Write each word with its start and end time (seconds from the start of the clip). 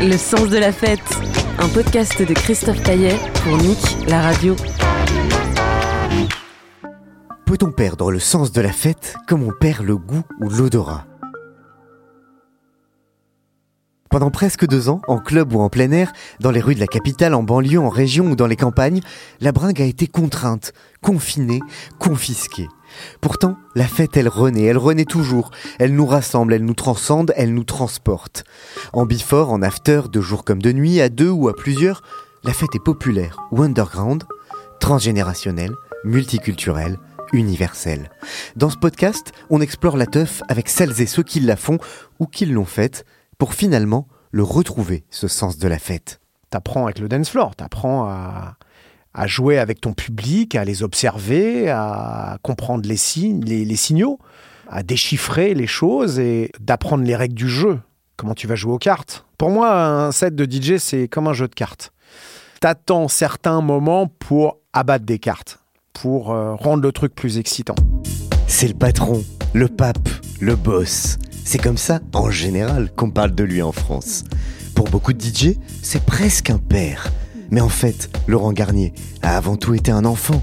Le 0.00 0.16
sens 0.16 0.48
de 0.48 0.58
la 0.58 0.72
fête, 0.72 1.00
un 1.58 1.68
podcast 1.68 2.20
de 2.20 2.34
Christophe 2.34 2.82
Caillet 2.82 3.16
pour 3.42 3.56
Nick, 3.56 3.78
la 4.08 4.20
radio. 4.20 4.56
Peut-on 7.46 7.70
perdre 7.70 8.10
le 8.10 8.18
sens 8.18 8.52
de 8.52 8.60
la 8.60 8.72
fête 8.72 9.16
comme 9.26 9.42
on 9.42 9.52
perd 9.52 9.84
le 9.84 9.96
goût 9.96 10.22
ou 10.40 10.48
l'odorat? 10.48 11.06
Pendant 14.10 14.30
presque 14.30 14.66
deux 14.66 14.88
ans, 14.88 15.00
en 15.08 15.18
club 15.18 15.52
ou 15.52 15.60
en 15.60 15.68
plein 15.68 15.90
air, 15.90 16.12
dans 16.40 16.50
les 16.50 16.60
rues 16.60 16.74
de 16.74 16.80
la 16.80 16.86
capitale, 16.86 17.34
en 17.34 17.42
banlieue, 17.42 17.80
en 17.80 17.88
région 17.88 18.26
ou 18.26 18.36
dans 18.36 18.46
les 18.46 18.56
campagnes, 18.56 19.00
la 19.40 19.52
bringue 19.52 19.82
a 19.82 19.86
été 19.86 20.06
contrainte, 20.06 20.72
confinée, 21.02 21.60
confisquée. 21.98 22.68
Pourtant, 23.20 23.56
la 23.74 23.86
fête, 23.86 24.16
elle 24.16 24.28
renaît, 24.28 24.64
elle 24.64 24.78
renaît 24.78 25.04
toujours. 25.04 25.50
Elle 25.78 25.94
nous 25.94 26.06
rassemble, 26.06 26.54
elle 26.54 26.64
nous 26.64 26.74
transcende, 26.74 27.32
elle 27.36 27.54
nous 27.54 27.64
transporte. 27.64 28.44
En 28.92 29.06
before, 29.06 29.52
en 29.52 29.62
after, 29.62 30.02
de 30.10 30.20
jour 30.20 30.44
comme 30.44 30.62
de 30.62 30.72
nuit, 30.72 31.00
à 31.00 31.08
deux 31.08 31.30
ou 31.30 31.48
à 31.48 31.54
plusieurs, 31.54 32.02
la 32.44 32.52
fête 32.52 32.74
est 32.74 32.84
populaire 32.84 33.38
ou 33.50 33.62
underground, 33.62 34.24
transgénérationnelle, 34.80 35.72
multiculturelle, 36.04 36.98
universelle. 37.32 38.10
Dans 38.56 38.70
ce 38.70 38.76
podcast, 38.76 39.32
on 39.50 39.60
explore 39.60 39.96
la 39.96 40.06
teuf 40.06 40.42
avec 40.48 40.68
celles 40.68 41.00
et 41.00 41.06
ceux 41.06 41.22
qui 41.22 41.40
la 41.40 41.56
font 41.56 41.78
ou 42.20 42.26
qui 42.26 42.46
l'ont 42.46 42.64
faite 42.64 43.04
pour 43.38 43.54
finalement 43.54 44.06
le 44.30 44.42
retrouver, 44.42 45.04
ce 45.10 45.28
sens 45.28 45.58
de 45.58 45.68
la 45.68 45.78
fête. 45.78 46.20
T'apprends 46.50 46.84
avec 46.84 46.98
le 46.98 47.08
dance 47.08 47.30
floor, 47.30 47.56
t'apprends 47.56 48.04
à, 48.08 48.56
à 49.14 49.26
jouer 49.28 49.58
avec 49.58 49.80
ton 49.80 49.92
public, 49.92 50.56
à 50.56 50.64
les 50.64 50.82
observer, 50.82 51.70
à 51.70 52.38
comprendre 52.42 52.88
les 52.88 52.96
signes, 52.96 53.44
les, 53.44 53.76
signaux, 53.76 54.18
à 54.68 54.82
déchiffrer 54.82 55.54
les 55.54 55.68
choses 55.68 56.18
et 56.18 56.50
d'apprendre 56.60 57.04
les 57.04 57.14
règles 57.14 57.34
du 57.34 57.48
jeu. 57.48 57.78
Comment 58.16 58.34
tu 58.34 58.46
vas 58.46 58.56
jouer 58.56 58.72
aux 58.72 58.78
cartes. 58.78 59.24
Pour 59.38 59.50
moi, 59.50 59.72
un 59.72 60.12
set 60.12 60.34
de 60.34 60.44
DJ, 60.44 60.78
c'est 60.78 61.08
comme 61.08 61.28
un 61.28 61.32
jeu 61.32 61.48
de 61.48 61.54
cartes. 61.54 61.92
T'attends 62.60 63.08
certains 63.08 63.60
moments 63.60 64.06
pour 64.06 64.58
abattre 64.72 65.04
des 65.04 65.18
cartes, 65.18 65.60
pour 65.92 66.32
euh, 66.32 66.54
rendre 66.54 66.82
le 66.82 66.92
truc 66.92 67.14
plus 67.14 67.38
excitant. 67.38 67.74
C'est 68.46 68.68
le 68.68 68.74
patron, 68.74 69.22
le 69.52 69.68
pape, 69.68 70.08
le 70.40 70.56
boss. 70.56 71.18
C'est 71.44 71.58
comme 71.58 71.76
ça, 71.76 72.00
en 72.14 72.30
général, 72.30 72.90
qu'on 72.96 73.10
parle 73.10 73.34
de 73.34 73.44
lui 73.44 73.62
en 73.62 73.72
France. 73.72 74.24
Pour 74.74 74.88
beaucoup 74.88 75.12
de 75.12 75.22
DJ, 75.22 75.56
c'est 75.82 76.04
presque 76.04 76.50
un 76.50 76.58
père. 76.58 77.12
Mais 77.50 77.60
en 77.60 77.68
fait, 77.68 78.10
Laurent 78.26 78.52
Garnier 78.52 78.92
a 79.22 79.36
avant 79.36 79.56
tout 79.56 79.74
été 79.74 79.90
un 79.90 80.04
enfant. 80.04 80.42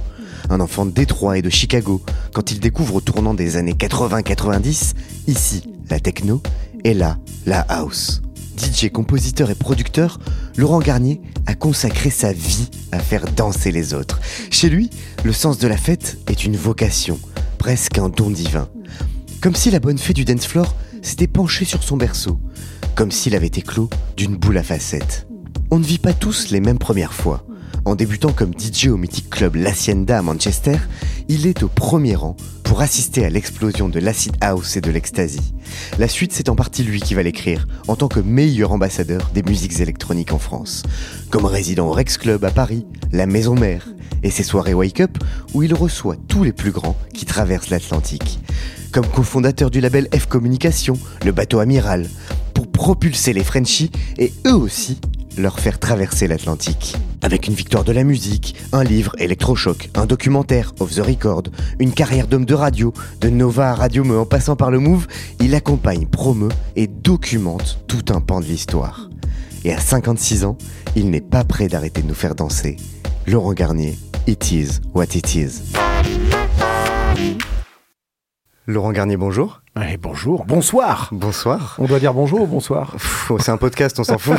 Un 0.49 0.59
enfant 0.59 0.85
de 0.85 0.91
Détroit 0.91 1.37
et 1.37 1.41
de 1.41 1.49
Chicago, 1.49 2.01
quand 2.33 2.51
il 2.51 2.59
découvre 2.59 2.95
au 2.95 3.01
tournant 3.01 3.33
des 3.33 3.57
années 3.57 3.73
80-90, 3.73 4.93
ici, 5.27 5.63
la 5.89 5.99
techno, 5.99 6.41
et 6.83 6.93
là, 6.93 7.17
la 7.45 7.61
house. 7.61 8.21
DJ, 8.57 8.91
compositeur 8.91 9.49
et 9.49 9.55
producteur, 9.55 10.19
Laurent 10.57 10.79
Garnier 10.79 11.21
a 11.45 11.55
consacré 11.55 12.09
sa 12.09 12.33
vie 12.33 12.69
à 12.91 12.99
faire 12.99 13.25
danser 13.25 13.71
les 13.71 13.93
autres. 13.93 14.19
Chez 14.49 14.69
lui, 14.69 14.89
le 15.23 15.33
sens 15.33 15.57
de 15.57 15.67
la 15.67 15.77
fête 15.77 16.17
est 16.27 16.43
une 16.43 16.57
vocation, 16.57 17.19
presque 17.57 17.97
un 17.97 18.09
don 18.09 18.29
divin. 18.29 18.67
Comme 19.41 19.55
si 19.55 19.71
la 19.71 19.79
bonne 19.79 19.97
fée 19.97 20.13
du 20.13 20.25
dance 20.25 20.45
floor 20.45 20.75
s'était 21.01 21.27
penchée 21.27 21.65
sur 21.65 21.81
son 21.81 21.97
berceau, 21.97 22.39
comme 22.95 23.11
s'il 23.11 23.35
avait 23.35 23.47
éclos 23.47 23.89
d'une 24.17 24.35
boule 24.35 24.57
à 24.57 24.63
facettes. 24.63 25.27
On 25.73 25.79
ne 25.79 25.85
vit 25.85 25.99
pas 25.99 26.11
tous 26.11 26.49
les 26.51 26.59
mêmes 26.59 26.77
premières 26.77 27.13
fois. 27.13 27.45
En 27.85 27.95
débutant 27.95 28.33
comme 28.33 28.51
DJ 28.51 28.87
au 28.87 28.97
mythique 28.97 29.29
club 29.29 29.55
L'Hacienda 29.55 30.17
à 30.17 30.21
Manchester, 30.21 30.75
il 31.29 31.47
est 31.47 31.63
au 31.63 31.69
premier 31.69 32.13
rang 32.13 32.35
pour 32.65 32.81
assister 32.81 33.23
à 33.23 33.29
l'explosion 33.29 33.87
de 33.87 34.01
l'acid 34.01 34.35
house 34.41 34.75
et 34.75 34.81
de 34.81 34.91
l'ecstasy. 34.91 35.53
La 35.97 36.09
suite, 36.09 36.33
c'est 36.33 36.49
en 36.49 36.57
partie 36.57 36.83
lui 36.83 36.99
qui 36.99 37.13
va 37.13 37.23
l'écrire, 37.23 37.69
en 37.87 37.95
tant 37.95 38.09
que 38.09 38.19
meilleur 38.19 38.73
ambassadeur 38.73 39.31
des 39.33 39.43
musiques 39.43 39.79
électroniques 39.79 40.33
en 40.33 40.39
France. 40.39 40.83
Comme 41.29 41.45
résident 41.45 41.87
au 41.87 41.93
Rex 41.93 42.17
Club 42.17 42.43
à 42.43 42.51
Paris, 42.51 42.85
la 43.13 43.25
maison 43.25 43.55
mère, 43.55 43.87
et 44.23 44.29
ses 44.29 44.43
soirées 44.43 44.73
Wake 44.73 44.99
Up, 44.99 45.17
où 45.53 45.63
il 45.63 45.73
reçoit 45.73 46.17
tous 46.27 46.43
les 46.43 46.51
plus 46.51 46.71
grands 46.71 46.97
qui 47.13 47.25
traversent 47.25 47.69
l'Atlantique. 47.69 48.41
Comme 48.91 49.07
cofondateur 49.07 49.71
du 49.71 49.79
label 49.79 50.09
F 50.13 50.25
Communication, 50.25 50.99
le 51.23 51.31
bateau 51.31 51.59
amiral, 51.59 52.09
pour 52.53 52.69
propulser 52.69 53.31
les 53.31 53.45
Frenchies 53.45 53.89
et 54.17 54.33
eux 54.45 54.55
aussi 54.55 54.99
leur 55.37 55.59
faire 55.59 55.79
traverser 55.79 56.27
l'Atlantique. 56.27 56.95
Avec 57.21 57.47
une 57.47 57.53
victoire 57.53 57.83
de 57.83 57.91
la 57.91 58.03
musique, 58.03 58.55
un 58.71 58.83
livre 58.83 59.13
électrochoc, 59.19 59.89
un 59.95 60.05
documentaire 60.05 60.73
off 60.79 60.95
the 60.95 60.99
record, 60.99 61.43
une 61.79 61.93
carrière 61.93 62.27
d'homme 62.27 62.45
de 62.45 62.53
radio, 62.53 62.93
de 63.19 63.29
Nova 63.29 63.71
à 63.71 63.75
Radio 63.75 64.03
Me 64.03 64.17
en 64.17 64.25
passant 64.25 64.55
par 64.55 64.71
le 64.71 64.79
Move, 64.79 65.07
il 65.39 65.55
accompagne, 65.55 66.07
promeut 66.07 66.51
et 66.75 66.87
documente 66.87 67.79
tout 67.87 68.13
un 68.13 68.21
pan 68.21 68.39
de 68.39 68.45
l'histoire. 68.45 69.09
Et 69.63 69.73
à 69.73 69.79
56 69.79 70.45
ans, 70.45 70.57
il 70.95 71.09
n'est 71.09 71.21
pas 71.21 71.43
prêt 71.43 71.67
d'arrêter 71.67 72.01
de 72.01 72.07
nous 72.07 72.15
faire 72.15 72.35
danser. 72.35 72.77
Laurent 73.27 73.53
Garnier, 73.53 73.97
It 74.27 74.51
is 74.51 74.79
what 74.93 75.15
it 75.15 75.35
is. 75.35 75.61
Laurent 78.67 78.91
Garnier, 78.91 79.17
bonjour. 79.17 79.60
Allez, 79.73 79.95
bonjour, 79.95 80.43
bonsoir. 80.45 81.07
Bonsoir. 81.13 81.77
On 81.79 81.85
doit 81.85 81.99
dire 81.99 82.13
bonjour 82.13 82.41
ou 82.41 82.45
bonsoir? 82.45 82.91
Pff, 82.91 83.31
C'est 83.39 83.51
un 83.51 83.57
podcast, 83.57 83.97
on 83.99 84.03
s'en 84.03 84.17
fout. 84.17 84.35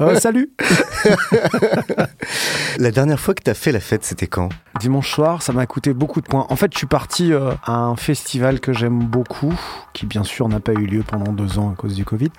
Euh, 0.00 0.14
Salut 0.20 0.52
la 2.78 2.92
dernière 2.92 3.18
fois 3.18 3.34
que 3.34 3.42
t'as 3.42 3.54
fait 3.54 3.72
la 3.72 3.80
fête, 3.80 4.04
c'était 4.04 4.28
quand? 4.28 4.50
Dimanche 4.78 5.10
soir, 5.12 5.42
ça 5.42 5.52
m'a 5.52 5.66
coûté 5.66 5.92
beaucoup 5.94 6.20
de 6.20 6.28
points. 6.28 6.46
En 6.48 6.54
fait, 6.54 6.72
je 6.72 6.78
suis 6.78 6.86
parti 6.86 7.32
euh, 7.32 7.54
à 7.64 7.72
un 7.72 7.96
festival 7.96 8.60
que 8.60 8.72
j'aime 8.72 9.00
beaucoup, 9.00 9.52
qui 9.94 10.06
bien 10.06 10.22
sûr 10.22 10.48
n'a 10.48 10.60
pas 10.60 10.72
eu 10.72 10.86
lieu 10.86 11.02
pendant 11.02 11.32
deux 11.32 11.58
ans 11.58 11.72
à 11.72 11.74
cause 11.74 11.96
du 11.96 12.04
Covid, 12.04 12.30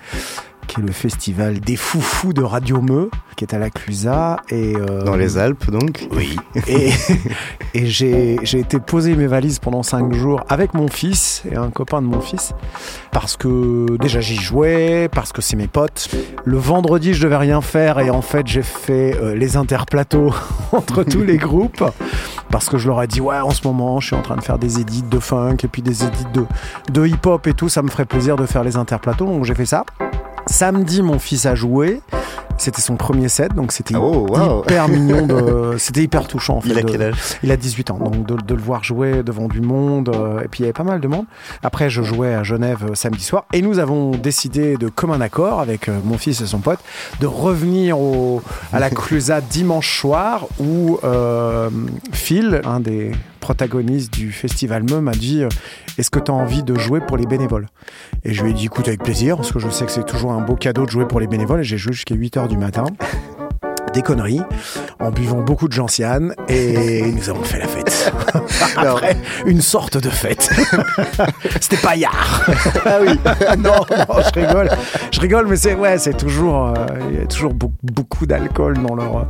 qui 0.66 0.80
est 0.80 0.84
le 0.84 0.92
festival 0.92 1.60
des 1.60 1.76
foufous 1.76 2.32
de 2.32 2.42
Radio 2.42 2.80
Meux, 2.80 3.10
qui 3.36 3.44
est 3.44 3.54
à 3.54 3.58
la 3.58 3.70
Clusa. 3.70 4.40
Et, 4.50 4.74
euh, 4.76 5.02
Dans 5.02 5.16
les 5.16 5.38
Alpes, 5.38 5.70
donc 5.70 6.08
Oui. 6.12 6.36
Et, 6.66 6.90
et 7.74 7.86
j'ai 7.86 8.38
j'ai 8.42 8.58
été 8.60 8.80
poser 8.80 9.14
mes 9.14 9.26
valises 9.26 9.58
pendant 9.58 9.82
cinq 9.82 10.12
jours 10.12 10.42
avec 10.48 10.74
mon 10.74 10.88
fils 10.88 11.42
et 11.50 11.56
un 11.56 11.70
copain 11.70 12.02
de 12.02 12.06
mon 12.06 12.20
fils. 12.20 12.52
Parce 13.12 13.36
que 13.36 13.96
déjà 13.98 14.20
j'y 14.20 14.36
jouais, 14.36 15.08
parce 15.12 15.32
que 15.32 15.42
c'est 15.42 15.56
mes 15.56 15.68
potes. 15.68 16.08
Le 16.44 16.56
vendredi, 16.58 17.14
je 17.14 17.22
devais 17.22 17.36
rien 17.36 17.60
faire 17.60 17.98
et 17.98 18.10
en 18.10 18.22
fait, 18.22 18.46
j'ai 18.46 18.62
fait 18.62 19.16
euh, 19.16 19.34
les 19.34 19.56
interplateaux 19.56 20.34
entre 20.72 21.02
tous 21.02 21.22
les 21.22 21.36
groupes. 21.36 21.84
Parce 22.50 22.68
que 22.68 22.78
je 22.78 22.88
leur 22.88 23.02
ai 23.02 23.06
dit, 23.06 23.20
ouais, 23.20 23.40
en 23.40 23.50
ce 23.50 23.66
moment, 23.66 23.98
je 24.00 24.08
suis 24.08 24.16
en 24.16 24.22
train 24.22 24.36
de 24.36 24.42
faire 24.42 24.58
des 24.58 24.78
édits 24.80 25.02
de 25.02 25.18
funk 25.18 25.56
et 25.64 25.68
puis 25.68 25.82
des 25.82 26.04
édits 26.04 26.26
de, 26.32 26.44
de 26.92 27.06
hip-hop 27.06 27.46
et 27.46 27.54
tout. 27.54 27.68
Ça 27.68 27.82
me 27.82 27.88
ferait 27.88 28.04
plaisir 28.04 28.36
de 28.36 28.46
faire 28.46 28.62
les 28.64 28.76
interplateaux. 28.76 29.26
Donc 29.26 29.44
j'ai 29.44 29.54
fait 29.54 29.66
ça. 29.66 29.84
Samedi, 30.46 31.02
mon 31.02 31.18
fils 31.18 31.46
a 31.46 31.54
joué. 31.54 32.00
C'était 32.58 32.80
son 32.80 32.96
premier 32.96 33.28
set, 33.28 33.54
donc 33.54 33.70
c'était 33.70 33.94
Oh, 33.96 34.26
wow. 34.30 34.62
hyper 34.62 34.88
mignon. 34.88 35.26
De... 35.26 35.74
C'était 35.78 36.02
hyper 36.02 36.26
touchant 36.26 36.56
en 36.56 36.60
fait. 36.62 36.70
Il 36.70 36.78
a 36.78 36.82
quel 36.82 37.02
âge? 37.02 37.16
Il 37.42 37.50
a 37.52 37.56
18 37.58 37.90
ans, 37.90 37.98
donc 37.98 38.24
de, 38.26 38.34
de 38.34 38.54
le 38.54 38.62
voir 38.62 38.82
jouer 38.82 39.22
devant 39.22 39.46
du 39.46 39.60
monde, 39.60 40.08
euh, 40.08 40.40
et 40.40 40.48
puis 40.48 40.60
il 40.60 40.62
y 40.62 40.64
avait 40.64 40.72
pas 40.72 40.82
mal 40.82 41.00
de 41.00 41.06
monde. 41.06 41.26
Après, 41.62 41.90
je 41.90 42.02
jouais 42.02 42.34
à 42.34 42.42
Genève 42.44 42.86
euh, 42.90 42.94
samedi 42.94 43.22
soir, 43.22 43.44
et 43.52 43.60
nous 43.60 43.78
avons 43.78 44.12
décidé 44.12 44.78
de 44.78 44.88
commun 44.88 45.20
accord 45.20 45.60
avec 45.60 45.88
euh, 45.90 45.98
mon 46.02 46.16
fils 46.16 46.40
et 46.40 46.46
son 46.46 46.60
pote 46.60 46.78
de 47.20 47.26
revenir 47.26 47.98
au, 48.00 48.40
à 48.72 48.80
la 48.80 48.88
Clusa 48.88 49.40
dimanche 49.50 50.00
soir, 50.00 50.46
où 50.58 50.98
euh, 51.04 51.68
Phil, 52.12 52.62
un 52.64 52.80
des 52.80 53.12
protagonistes 53.40 54.14
du 54.14 54.32
festival 54.32 54.82
Me, 54.82 55.00
m'a 55.02 55.12
dit 55.12 55.42
Est-ce 55.98 56.10
que 56.10 56.18
tu 56.18 56.30
as 56.30 56.34
envie 56.34 56.62
de 56.62 56.74
jouer 56.74 57.00
pour 57.00 57.16
les 57.16 57.26
bénévoles? 57.26 57.66
Et 58.24 58.32
je 58.34 58.42
lui 58.42 58.50
ai 58.50 58.54
dit 58.54 58.66
Écoute, 58.66 58.88
avec 58.88 59.02
plaisir, 59.02 59.36
parce 59.36 59.52
que 59.52 59.58
je 59.58 59.68
sais 59.68 59.86
que 59.86 59.92
c'est 59.92 60.04
toujours 60.04 60.32
un 60.32 60.40
beau 60.40 60.56
cadeau 60.56 60.84
de 60.84 60.90
jouer 60.90 61.06
pour 61.06 61.20
les 61.20 61.26
bénévoles, 61.26 61.60
et 61.60 61.64
j'ai 61.64 61.78
joué 61.78 61.92
jusqu'à 61.92 62.14
8h 62.14 62.48
du 62.48 62.56
matin 62.56 62.84
des 63.96 64.02
conneries, 64.02 64.42
en 65.00 65.10
buvant 65.10 65.40
beaucoup 65.40 65.68
de 65.68 65.72
gentiane 65.72 66.34
et 66.48 67.00
nous 67.16 67.30
avons 67.30 67.42
fait 67.42 67.58
la 67.58 67.66
fête. 67.66 68.12
Après, 68.76 69.16
une 69.46 69.62
sorte 69.62 69.96
de 69.96 70.10
fête. 70.10 70.50
C'était 71.60 71.78
paillard. 71.78 72.44
Ah 72.84 72.98
oui 73.00 73.18
non, 73.58 73.72
non, 73.88 74.22
je 74.34 74.40
rigole. 74.40 74.68
Je 75.10 75.20
rigole, 75.20 75.46
mais 75.48 75.56
c'est 75.56 75.74
ouais, 75.74 75.96
c'est 75.98 76.14
toujours, 76.16 76.66
euh, 76.68 76.74
il 77.10 77.18
y 77.20 77.22
a 77.22 77.26
toujours 77.26 77.54
beau- 77.54 77.72
beaucoup 77.82 78.26
d'alcool 78.26 78.74
dans 78.86 78.94
leur. 78.94 79.16
euh, 79.16 79.22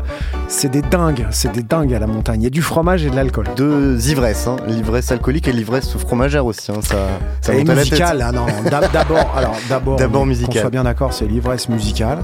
c'est 0.49 0.69
des 0.71 0.83
dingues, 0.83 1.27
c'est 1.31 1.53
des 1.53 1.63
dingues 1.63 1.95
à 1.95 1.99
la 2.01 2.07
montagne. 2.09 2.41
Il 2.43 2.45
y 2.45 2.49
a 2.49 2.51
du 2.51 2.63
fromage 2.63 3.05
et 3.05 3.11
de 3.11 3.17
l'alcool. 3.17 3.47
Deux 3.57 4.11
ivresses, 4.11 4.49
hein. 4.49 4.57
l'ivresse 4.67 5.13
alcoolique 5.13 5.47
et 5.49 5.53
l'ivresse 5.53 5.97
fromagère 5.97 6.45
aussi. 6.45 6.73
hein. 6.73 6.81
Ça, 6.83 6.97
ça 7.41 7.55
Et 7.55 7.63
musicale, 7.63 8.21
ah 8.27 8.33
non, 8.33 8.47
d'ab- 8.69 8.91
d'abord, 8.93 9.33
alors 9.37 9.57
d'abord, 9.69 9.97
D'abord 9.97 10.23
qu'on 10.23 10.27
musicale. 10.27 10.63
soit 10.63 10.71
bien 10.71 10.85
d'accord, 10.85 11.13
c'est 11.13 11.27
l'ivresse 11.27 11.69
musicale. 11.69 12.19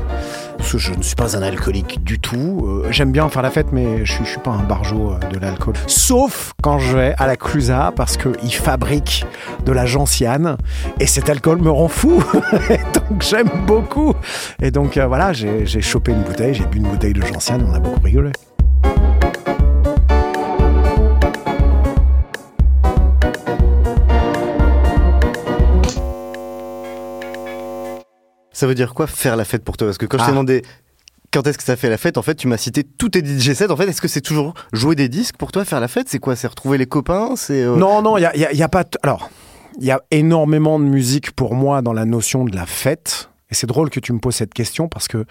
Parce 0.59 0.73
que 0.73 0.79
je 0.79 0.93
ne 0.93 1.03
suis 1.03 1.17
pas 1.17 1.37
un 1.37 1.43
alcoolique 1.43 2.03
du 2.05 2.19
tout. 2.21 2.32
Euh, 2.37 2.87
J'aime 2.91 3.13
bien 3.13 3.29
faire 3.29 3.43
la 3.43 3.51
fête, 3.51 3.69
mais 3.73 4.05
je 4.05 4.13
suis, 4.13 4.25
je 4.25 4.31
suis 4.31 4.41
pas 4.41 4.51
un 4.53 4.63
barjot 4.63 5.13
euh, 5.13 5.29
de 5.33 5.39
l'alcool. 5.39 5.75
Sauf 5.87 6.53
quand 6.63 6.79
je 6.79 6.97
vais 6.97 7.15
à 7.19 7.27
la 7.27 7.37
Clusa 7.37 7.93
parce 7.95 8.17
qu'ils 8.17 8.55
fabriquent 8.55 9.25
de 9.65 9.73
la 9.73 9.87
gentiane 9.87 10.57
et 11.01 11.07
cet 11.07 11.29
alcool 11.29 11.61
me 11.61 11.71
rend 11.71 11.89
fou. 11.89 12.23
Donc 12.95 13.23
j'aime 13.23 13.51
beaucoup. 13.67 14.15
Et 14.61 14.71
donc 14.71 14.97
euh, 14.97 15.07
voilà, 15.07 15.33
j'ai 15.33 15.67
j'ai 15.67 15.81
chopé 15.81 16.13
une 16.13 16.23
bouteille, 16.23 16.55
j'ai 16.55 16.67
bu 16.67 16.79
une 16.79 16.89
bouteille 16.89 17.13
de 17.13 17.23
gentiane, 17.23 17.67
on 17.71 17.75
a 17.75 17.81
beaucoup 17.81 18.01
rigolé. 18.03 18.31
Ça 28.53 28.67
veut 28.67 28.75
dire 28.75 28.95
quoi 28.95 29.07
faire 29.07 29.37
la 29.37 29.45
fête 29.45 29.65
pour 29.65 29.77
toi? 29.77 29.89
Parce 29.89 29.99
que 29.99 30.07
quand 30.07 30.19
je 30.19 30.23
t'ai 30.25 30.29
Ah. 30.29 30.33
demandé 30.33 30.63
quand 31.33 31.47
est-ce 31.47 31.59
que 31.59 31.65
ça 31.65 31.77
fait 31.77 31.89
la 31.89 31.99
fête, 31.99 32.19
en 32.19 32.23
fait, 32.23 32.35
tu 32.35 32.47
m'as 32.47 32.57
cité 32.57 32.85
tous 32.85 33.09
tes 33.09 33.25
DJ 33.25 33.55
sets. 33.55 33.71
En 33.71 33.77
fait, 33.77 33.89
est-ce 33.89 34.01
que 34.03 34.09
c'est 34.09 34.21
toujours 34.21 34.55
jouer 34.73 34.95
des 34.95 35.09
disques 35.09 35.37
pour 35.37 35.51
toi, 35.51 35.65
faire 35.65 35.81
la 35.81 35.89
fête 35.89 36.09
C'est 36.09 36.19
quoi 36.19 36.37
C'est 36.37 36.47
retrouver 36.47 36.79
les 36.79 36.87
copains 36.87 37.35
C'est 37.37 37.63
euh, 37.63 37.77
Non, 37.77 38.03
non, 38.03 38.17
il 38.19 38.21
n'y 38.21 38.27
a, 38.45 38.53
y 38.53 38.63
a- 38.63 38.69
pas. 38.69 38.85
Alors, 39.03 39.31
il 39.79 39.85
y 39.87 39.91
a 39.91 40.03
énormément 40.11 40.79
de 40.79 40.85
musique 40.85 41.33
pour 41.33 41.55
moi 41.55 41.81
dans 41.83 41.93
la 41.95 42.05
notion 42.05 42.45
de 42.45 42.55
la 42.55 42.67
fête. 42.67 43.31
Et 43.51 43.55
c'est 43.55 43.67
drôle 43.67 43.91
que 43.91 44.01
tu 44.01 44.13
me 44.13 44.19
poses 44.19 44.37
cette 44.37 44.55
question 44.55 44.89
parce 44.89 45.09
que 45.09 45.25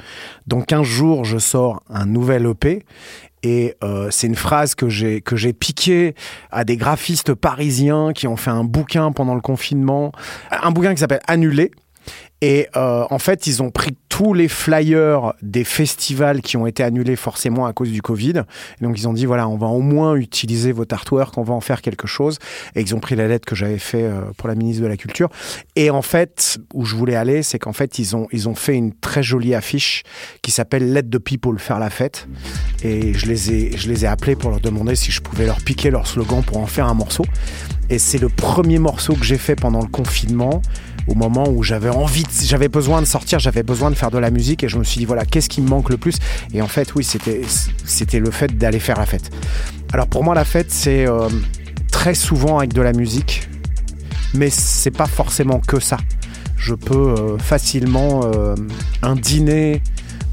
dans 0.48 0.62
15 0.62 0.83
jours, 0.83 1.25
je 1.25 1.38
sors 1.38 1.81
un 1.89 2.06
nouvel 2.06 2.45
EP. 2.45 2.83
Et 3.44 3.75
euh, 3.83 4.09
c'est 4.12 4.27
une 4.27 4.36
phrase 4.36 4.75
que 4.75 4.88
j'ai 4.89 5.21
que 5.21 5.36
j'ai 5.36 5.51
piquée 5.54 6.13
à 6.51 6.63
des 6.63 6.77
graphistes 6.77 7.33
parisiens 7.33 8.13
qui 8.13 8.27
ont 8.27 8.38
fait 8.38 8.51
un 8.51 8.63
bouquin 8.63 9.12
pendant 9.12 9.33
le 9.33 9.42
confinement, 9.42 10.12
un 10.51 10.69
bouquin 10.69 10.94
qui 10.94 11.00
s'appelle 11.00 11.21
Annulé. 11.27 11.71
Et 12.42 12.68
euh, 12.75 13.06
en 13.09 13.19
fait, 13.19 13.47
ils 13.47 13.62
ont 13.63 13.71
pris 13.71 13.97
tous 14.12 14.34
les 14.34 14.50
flyers 14.50 15.34
des 15.42 15.63
festivals 15.63 16.42
qui 16.42 16.58
ont 16.58 16.68
été 16.68 16.84
annulés 16.84 17.16
forcément 17.16 17.66
à 17.66 17.72
cause 17.72 17.90
du 17.90 18.02
Covid. 18.02 18.44
Et 18.80 18.84
donc 18.84 19.00
ils 19.00 19.08
ont 19.08 19.13
dit 19.13 19.25
voilà, 19.25 19.48
on 19.48 19.56
va 19.56 19.68
au 19.68 19.80
moins 19.80 20.16
utiliser 20.16 20.74
votre 20.74 20.94
artwork, 20.94 21.38
on 21.38 21.44
va 21.44 21.54
en 21.54 21.62
faire 21.62 21.81
quelque 21.81 22.08
chose. 22.08 22.38
Et 22.75 22.81
ils 22.81 22.94
ont 22.94 23.00
pris 23.00 23.16
la 23.16 23.30
lettre 23.30 23.46
que 23.46 23.56
j'avais 23.56 23.80
fait 23.80 24.04
euh, 24.04 24.19
pour 24.36 24.50
la 24.50 24.56
ministre 24.56 24.84
de 24.84 24.88
la 24.88 24.98
Culture. 24.98 25.30
Et 25.78 25.90
en 25.90 26.02
fait, 26.02 26.60
où 26.74 26.84
je 26.84 26.94
voulais 26.96 27.16
aller, 27.16 27.42
c'est 27.42 27.58
qu'en 27.58 27.72
fait 27.72 28.00
ils 28.00 28.18
ont 28.18 28.28
ils 28.34 28.50
ont 28.50 28.54
fait 28.54 28.75
une 28.75 28.94
très 28.94 29.24
jolie 29.24 29.56
affiche 29.56 30.04
qui 30.42 30.52
s'appelle 30.52 30.92
Let 30.92 31.04
the 31.04 31.19
People 31.19 31.57
faire 31.57 31.80
la 31.80 31.90
fête. 31.90 32.28
Et 32.84 33.14
je 33.14 33.28
les 33.28 33.54
ai 33.54 33.78
je 33.78 33.88
les 33.88 34.04
ai 34.04 34.07
appelés 34.07 34.36
pour 34.36 34.50
leur 34.50 34.60
demander 34.60 34.96
si 34.96 35.10
je 35.12 35.22
pouvais 35.22 35.46
leur 35.46 35.62
piquer 35.62 35.90
leur 35.90 36.06
slogan 36.06 36.44
pour 36.44 36.57
en 36.57 36.68
faire 36.68 36.88
un 36.88 36.96
morceau. 36.96 37.24
Et 37.90 37.98
c'est 37.98 38.19
le 38.19 38.28
premier 38.28 38.78
morceau 38.78 39.14
que 39.14 39.24
j'ai 39.24 39.38
fait 39.38 39.56
pendant 39.56 39.81
le 39.81 39.88
confinement 39.88 40.62
au 41.12 41.13
moment 41.13 41.50
où 41.50 41.62
j'avais 41.62 41.90
envie, 41.90 42.25
j'avais 42.46 42.69
besoin 42.69 43.02
de 43.02 43.06
sortir, 43.06 43.38
j'avais 43.38 43.63
besoin 43.63 43.90
de 43.90 43.96
faire 43.96 44.12
de 44.12 44.18
la 44.18 44.31
musique 44.31 44.63
et 44.63 44.69
je 44.69 44.78
me 44.78 44.84
suis 44.86 45.00
dit 45.00 45.06
voilà, 45.06 45.25
qu'est-ce 45.25 45.50
qui 45.50 45.62
me 45.62 45.68
manque 45.68 45.90
le 45.90 45.98
plus? 45.98 46.16
Et 46.54 46.62
en 46.62 46.68
fait, 46.68 46.96
oui, 46.96 47.04
c'était 47.04 47.42
c'était 47.84 48.19
le 48.19 48.31
fait 48.31 48.58
d'aller 48.58 48.80
faire 48.80 48.98
la 48.98 49.06
fête. 49.06 49.30
Alors 49.92 50.08
pour 50.08 50.24
moi, 50.24 50.34
la 50.34 50.46
fête, 50.46 50.72
c'est 50.72 51.06
euh, 51.06 51.28
très 51.92 52.16
souvent 52.16 52.60
avec 52.60 52.74
de 52.74 52.81
la 52.81 52.94
musique, 52.94 53.50
mais 54.34 54.50
c'est 54.50 54.92
pas 54.92 55.06
forcément 55.06 55.60
que 55.60 55.81
ça. 55.81 55.98
Je 56.56 56.75
peux 56.75 56.96
euh, 56.96 57.38
facilement 57.38 58.22
euh, 58.24 58.56
un 59.02 59.16
dîner 59.16 59.81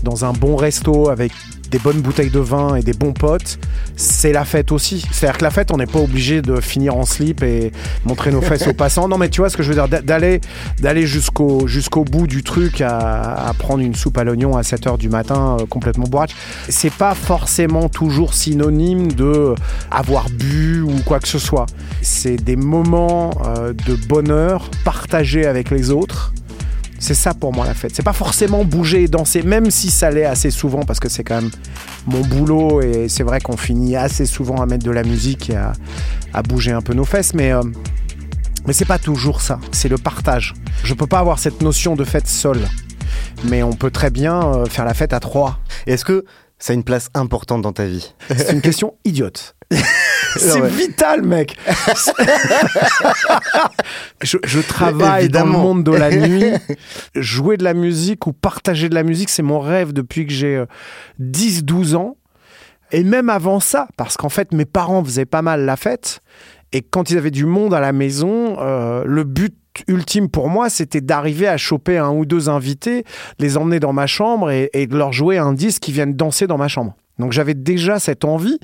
dans 0.04 0.24
un 0.24 0.32
bon 0.32 0.54
resto 0.54 1.08
avec 1.08 1.32
des 1.70 1.78
bonnes 1.78 2.00
bouteilles 2.00 2.30
de 2.30 2.38
vin 2.38 2.74
et 2.76 2.82
des 2.82 2.92
bons 2.92 3.12
potes, 3.12 3.58
c'est 3.96 4.32
la 4.32 4.44
fête 4.44 4.72
aussi. 4.72 5.04
C'est-à-dire 5.12 5.38
que 5.38 5.44
la 5.44 5.50
fête, 5.50 5.70
on 5.70 5.76
n'est 5.76 5.86
pas 5.86 5.98
obligé 5.98 6.40
de 6.42 6.60
finir 6.60 6.96
en 6.96 7.04
slip 7.04 7.42
et 7.42 7.72
montrer 8.04 8.30
nos 8.30 8.40
fesses 8.40 8.66
aux 8.66 8.72
passants. 8.84 9.08
Non, 9.08 9.18
mais 9.18 9.28
tu 9.28 9.40
vois 9.40 9.50
ce 9.50 9.56
que 9.56 9.62
je 9.62 9.68
veux 9.68 9.74
dire, 9.74 9.88
d'a- 9.88 10.00
d'aller 10.02 10.40
d'aller 10.80 11.06
jusqu'au 11.06 11.66
jusqu'au 11.66 12.04
bout 12.04 12.26
du 12.26 12.42
truc 12.42 12.80
à, 12.80 12.98
à 13.48 13.52
prendre 13.54 13.80
une 13.82 13.94
soupe 13.94 14.16
à 14.18 14.24
l'oignon 14.24 14.56
à 14.56 14.62
7h 14.62 14.96
du 14.98 15.08
matin 15.08 15.56
euh, 15.60 15.66
complètement 15.66 16.04
bourrache. 16.06 16.30
C'est 16.68 16.92
pas 16.92 17.14
forcément 17.14 17.88
toujours 17.88 18.34
synonyme 18.34 19.12
de 19.12 19.54
avoir 19.90 20.30
bu 20.30 20.80
ou 20.80 20.94
quoi 21.04 21.20
que 21.20 21.28
ce 21.28 21.38
soit. 21.38 21.66
C'est 22.02 22.36
des 22.36 22.56
moments 22.56 23.30
euh, 23.46 23.72
de 23.86 23.94
bonheur 23.94 24.70
partagés 24.84 25.46
avec 25.46 25.70
les 25.70 25.90
autres. 25.90 26.32
C'est 26.98 27.14
ça 27.14 27.32
pour 27.32 27.52
moi 27.52 27.64
la 27.64 27.74
fête. 27.74 27.92
C'est 27.94 28.02
pas 28.02 28.12
forcément 28.12 28.64
bouger 28.64 29.04
et 29.04 29.08
danser, 29.08 29.42
même 29.42 29.70
si 29.70 29.90
ça 29.90 30.10
l'est 30.10 30.24
assez 30.24 30.50
souvent 30.50 30.80
parce 30.80 30.98
que 30.98 31.08
c'est 31.08 31.22
quand 31.22 31.40
même 31.40 31.50
mon 32.06 32.20
boulot 32.20 32.82
et 32.82 33.08
c'est 33.08 33.22
vrai 33.22 33.40
qu'on 33.40 33.56
finit 33.56 33.96
assez 33.96 34.26
souvent 34.26 34.56
à 34.56 34.66
mettre 34.66 34.84
de 34.84 34.90
la 34.90 35.04
musique 35.04 35.50
et 35.50 35.56
à, 35.56 36.42
bouger 36.42 36.72
un 36.72 36.82
peu 36.82 36.94
nos 36.94 37.04
fesses, 37.04 37.34
mais 37.34 37.52
euh, 37.52 37.62
mais 38.66 38.72
c'est 38.72 38.84
pas 38.84 38.98
toujours 38.98 39.40
ça. 39.40 39.58
C'est 39.72 39.88
le 39.88 39.96
partage. 39.98 40.54
Je 40.84 40.94
peux 40.94 41.06
pas 41.06 41.20
avoir 41.20 41.38
cette 41.38 41.62
notion 41.62 41.96
de 41.96 42.04
fête 42.04 42.26
seule, 42.26 42.68
mais 43.44 43.62
on 43.62 43.72
peut 43.72 43.90
très 43.90 44.10
bien 44.10 44.42
euh, 44.42 44.66
faire 44.66 44.84
la 44.84 44.94
fête 44.94 45.12
à 45.12 45.20
trois. 45.20 45.58
Est-ce 45.86 46.04
que 46.04 46.24
ça 46.58 46.72
a 46.72 46.74
une 46.74 46.84
place 46.84 47.08
importante 47.14 47.62
dans 47.62 47.72
ta 47.72 47.86
vie 47.86 48.14
C'est 48.28 48.52
une 48.52 48.60
question 48.60 48.94
idiote. 49.04 49.54
C'est 50.36 50.60
ouais. 50.60 50.68
vital, 50.68 51.22
mec. 51.22 51.56
je, 54.22 54.38
je 54.44 54.60
travaille 54.60 55.28
dans 55.28 55.44
le 55.44 55.52
monde 55.52 55.84
de 55.84 55.92
la 55.92 56.10
nuit. 56.10 56.52
Jouer 57.14 57.56
de 57.56 57.64
la 57.64 57.74
musique 57.74 58.26
ou 58.26 58.32
partager 58.32 58.88
de 58.88 58.94
la 58.94 59.02
musique, 59.02 59.30
c'est 59.30 59.42
mon 59.42 59.60
rêve 59.60 59.92
depuis 59.92 60.26
que 60.26 60.32
j'ai 60.32 60.56
euh, 60.56 60.66
10-12 61.20 61.96
ans. 61.96 62.16
Et 62.90 63.04
même 63.04 63.28
avant 63.30 63.60
ça, 63.60 63.88
parce 63.96 64.16
qu'en 64.16 64.28
fait, 64.28 64.52
mes 64.52 64.64
parents 64.64 65.04
faisaient 65.04 65.26
pas 65.26 65.42
mal 65.42 65.64
la 65.64 65.76
fête. 65.76 66.20
Et 66.72 66.82
quand 66.82 67.10
ils 67.10 67.18
avaient 67.18 67.30
du 67.30 67.46
monde 67.46 67.74
à 67.74 67.80
la 67.80 67.92
maison, 67.92 68.56
euh, 68.60 69.04
le 69.06 69.24
but 69.24 69.54
ultime 69.86 70.28
pour 70.28 70.48
moi, 70.48 70.68
c'était 70.68 71.00
d'arriver 71.00 71.46
à 71.46 71.56
choper 71.56 71.98
un 71.98 72.10
ou 72.10 72.26
deux 72.26 72.48
invités, 72.48 73.04
les 73.38 73.56
emmener 73.56 73.80
dans 73.80 73.92
ma 73.92 74.06
chambre 74.06 74.50
et, 74.50 74.70
et 74.72 74.86
de 74.86 74.96
leur 74.96 75.12
jouer 75.12 75.38
un 75.38 75.52
disque 75.52 75.82
qui 75.82 75.92
viennent 75.92 76.14
danser 76.14 76.46
dans 76.46 76.58
ma 76.58 76.68
chambre. 76.68 76.94
Donc 77.18 77.32
j'avais 77.32 77.54
déjà 77.54 77.98
cette 77.98 78.24
envie 78.24 78.58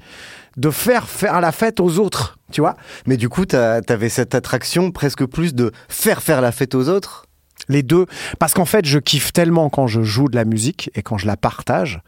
de 0.57 0.71
faire 0.71 1.09
faire 1.09 1.41
la 1.41 1.53
fête 1.53 1.81
aux 1.81 1.99
autres, 1.99 2.39
tu 2.53 2.61
vois. 2.61 2.77
Mais 3.07 3.17
du 3.17 3.29
coup, 3.29 3.45
t'avais 3.45 4.09
cette 4.09 4.35
attraction 4.35 4.91
presque 4.91 5.25
plus 5.25 5.55
de 5.55 5.73
faire 5.89 6.23
faire 6.23 6.41
la 6.41 6.53
fête 6.53 6.75
aux 6.75 6.89
autres? 6.89 7.27
Les 7.69 7.83
deux. 7.83 8.07
Parce 8.39 8.53
qu'en 8.53 8.67
fait, 8.67 8.85
je 8.85 8.99
kiffe 8.99 9.33
tellement 9.33 9.71
quand 9.71 9.87
je 9.87 10.03
joue 10.03 10.29
de 10.29 10.37
la 10.37 10.45
musique 10.45 10.91
et 10.95 11.03
quand 11.03 11.17
je 11.17 11.27
la 11.27 11.37
partage 11.37 12.03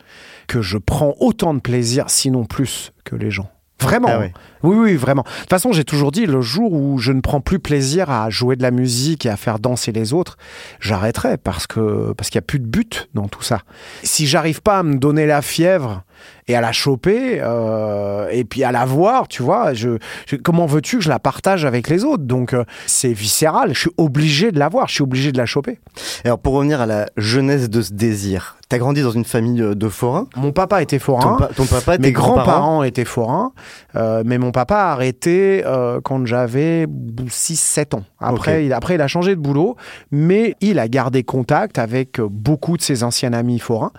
que 0.48 0.60
je 0.60 0.76
prends 0.76 1.14
autant 1.18 1.54
de 1.54 1.60
plaisir, 1.60 2.10
sinon 2.10 2.44
plus, 2.44 2.92
que 3.04 3.16
les 3.16 3.30
gens. 3.30 3.50
Vraiment. 3.80 4.08
Ah 4.10 4.18
ouais. 4.18 4.32
Oui, 4.62 4.76
oui, 4.76 4.94
vraiment. 4.96 5.22
De 5.22 5.40
toute 5.40 5.50
façon, 5.50 5.72
j'ai 5.72 5.84
toujours 5.84 6.10
dit, 6.10 6.26
le 6.26 6.40
jour 6.40 6.72
où 6.72 6.98
je 6.98 7.12
ne 7.12 7.20
prends 7.20 7.40
plus 7.40 7.58
plaisir 7.58 8.10
à 8.10 8.30
jouer 8.30 8.56
de 8.56 8.62
la 8.62 8.70
musique 8.70 9.26
et 9.26 9.28
à 9.28 9.36
faire 9.36 9.58
danser 9.58 9.92
les 9.92 10.12
autres, 10.12 10.38
j'arrêterai 10.80 11.36
parce 11.36 11.66
que 11.66 12.12
parce 12.16 12.30
qu'il 12.30 12.38
n'y 12.38 12.44
a 12.44 12.46
plus 12.46 12.58
de 12.58 12.66
but 12.66 13.08
dans 13.14 13.28
tout 13.28 13.42
ça. 13.42 13.60
Si 14.02 14.26
j'arrive 14.26 14.62
pas 14.62 14.78
à 14.78 14.82
me 14.82 14.96
donner 14.96 15.26
la 15.26 15.42
fièvre 15.42 16.04
et 16.48 16.54
à 16.56 16.60
la 16.60 16.72
choper 16.72 17.38
euh, 17.42 18.28
et 18.30 18.44
puis 18.44 18.62
à 18.64 18.72
la 18.72 18.84
voir, 18.84 19.28
tu 19.28 19.42
vois, 19.42 19.74
je, 19.74 19.98
je- 20.26 20.36
comment 20.36 20.66
veux-tu 20.66 20.98
que 20.98 21.02
je 21.04 21.08
la 21.08 21.18
partage 21.18 21.64
avec 21.64 21.88
les 21.88 22.04
autres? 22.04 22.22
Donc 22.24 22.52
euh, 22.54 22.64
c'est 22.86 23.12
viscéral. 23.12 23.74
Je 23.74 23.80
suis 23.80 23.90
obligé 23.96 24.52
de 24.52 24.58
la 24.58 24.68
voir. 24.68 24.88
Je 24.88 24.94
suis 24.94 25.02
obligé 25.02 25.32
de 25.32 25.38
la 25.38 25.46
choper. 25.46 25.78
Alors 26.24 26.38
pour 26.38 26.54
revenir 26.54 26.80
à 26.80 26.86
la 26.86 27.06
jeunesse 27.16 27.68
de 27.70 27.82
ce 27.82 27.92
désir, 27.92 28.56
t'as 28.68 28.78
grandi 28.78 29.02
dans 29.02 29.10
une 29.10 29.24
famille 29.24 29.60
euh, 29.62 29.74
de 29.74 29.88
forains? 29.88 30.26
Mon 30.36 30.52
papa 30.52 30.82
était 30.82 30.98
forain. 30.98 31.36
Ton, 31.36 31.36
pa- 31.36 31.50
ton 31.54 31.66
papa, 31.66 31.92
Mes 31.98 32.04
tes 32.08 32.12
grands-parents. 32.12 32.82
étaient 32.82 33.04
forains. 33.04 33.52
Euh, 33.96 34.22
mais 34.26 34.38
mon 34.38 34.52
papa 34.52 34.76
a 34.76 34.92
arrêté 34.92 35.62
euh, 35.66 36.00
quand 36.02 36.24
j'avais 36.26 36.86
6-7 36.86 37.96
ans. 37.96 38.04
Après, 38.20 38.66
il, 38.66 38.72
après, 38.72 38.94
il 38.94 39.00
a 39.00 39.08
changé 39.08 39.34
de 39.36 39.40
boulot, 39.40 39.76
mais 40.10 40.54
il 40.60 40.78
a 40.78 40.88
gardé 40.88 41.22
contact 41.22 41.78
avec 41.78 42.20
beaucoup 42.20 42.76
de 42.76 42.82
ses 42.82 43.02
anciens 43.04 43.32
amis 43.32 43.58
forains. 43.58 43.92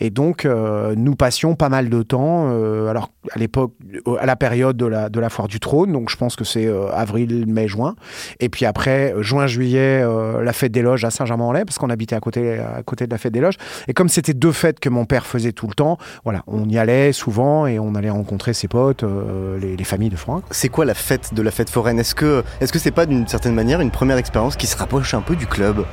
Et 0.00 0.10
donc, 0.10 0.44
euh, 0.44 0.94
nous 0.96 1.14
passions 1.14 1.54
pas 1.64 1.70
mal 1.70 1.88
de 1.88 2.02
temps, 2.02 2.50
euh, 2.50 2.88
alors 2.88 3.08
à 3.34 3.38
l'époque, 3.38 3.72
à 4.20 4.26
la 4.26 4.36
période 4.36 4.76
de 4.76 4.84
la, 4.84 5.08
de 5.08 5.18
la 5.18 5.30
foire 5.30 5.48
du 5.48 5.60
trône, 5.60 5.92
donc 5.92 6.10
je 6.10 6.16
pense 6.18 6.36
que 6.36 6.44
c'est 6.44 6.66
euh, 6.66 6.92
avril, 6.92 7.46
mai, 7.46 7.68
juin. 7.68 7.94
Et 8.38 8.50
puis 8.50 8.66
après, 8.66 9.14
euh, 9.14 9.22
juin, 9.22 9.46
juillet, 9.46 10.04
la 10.42 10.52
fête 10.52 10.72
des 10.72 10.82
loges 10.82 11.06
à 11.06 11.10
Saint-Germain-en-Laye, 11.10 11.64
parce 11.64 11.78
qu'on 11.78 11.88
habitait 11.88 12.16
à 12.16 12.20
côté, 12.20 12.58
à 12.58 12.82
côté 12.82 13.06
de 13.06 13.12
la 13.12 13.16
fête 13.16 13.32
des 13.32 13.40
loges. 13.40 13.56
Et 13.88 13.94
comme 13.94 14.10
c'était 14.10 14.34
deux 14.34 14.52
fêtes 14.52 14.78
que 14.78 14.90
mon 14.90 15.06
père 15.06 15.24
faisait 15.24 15.52
tout 15.52 15.68
le 15.68 15.72
temps, 15.72 15.96
voilà, 16.22 16.42
on 16.46 16.68
y 16.68 16.76
allait 16.76 17.12
souvent 17.12 17.66
et 17.66 17.78
on 17.78 17.94
allait 17.94 18.10
rencontrer 18.10 18.52
ses 18.52 18.68
potes, 18.68 19.02
les, 19.58 19.74
les 19.74 19.84
familles 19.84 20.10
de 20.10 20.16
Franck. 20.16 20.44
C'est 20.50 20.68
quoi 20.68 20.84
la 20.84 20.92
fête 20.92 21.32
de 21.32 21.40
la 21.40 21.50
fête 21.50 21.70
foraine? 21.70 21.98
Est-ce 21.98 22.14
que 22.14 22.44
est-ce 22.60 22.74
que 22.74 22.78
c'est 22.78 22.90
pas 22.90 23.06
d'une 23.06 23.26
certaine 23.26 23.54
manière 23.54 23.80
une 23.80 23.90
première 23.90 24.18
expérience 24.18 24.56
qui 24.56 24.66
se 24.66 24.76
rapproche 24.76 25.14
un 25.14 25.22
peu 25.22 25.34
du 25.34 25.46
club? 25.46 25.86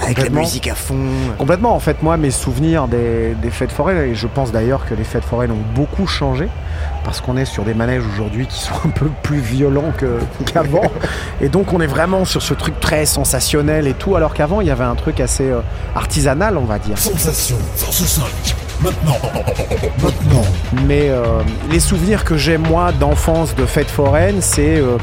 Avec 0.00 0.16
la 0.18 0.24
Complètement. 0.24 0.40
musique 0.40 0.66
à 0.68 0.74
fond 0.74 0.96
Complètement, 1.38 1.74
en 1.74 1.80
fait, 1.80 2.02
moi, 2.02 2.16
mes 2.16 2.30
souvenirs 2.30 2.88
des, 2.88 3.34
des 3.34 3.50
fêtes 3.50 3.72
foraines, 3.72 3.98
et 3.98 4.14
je 4.14 4.26
pense 4.26 4.50
d'ailleurs 4.50 4.86
que 4.86 4.94
les 4.94 5.04
fêtes 5.04 5.24
foraines 5.24 5.52
ont 5.52 5.64
beaucoup 5.74 6.06
changé, 6.06 6.48
parce 7.04 7.20
qu'on 7.20 7.36
est 7.36 7.44
sur 7.44 7.64
des 7.64 7.74
manèges 7.74 8.02
aujourd'hui 8.12 8.46
qui 8.46 8.60
sont 8.60 8.74
un 8.84 8.90
peu 8.90 9.06
plus 9.22 9.40
violents 9.40 9.92
qu'avant. 10.52 10.82
et 11.40 11.48
donc, 11.48 11.72
on 11.72 11.80
est 11.80 11.86
vraiment 11.86 12.24
sur 12.24 12.42
ce 12.42 12.54
truc 12.54 12.78
très 12.80 13.06
sensationnel 13.06 13.86
et 13.86 13.94
tout, 13.94 14.16
alors 14.16 14.34
qu'avant, 14.34 14.60
il 14.60 14.66
y 14.66 14.70
avait 14.70 14.84
un 14.84 14.94
truc 14.94 15.20
assez 15.20 15.50
euh, 15.50 15.60
artisanal, 15.94 16.56
on 16.58 16.64
va 16.64 16.78
dire. 16.78 16.98
Sensation, 16.98 17.56
force 17.76 18.04
5. 18.04 18.24
Maintenant, 18.82 19.18
maintenant. 20.02 20.42
Mais 20.86 21.10
euh, 21.10 21.42
les 21.70 21.80
souvenirs 21.80 22.24
que 22.24 22.38
j'ai 22.38 22.56
moi 22.56 22.92
d'enfance 22.92 23.54
de 23.54 23.66
fêtes 23.66 23.90
foraines, 23.90 24.40
c'est 24.40 24.76
euh, 24.78 24.96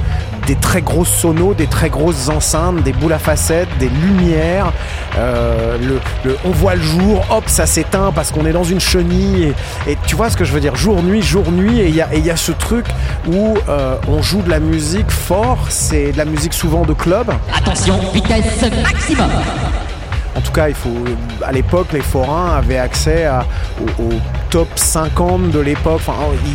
des 0.47 0.55
très 0.55 0.81
grosses 0.81 1.09
sonos, 1.11 1.53
des 1.53 1.67
très 1.67 1.89
grosses 1.91 2.27
enceintes, 2.29 2.81
des 2.81 2.91
boules 2.91 3.13
à 3.13 3.19
facettes, 3.19 3.67
des 3.79 3.89
lumières. 3.89 4.71
euh, 5.19 5.77
le, 5.77 5.99
le- 6.25 6.37
on 6.45 6.49
voit 6.49 6.73
le 6.73 6.81
jour, 6.81 7.23
hop, 7.29 7.43
ça 7.47 7.67
s'éteint 7.67 8.11
parce 8.15 8.31
qu'on 8.31 8.47
est 8.47 8.51
dans 8.51 8.63
une 8.63 8.79
chenille. 8.79 9.53
Et, 9.85 9.91
et 9.91 9.97
tu 10.07 10.15
vois 10.15 10.31
ce 10.31 10.37
que 10.37 10.43
je 10.43 10.53
veux 10.53 10.59
dire 10.59 10.75
Jour, 10.75 11.03
nuit, 11.03 11.21
jour, 11.21 11.51
nuit. 11.51 11.66
Et 11.69 11.89
il 11.89 12.25
y 12.25 12.31
a, 12.31 12.35
ce 12.37 12.51
truc 12.51 12.85
où 13.27 13.55
euh, 13.67 13.95
on 14.07 14.21
joue 14.21 14.41
de 14.41 14.49
la 14.49 14.59
musique 14.59 15.11
fort. 15.11 15.65
C'est 15.69 16.11
de 16.11 16.17
la 16.17 16.25
musique 16.25 16.53
souvent 16.53 16.83
de 16.83 16.93
club. 16.93 17.31
Attention, 17.53 17.99
vitesse 18.13 18.61
maximum. 18.81 19.29
En 20.37 20.41
tout 20.41 20.51
cas, 20.51 20.67
à 21.43 21.51
l'époque, 21.51 21.87
les 21.93 22.01
forains 22.01 22.55
avaient 22.57 22.77
accès 22.77 23.25
à- 23.25 23.43
au, 23.99 24.09
top 24.49 24.67
50 24.75 25.49
de 25.51 25.59
l'époque. 25.59 26.01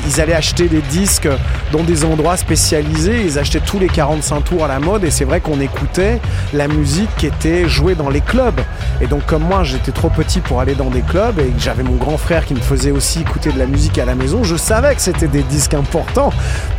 Ils- 0.08 0.20
allaient 0.20 0.32
acheter 0.34 0.66
des 0.68 0.80
disques 0.82 1.28
dans 1.72 1.82
des 1.82 2.04
endroits 2.04 2.36
spécialisés. 2.36 3.22
Ils 3.24 3.38
achetaient 3.38 3.60
tous 3.60 3.78
les 3.78 3.88
45 3.88 4.44
tours 4.44 4.64
à 4.64 4.68
la 4.68 4.78
mode. 4.78 5.04
Et 5.04 5.10
c'est 5.10 5.24
vrai 5.24 5.40
qu'on 5.40 5.60
écoutait 5.60 6.20
la 6.54 6.68
musique 6.68 7.10
qui 7.18 7.26
était 7.26 7.68
jouée 7.68 7.94
dans 7.94 8.08
les 8.08 8.20
clubs. 8.20 8.60
Et 9.00 9.06
donc, 9.08 9.26
comme 9.26 9.42
moi, 9.42 9.62
j'étais 9.64 9.92
trop 9.92 10.08
petit 10.10 10.40
pour 10.40 10.60
aller 10.60 10.74
dans 10.74 10.88
des 10.90 11.02
clubs 11.02 11.38
et 11.40 11.52
j'avais 11.58 11.82
mon 11.82 11.96
grand 11.96 12.16
frère 12.16 12.46
qui 12.46 12.54
me 12.54 12.60
faisait 12.60 12.92
aussi 12.92 13.20
écouter 13.22 13.50
de 13.52 13.58
la 13.58 13.66
musique 13.66 13.98
à 13.98 14.04
la 14.04 14.14
maison, 14.14 14.42
je 14.44 14.56
savais 14.56 14.94
que 14.94 15.00
c'était 15.02 15.26
des 15.28 15.42
disques 15.42 15.74
importants. 15.74 16.32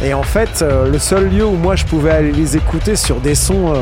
Et 0.04 0.14
en 0.14 0.24
fait, 0.24 0.62
euh, 0.62 0.90
le 0.90 0.98
seul 1.00 1.30
lieu 1.30 1.46
où 1.46 1.56
moi 1.56 1.76
je 1.76 1.84
pouvais 1.86 2.12
aller 2.12 2.32
les 2.32 2.56
écouter 2.58 2.96
sur 2.96 3.18
des 3.20 3.36
sons 3.36 3.74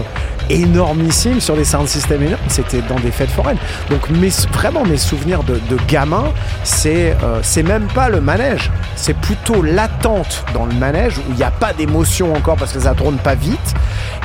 énormissimes, 0.52 1.40
sur 1.40 1.56
des 1.56 1.64
sound 1.64 1.88
systems 1.88 2.24
énormes, 2.24 2.42
c'était 2.48 2.82
dans 2.82 3.00
des 3.00 3.12
fêtes 3.12 3.30
foraines. 3.30 3.58
Donc 3.90 4.10
mes, 4.10 4.30
vraiment 4.52 4.84
mes 4.86 4.98
souvenirs 4.98 5.44
de, 5.44 5.60
gamin, 5.88 6.26
c'est 6.64 7.16
euh, 7.24 7.40
c'est 7.42 7.64
même 7.64 7.88
pas 7.88 8.10
le 8.10 8.22
manège, 8.22 8.72
c'est 8.96 9.16
plutôt 9.16 9.62
l'attente 9.62 10.46
dans 10.54 10.66
le 10.66 10.74
manège 10.74 11.18
où 11.18 11.22
il 11.30 11.36
n'y 11.36 11.44
a 11.44 11.52
pas 11.52 11.74
d'émotion 11.74 12.34
encore 12.34 12.56
parce 12.58 12.74
que 12.74 12.80
ça 12.80 12.94
tourne 12.94 13.18
pas 13.18 13.36
vite. 13.36 13.74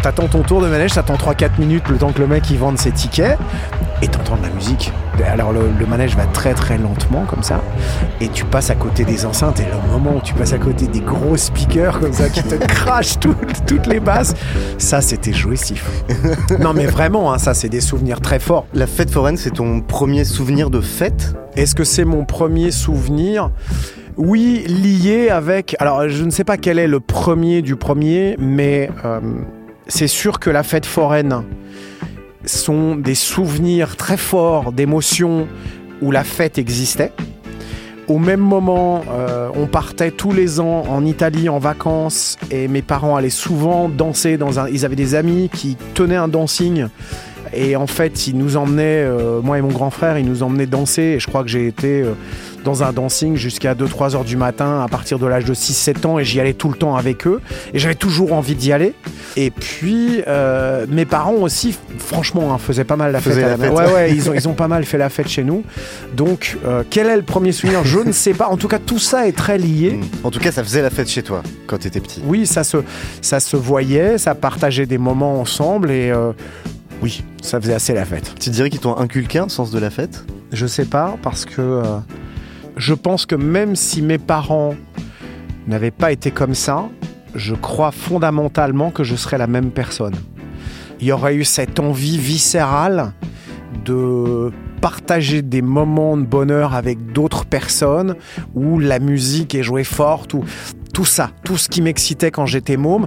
T'attends 0.03 0.29
ton 0.29 0.43
tour 0.43 0.61
de 0.61 0.69
manège, 0.69 0.95
t'attends 0.95 1.15
3-4 1.15 1.59
minutes 1.59 1.89
le 1.89 1.97
temps 1.97 2.13
que 2.13 2.21
le 2.21 2.27
mec 2.27 2.49
il 2.51 2.59
vende 2.59 2.79
ses 2.79 2.93
tickets 2.93 3.39
et 4.03 4.09
t'entends 4.09 4.37
de 4.37 4.43
la 4.43 4.51
musique. 4.51 4.93
Alors 5.25 5.53
le, 5.53 5.61
le 5.79 5.87
manège 5.87 6.17
va 6.17 6.27
très 6.27 6.55
très 6.55 6.79
lentement 6.79 7.25
comme 7.29 7.43
ça 7.43 7.61
et 8.21 8.29
tu 8.29 8.45
passes 8.45 8.71
à 8.71 8.75
côté 8.75 9.05
des 9.05 9.25
enceintes 9.27 9.61
et 9.61 9.65
le 9.65 9.93
moment 9.93 10.17
où 10.17 10.21
tu 10.21 10.35
passes 10.35 10.53
à 10.53 10.59
côté 10.59 10.87
des 10.87 11.01
gros 11.01 11.37
speakers 11.37 11.99
comme 12.01 12.13
ça 12.13 12.29
qui 12.29 12.43
te 12.43 12.55
crachent 12.67 13.19
tout- 13.19 13.35
toutes 13.67 13.87
les 13.87 14.01
basses, 14.01 14.35
ça 14.79 15.01
c'était 15.01 15.33
jouissif. 15.33 15.89
non 16.61 16.73
mais 16.75 16.87
vraiment, 16.87 17.33
hein, 17.33 17.39
ça 17.39 17.55
c'est 17.55 17.69
des 17.69 17.81
souvenirs 17.81 18.21
très 18.21 18.39
forts. 18.39 18.67
La 18.75 18.87
fête 18.87 19.11
foraine, 19.11 19.37
c'est 19.37 19.51
ton 19.53 19.81
premier 19.81 20.25
souvenir 20.25 20.71
de 20.71 20.81
fête? 20.81 21.35
Est-ce 21.57 21.75
que 21.75 21.85
c'est 21.85 22.05
mon 22.05 22.25
premier 22.25 22.71
souvenir? 22.71 23.51
Oui, 24.19 24.65
lié 24.67 25.29
avec... 25.29 25.77
Alors, 25.79 26.09
je 26.09 26.25
ne 26.25 26.31
sais 26.31 26.45
pas 26.45 26.57
quel 26.57 26.79
est 26.79 26.87
le 26.87 27.01
premier 27.01 27.61
du 27.61 27.77
premier, 27.77 28.35
mais 28.39 28.91
euh, 29.05 29.21
c'est 29.89 30.07
sûr 30.07 30.39
que 30.41 30.49
la 30.51 30.63
fête 30.63 30.87
foraine 30.87 31.43
sont 32.47 32.97
des 32.97 33.15
souvenirs 33.15 33.97
très 33.97 34.17
forts 34.17 34.73
d'émotions 34.73 35.47
où 36.03 36.11
la 36.11 36.25
fête 36.25 36.59
existait. 36.59 37.13
Au 38.09 38.19
même 38.19 38.41
moment, 38.41 39.05
euh, 39.11 39.49
on 39.55 39.67
partait 39.67 40.13
tous 40.13 40.33
les 40.33 40.61
ans 40.61 40.85
en 40.89 41.05
Italie 41.05 41.49
en 41.49 41.59
vacances 41.59 42.39
et 42.53 42.69
mes 42.69 42.83
parents 42.83 43.17
allaient 43.17 43.31
souvent 43.31 43.89
danser 43.89 44.39
dans 44.39 44.61
un. 44.61 44.69
Ils 44.69 44.85
avaient 44.85 44.95
des 44.95 45.17
amis 45.17 45.51
qui 45.53 45.77
tenaient 45.95 46.15
un 46.17 46.29
dancing 46.29 46.87
et 47.53 47.75
en 47.75 47.87
fait, 47.87 48.27
ils 48.27 48.37
nous 48.37 48.57
emmenaient, 48.57 49.03
euh, 49.03 49.41
moi 49.41 49.59
et 49.59 49.63
mon 49.63 49.73
grand 49.73 49.91
frère, 49.91 50.19
ils 50.19 50.27
nous 50.27 50.43
emmenaient 50.43 50.67
danser 50.67 51.03
et 51.03 51.21
je 51.21 51.27
crois 51.27 51.43
que 51.43 51.49
j'ai 51.49 51.67
été 51.67 52.03
euh, 52.03 52.13
dans 52.67 52.83
un 52.83 52.93
dancing 52.93 53.37
jusqu'à 53.37 53.75
2-3 53.75 54.17
heures 54.17 54.25
du 54.25 54.37
matin 54.37 54.83
à 54.85 54.89
partir 54.89 55.19
de 55.21 55.27
l'âge 55.27 55.45
de 55.45 55.55
6-7 55.55 56.05
ans 56.07 56.19
et 56.19 56.25
j'y 56.25 56.41
allais 56.41 56.53
tout 56.53 56.69
le 56.69 56.77
temps 56.77 56.97
avec 56.97 57.27
eux 57.27 57.41
et 57.73 57.79
j'avais 57.79 57.95
toujours 57.95 58.33
envie 58.33 58.57
d'y 58.57 58.73
aller. 58.73 58.93
Et 59.37 59.51
puis, 59.51 60.21
euh, 60.27 60.85
mes 60.91 61.05
parents 61.05 61.35
aussi, 61.35 61.77
franchement, 61.99 62.53
hein, 62.53 62.59
faisaient 62.59 62.85
pas 62.85 62.97
mal 62.97 63.13
la 63.13 63.21
fête. 63.21 63.35
Faisaient 63.35 63.45
à 63.45 63.49
la 63.51 63.57
la- 63.57 63.65
fête. 63.69 63.73
Ouais, 63.73 63.93
ouais, 63.95 64.13
ils 64.15 64.29
ont, 64.29 64.35
ils 64.35 64.49
ont 64.49 64.55
pas 64.55 64.67
mal 64.69 64.85
fait 64.85 64.99
la 64.99 65.09
fête 65.09 65.29
chez 65.29 65.45
nous. 65.45 65.63
Donc, 66.17 66.59
euh, 66.67 66.83
quel 66.91 67.07
est 67.07 67.17
le 67.17 67.23
premier 67.23 67.53
souvenir? 67.53 67.85
Je 67.85 68.01
ne 68.01 68.13
sais 68.13 68.35
pas. 68.35 68.49
En 68.49 68.57
tout 68.57 68.69
cas, 68.69 68.79
tout 68.81 68.99
ça 68.99 69.29
est 69.29 69.33
très 69.37 69.59
lié. 69.59 70.01
En 70.25 70.31
tout 70.33 70.41
cas, 70.41 70.51
ça 70.51 70.65
faisait 70.65 70.83
la 70.83 70.91
fête 70.91 71.09
chez 71.09 71.23
toi 71.23 71.43
quand 71.69 71.79
t'étais 71.79 72.01
petit. 72.01 72.21
Oui, 72.27 72.47
ça 72.47 72.65
se, 72.65 72.79
ça 73.23 73.39
se 73.41 73.57
voyait, 73.57 74.19
ça 74.19 74.35
partageait 74.35 74.87
des 74.87 74.99
moments 74.99 75.41
ensemble 75.41 75.91
et 75.93 76.11
euh, 76.11 76.33
oui, 77.03 77.23
ça 77.43 77.61
faisait 77.61 77.75
assez 77.75 77.95
la 77.95 78.05
fête. 78.05 78.33
Tu 78.41 78.51
dirais 78.51 78.71
qu'ils 78.71 78.81
t'ont 78.81 78.97
inculqué 78.97 79.39
un 79.39 79.49
sens 79.49 79.71
de 79.71 79.79
la 79.79 79.91
fête? 79.91 80.25
Je 80.53 80.67
sais 80.67 80.85
pas 80.87 81.17
parce 81.23 81.45
que 81.45 81.61
euh, 81.61 81.83
je 82.77 82.95
pense 82.95 83.27
que 83.27 83.35
même 83.35 83.75
si 83.75 84.03
mes 84.03 84.19
parents 84.19 84.75
n'avaient 85.67 85.91
pas 85.91 86.13
été 86.13 86.31
comme 86.31 86.55
ça, 86.55 86.89
je 87.35 87.55
crois 87.55 87.91
fondamentalement 87.91 88.91
que 88.91 89.05
je 89.05 89.17
serais 89.17 89.39
la 89.39 89.47
même 89.47 89.71
personne. 89.71 90.15
Il 91.01 91.07
y 91.07 91.13
aurait 91.13 91.35
eu 91.35 91.45
cette 91.45 91.81
envie 91.81 92.19
viscérale 92.19 93.13
de 93.85 94.53
partager 94.81 95.43
des 95.43 95.63
moments 95.63 96.17
de 96.17 96.23
bonheur 96.23 96.75
avec 96.75 97.13
d'autres 97.13 97.45
personnes 97.45 98.15
où 98.55 98.79
la 98.79 98.99
musique 98.99 99.55
est 99.55 99.63
jouée 99.63 99.85
forte 99.85 100.35
ou 100.35 100.45
tout 100.93 101.05
ça, 101.05 101.31
tout 101.45 101.57
ce 101.57 101.69
qui 101.69 101.83
m'excitait 101.83 102.31
quand 102.31 102.47
j'étais 102.47 102.77
môme. 102.77 103.07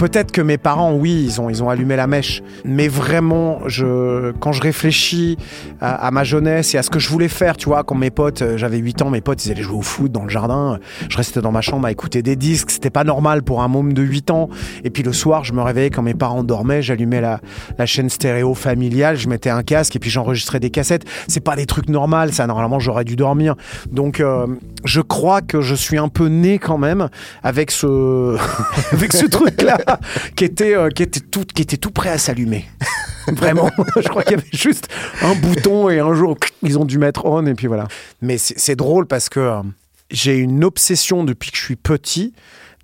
Peut-être 0.00 0.32
que 0.32 0.40
mes 0.40 0.56
parents, 0.56 0.94
oui, 0.94 1.24
ils 1.26 1.42
ont, 1.42 1.50
ils 1.50 1.62
ont 1.62 1.68
allumé 1.68 1.94
la 1.94 2.06
mèche. 2.06 2.42
Mais 2.64 2.88
vraiment, 2.88 3.58
je, 3.66 4.32
quand 4.40 4.50
je 4.50 4.62
réfléchis 4.62 5.36
à, 5.82 6.10
ma 6.10 6.24
jeunesse 6.24 6.74
et 6.74 6.78
à 6.78 6.82
ce 6.82 6.88
que 6.88 6.98
je 6.98 7.10
voulais 7.10 7.28
faire, 7.28 7.58
tu 7.58 7.66
vois, 7.66 7.84
quand 7.84 7.96
mes 7.96 8.08
potes, 8.08 8.40
euh, 8.40 8.56
j'avais 8.56 8.78
8 8.78 9.02
ans, 9.02 9.10
mes 9.10 9.20
potes, 9.20 9.44
ils 9.44 9.52
allaient 9.52 9.60
jouer 9.60 9.76
au 9.76 9.82
foot 9.82 10.10
dans 10.10 10.22
le 10.22 10.30
jardin. 10.30 10.78
Je 11.10 11.18
restais 11.18 11.42
dans 11.42 11.52
ma 11.52 11.60
chambre 11.60 11.86
à 11.86 11.90
écouter 11.90 12.22
des 12.22 12.34
disques. 12.34 12.70
C'était 12.70 12.88
pas 12.88 13.04
normal 13.04 13.42
pour 13.42 13.60
un 13.60 13.68
môme 13.68 13.92
de 13.92 14.00
8 14.00 14.30
ans. 14.30 14.48
Et 14.84 14.90
puis 14.90 15.02
le 15.02 15.12
soir, 15.12 15.44
je 15.44 15.52
me 15.52 15.60
réveillais 15.60 15.90
quand 15.90 16.00
mes 16.00 16.14
parents 16.14 16.44
dormaient. 16.44 16.80
J'allumais 16.80 17.20
la, 17.20 17.42
la 17.76 17.84
chaîne 17.84 18.08
stéréo 18.08 18.54
familiale. 18.54 19.18
Je 19.18 19.28
mettais 19.28 19.50
un 19.50 19.62
casque 19.62 19.96
et 19.96 19.98
puis 19.98 20.08
j'enregistrais 20.08 20.60
des 20.60 20.70
cassettes. 20.70 21.04
C'est 21.28 21.44
pas 21.44 21.56
des 21.56 21.66
trucs 21.66 21.90
normaux, 21.90 22.30
ça. 22.32 22.46
Normalement, 22.46 22.78
j'aurais 22.78 23.04
dû 23.04 23.16
dormir. 23.16 23.54
Donc, 23.92 24.20
euh, 24.20 24.46
je 24.86 25.02
crois 25.02 25.42
que 25.42 25.60
je 25.60 25.74
suis 25.74 25.98
un 25.98 26.08
peu 26.08 26.28
né 26.28 26.58
quand 26.58 26.78
même 26.78 27.10
avec 27.42 27.70
ce, 27.70 28.38
avec 28.92 29.12
ce 29.12 29.26
truc-là 29.26 29.76
qui 30.36 30.44
était, 30.44 30.74
euh, 30.74 30.90
qui 30.90 31.02
était 31.02 31.20
tout, 31.20 31.44
qui 31.44 31.62
était 31.62 31.76
tout 31.76 31.90
prêt 31.90 32.10
à 32.10 32.18
s'allumer. 32.18 32.64
Vraiment, 33.28 33.70
je 33.96 34.08
crois 34.08 34.22
qu'il 34.22 34.32
y 34.38 34.40
avait 34.40 34.48
juste 34.52 34.88
un 35.22 35.34
bouton 35.34 35.88
et 35.88 36.00
un 36.00 36.14
jour 36.14 36.36
ils 36.62 36.78
ont 36.78 36.84
dû 36.84 36.98
mettre 36.98 37.26
on 37.26 37.46
et 37.46 37.54
puis 37.54 37.66
voilà. 37.66 37.86
Mais 38.22 38.38
c'est 38.38 38.76
drôle 38.76 39.06
parce 39.06 39.28
que 39.28 39.40
euh, 39.40 39.62
j'ai 40.10 40.36
une 40.36 40.64
obsession 40.64 41.22
depuis 41.22 41.50
que 41.50 41.56
je 41.56 41.62
suis 41.62 41.76
petit 41.76 42.34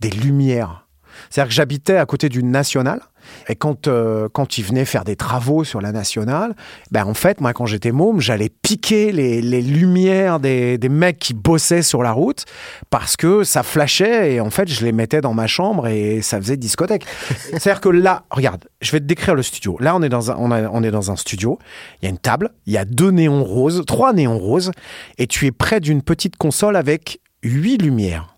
des 0.01 0.11
lumières. 0.11 0.87
C'est-à-dire 1.31 1.49
que 1.49 1.55
j'habitais 1.55 1.97
à 1.97 2.07
côté 2.07 2.29
d'une 2.29 2.51
nationale. 2.51 3.01
Et 3.49 3.55
quand, 3.57 3.89
euh, 3.89 4.29
quand 4.33 4.59
ils 4.59 4.65
venaient 4.65 4.85
faire 4.85 5.05
des 5.05 5.17
travaux 5.17 5.65
sur 5.65 5.81
la 5.81 5.93
nationale, 5.93 6.55
ben 6.91 7.05
en 7.05 7.15
fait, 7.15 7.41
moi, 7.41 7.53
quand 7.53 7.67
j'étais 7.67 7.93
môme, 7.93 8.21
j'allais 8.21 8.49
piquer 8.49 9.13
les, 9.13 9.41
les 9.43 9.63
lumières 9.63 10.41
des, 10.41 10.79
des 10.79 10.89
mecs 10.89 11.19
qui 11.19 11.35
bossaient 11.35 11.83
sur 11.83 12.03
la 12.03 12.13
route 12.13 12.45
parce 12.91 13.17
que 13.17 13.45
ça 13.45 13.63
flashait 13.63 14.35
et 14.35 14.41
en 14.41 14.51
fait, 14.51 14.69
je 14.69 14.85
les 14.85 14.93
mettais 14.93 15.21
dans 15.21 15.35
ma 15.35 15.47
chambre 15.47 15.87
et 15.89 16.23
ça 16.23 16.39
faisait 16.41 16.57
discothèque. 16.57 17.05
C'est-à-dire 17.37 17.81
que 17.81 17.89
là, 17.89 18.25
regarde, 18.31 18.65
je 18.81 18.93
vais 18.93 19.01
te 19.01 19.05
décrire 19.05 19.35
le 19.35 19.43
studio. 19.43 19.77
Là, 19.81 19.95
on 19.97 20.03
est 20.03 20.09
dans 20.09 20.31
un, 20.31 20.37
on 20.39 20.51
a- 20.51 20.69
on 20.71 20.83
est 20.83 20.91
dans 20.91 21.11
un 21.11 21.17
studio. 21.17 21.59
Il 22.03 22.07
y 22.07 22.09
a 22.09 22.11
une 22.11 22.19
table, 22.19 22.51
il 22.67 22.73
y 22.73 22.79
a 22.79 22.85
deux 22.85 23.11
néons 23.11 23.45
roses, 23.45 23.83
trois 23.87 24.13
néons 24.13 24.39
roses, 24.39 24.71
et 25.19 25.27
tu 25.27 25.47
es 25.47 25.53
près 25.53 25.81
d'une 25.81 26.03
petite 26.03 26.37
console 26.37 26.77
avec 26.77 27.21
huit 27.43 27.79
lumières. 27.79 28.37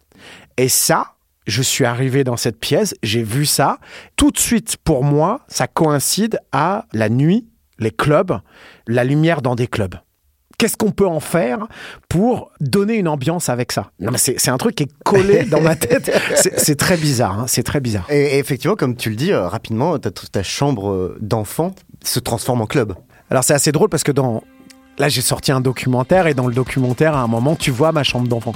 Et 0.56 0.68
ça, 0.68 1.12
je 1.48 1.62
suis 1.62 1.84
arrivé 1.84 2.22
dans 2.22 2.36
cette 2.36 2.60
pièce, 2.60 2.94
j'ai 3.02 3.24
vu 3.24 3.44
ça. 3.46 3.78
Tout 4.16 4.30
de 4.30 4.38
suite, 4.38 4.76
pour 4.84 5.02
moi, 5.02 5.40
ça 5.48 5.66
coïncide 5.66 6.38
à 6.52 6.84
la 6.92 7.08
nuit, 7.08 7.48
les 7.80 7.90
clubs, 7.90 8.38
la 8.86 9.02
lumière 9.02 9.42
dans 9.42 9.54
des 9.56 9.66
clubs. 9.66 9.96
Qu'est-ce 10.58 10.76
qu'on 10.76 10.90
peut 10.90 11.06
en 11.06 11.20
faire 11.20 11.66
pour 12.08 12.50
donner 12.60 12.94
une 12.96 13.06
ambiance 13.08 13.48
avec 13.48 13.70
ça? 13.70 13.92
Non, 14.00 14.10
mais 14.10 14.18
c'est 14.18 14.40
c'est 14.40 14.50
un 14.50 14.58
truc 14.58 14.74
qui 14.74 14.82
est 14.82 14.92
collé 15.04 15.44
dans 15.50 15.60
ma 15.60 15.76
tête. 15.76 16.10
C'est 16.34 16.58
c'est 16.58 16.74
très 16.74 16.96
bizarre. 16.96 17.38
hein, 17.40 17.44
c'est 17.46 17.62
très 17.62 17.80
bizarre. 17.80 18.06
Et, 18.10 18.20
et 18.34 18.38
effectivement, 18.38 18.74
comme 18.74 18.96
tu 18.96 19.08
le 19.08 19.14
dis, 19.16 19.32
euh, 19.32 19.46
rapidement, 19.46 19.96
ta, 20.00 20.10
ta 20.10 20.42
chambre 20.42 20.90
euh, 20.90 21.16
d'enfant 21.20 21.74
se 22.04 22.18
transforme 22.18 22.60
en 22.60 22.66
club. 22.66 22.94
Alors 23.30 23.44
c'est 23.44 23.54
assez 23.54 23.70
drôle 23.70 23.88
parce 23.88 24.02
que 24.02 24.10
dans 24.10 24.42
là 24.98 25.08
j'ai 25.08 25.20
sorti 25.20 25.52
un 25.52 25.60
documentaire 25.60 26.26
et 26.26 26.34
dans 26.34 26.48
le 26.48 26.54
documentaire 26.54 27.14
à 27.14 27.20
un 27.20 27.28
moment 27.28 27.54
tu 27.54 27.70
vois 27.70 27.92
ma 27.92 28.02
chambre 28.02 28.26
d'enfant. 28.26 28.52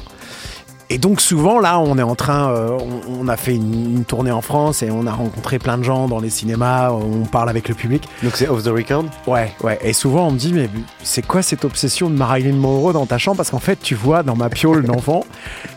Et 0.93 0.99
donc 0.99 1.23
souvent 1.23 1.59
là 1.59 1.81
on 1.81 1.97
est 1.97 2.03
en 2.03 2.15
train, 2.15 2.51
euh, 2.51 2.79
on, 3.09 3.25
on 3.25 3.29
a 3.29 3.39
fait 3.39 3.55
une, 3.55 3.97
une 3.97 4.05
tournée 4.05 4.31
en 4.31 4.43
France 4.43 4.83
et 4.83 4.91
on 4.91 5.07
a 5.07 5.13
rencontré 5.13 5.59
plein 5.59 5.79
de 5.79 5.83
gens 5.83 6.07
dans 6.07 6.21
les 6.21 6.29
cinémas, 6.29 6.91
on 6.91 7.25
parle 7.25 7.49
avec 7.49 7.71
le 7.71 7.75
public. 7.75 8.07
Donc 8.23 8.37
c'est 8.37 8.47
off 8.47 8.63
the 8.63 8.69
record? 8.69 9.07
Ouais, 9.27 9.55
ouais. 9.63 9.79
Et 9.81 9.95
souvent 9.95 10.29
on 10.29 10.33
me 10.33 10.37
dit 10.37 10.53
mais 10.53 10.69
c'est 11.03 11.27
quoi 11.27 11.41
cette 11.41 11.65
obsession 11.65 12.11
de 12.11 12.15
Marilyn 12.15 12.57
Monroe 12.57 12.93
dans 12.93 13.07
ta 13.07 13.17
chambre? 13.17 13.39
Parce 13.39 13.51
qu'en 13.51 13.59
fait 13.59 13.79
tu 13.83 13.95
vois 13.95 14.23
dans 14.23 14.37
ma 14.37 14.51
piole 14.51 14.85
d'enfant 14.85 15.25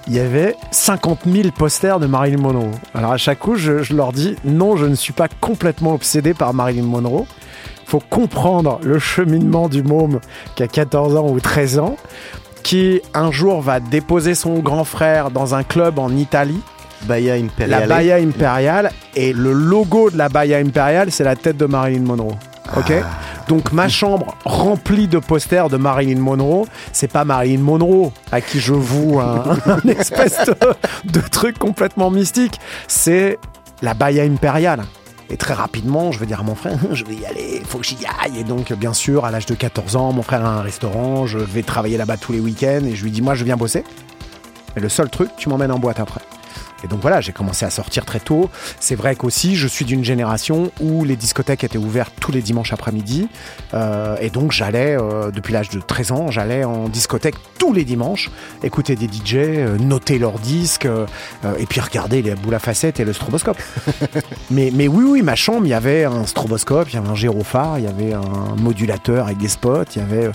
il 0.07 0.15
y 0.15 0.19
avait 0.19 0.57
50 0.71 1.19
000 1.25 1.47
posters 1.57 2.01
de 2.01 2.07
Marilyn 2.07 2.41
Monroe. 2.41 2.71
Alors 2.93 3.13
à 3.13 3.17
chaque 3.17 3.39
coup 3.39 3.55
je, 3.55 3.83
je 3.83 3.95
leur 3.95 4.11
dis 4.11 4.35
non 4.43 4.75
je 4.75 4.85
ne 4.85 4.95
suis 4.95 5.13
pas 5.13 5.29
complètement 5.39 5.93
obsédé 5.93 6.33
par 6.33 6.53
Marilyn 6.53 6.83
Monroe 6.83 7.25
faut 7.85 8.01
comprendre 8.01 8.79
le 8.83 8.99
cheminement 8.99 9.69
du 9.69 9.81
môme 9.81 10.19
qui 10.55 10.63
a 10.63 10.67
14 10.67 11.15
ans 11.15 11.29
ou 11.29 11.39
13 11.39 11.79
ans, 11.79 11.95
qui 12.65 12.99
un 13.13 13.31
jour 13.31 13.61
va 13.61 13.79
déposer 13.79 14.33
son 14.33 14.57
grand 14.57 14.85
frère 14.85 15.29
dans 15.29 15.53
un 15.53 15.61
club 15.61 15.99
en 15.99 16.09
Italie, 16.09 16.59
la 17.59 17.85
Bahia 17.85 18.15
Imperiale, 18.15 18.91
et 19.15 19.33
le 19.33 19.53
logo 19.53 20.09
de 20.09 20.17
la 20.17 20.29
Bahia 20.29 20.57
Imperiale, 20.57 21.11
c'est 21.11 21.23
la 21.23 21.35
tête 21.35 21.57
de 21.57 21.67
Marilyn 21.67 22.01
Monroe. 22.01 22.33
Ok? 22.75 22.91
Donc 23.47 23.71
ma 23.71 23.87
chambre 23.87 24.35
remplie 24.45 25.07
de 25.07 25.19
posters 25.19 25.69
de 25.69 25.77
Marilyn 25.77 26.19
Monroe, 26.19 26.65
c'est 26.91 27.11
pas 27.11 27.23
Marilyn 27.23 27.61
Monroe 27.61 28.11
à 28.31 28.41
qui 28.41 28.59
je 28.59 28.73
voue 28.73 29.19
un, 29.19 29.43
un 29.67 29.87
espèce 29.87 30.39
de, 30.47 30.55
de 31.11 31.21
truc 31.21 31.59
complètement 31.59 32.09
mystique, 32.09 32.59
c'est 32.87 33.37
la 33.83 33.93
Bahia 33.93 34.23
Imperiale. 34.23 34.85
Et 35.29 35.37
très 35.37 35.53
rapidement, 35.53 36.11
je 36.11 36.19
vais 36.19 36.25
dire 36.25 36.41
à 36.41 36.43
mon 36.43 36.55
frère, 36.55 36.77
je 36.91 37.03
vais 37.03 37.15
y 37.15 37.25
aller, 37.25 37.59
il 37.61 37.65
faut 37.65 37.79
que 37.79 37.85
j'y 37.85 37.97
aille. 38.21 38.39
Et 38.39 38.43
donc, 38.43 38.71
bien 38.73 38.93
sûr, 38.93 39.25
à 39.25 39.31
l'âge 39.31 39.45
de 39.45 39.55
14 39.55 39.95
ans, 39.95 40.13
mon 40.13 40.21
frère 40.21 40.45
a 40.45 40.59
un 40.59 40.61
restaurant, 40.61 41.25
je 41.25 41.39
vais 41.39 41.63
travailler 41.63 41.97
là-bas 41.97 42.17
tous 42.17 42.31
les 42.31 42.39
week-ends 42.39 42.85
et 42.85 42.95
je 42.95 43.03
lui 43.03 43.11
dis, 43.11 43.21
moi, 43.21 43.35
je 43.35 43.43
viens 43.43 43.57
bosser. 43.57 43.83
Mais 44.75 44.81
le 44.81 44.89
seul 44.89 45.09
truc, 45.09 45.29
tu 45.37 45.49
m'emmènes 45.49 45.71
en 45.71 45.79
boîte 45.79 45.99
après. 45.99 46.21
Et 46.85 46.87
donc 46.87 47.01
voilà, 47.01 47.19
j'ai 47.19 47.31
commencé 47.31 47.65
à 47.65 47.71
sortir 47.71 48.05
très 48.05 48.19
tôt. 48.19 48.51
C'est 48.79 48.93
vrai 48.93 49.15
qu'aussi, 49.15 49.55
je 49.55 49.67
suis 49.67 49.85
d'une 49.85 50.05
génération 50.05 50.71
où 50.79 51.03
les 51.03 51.15
discothèques 51.15 51.63
étaient 51.63 51.79
ouvertes 51.79 52.13
tous 52.21 52.31
les 52.31 52.43
dimanches 52.43 52.73
après-midi. 52.73 53.27
Euh, 53.73 54.15
et 54.21 54.29
donc 54.29 54.51
j'allais, 54.51 54.95
euh, 54.95 55.31
depuis 55.31 55.51
l'âge 55.51 55.69
de 55.69 55.79
13 55.79 56.11
ans, 56.11 56.29
j'allais 56.29 56.63
en 56.63 56.87
discothèque 56.87 57.35
tous 57.57 57.73
les 57.73 57.85
dimanches, 57.85 58.29
écouter 58.61 58.95
des 58.95 59.07
DJ, 59.07 59.35
euh, 59.35 59.77
noter 59.79 60.19
leurs 60.19 60.37
disques, 60.37 60.87
et 61.57 61.65
puis 61.65 61.79
regarder 61.79 62.21
les 62.21 62.35
boules 62.35 62.53
à 62.53 62.59
facettes 62.59 62.99
et 62.99 63.05
le 63.05 63.13
stroboscope. 63.13 63.57
mais, 64.51 64.69
mais 64.71 64.87
oui, 64.87 65.03
oui, 65.07 65.21
ma 65.23 65.35
chambre, 65.35 65.65
il 65.65 65.69
y 65.69 65.73
avait 65.73 66.03
un 66.03 66.27
stroboscope, 66.27 66.89
il 66.89 66.95
y 66.95 66.97
avait 66.97 67.09
un 67.09 67.15
gyrophare, 67.15 67.79
il 67.79 67.85
y 67.85 67.87
avait 67.87 68.13
un 68.13 68.55
modulateur 68.61 69.25
avec 69.25 69.39
des 69.39 69.49
spots, 69.49 69.85
il 69.95 70.01
y 70.01 70.05
avait... 70.05 70.29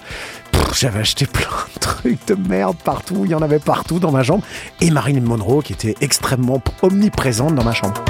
J'avais 0.79 1.01
acheté 1.01 1.27
plein 1.27 1.49
de 1.75 1.81
trucs 1.81 2.27
de 2.27 2.35
merde 2.35 2.77
partout, 2.83 3.23
il 3.25 3.31
y 3.31 3.35
en 3.35 3.43
avait 3.43 3.59
partout 3.59 3.99
dans 3.99 4.13
ma 4.13 4.23
chambre. 4.23 4.45
Et 4.81 4.91
Marilyn 4.91 5.21
Monroe 5.21 5.63
qui 5.63 5.73
était 5.73 5.95
extrêmement 6.01 6.63
omniprésente 6.83 7.55
dans 7.55 7.65
ma 7.65 7.75
chambre. 7.75 8.03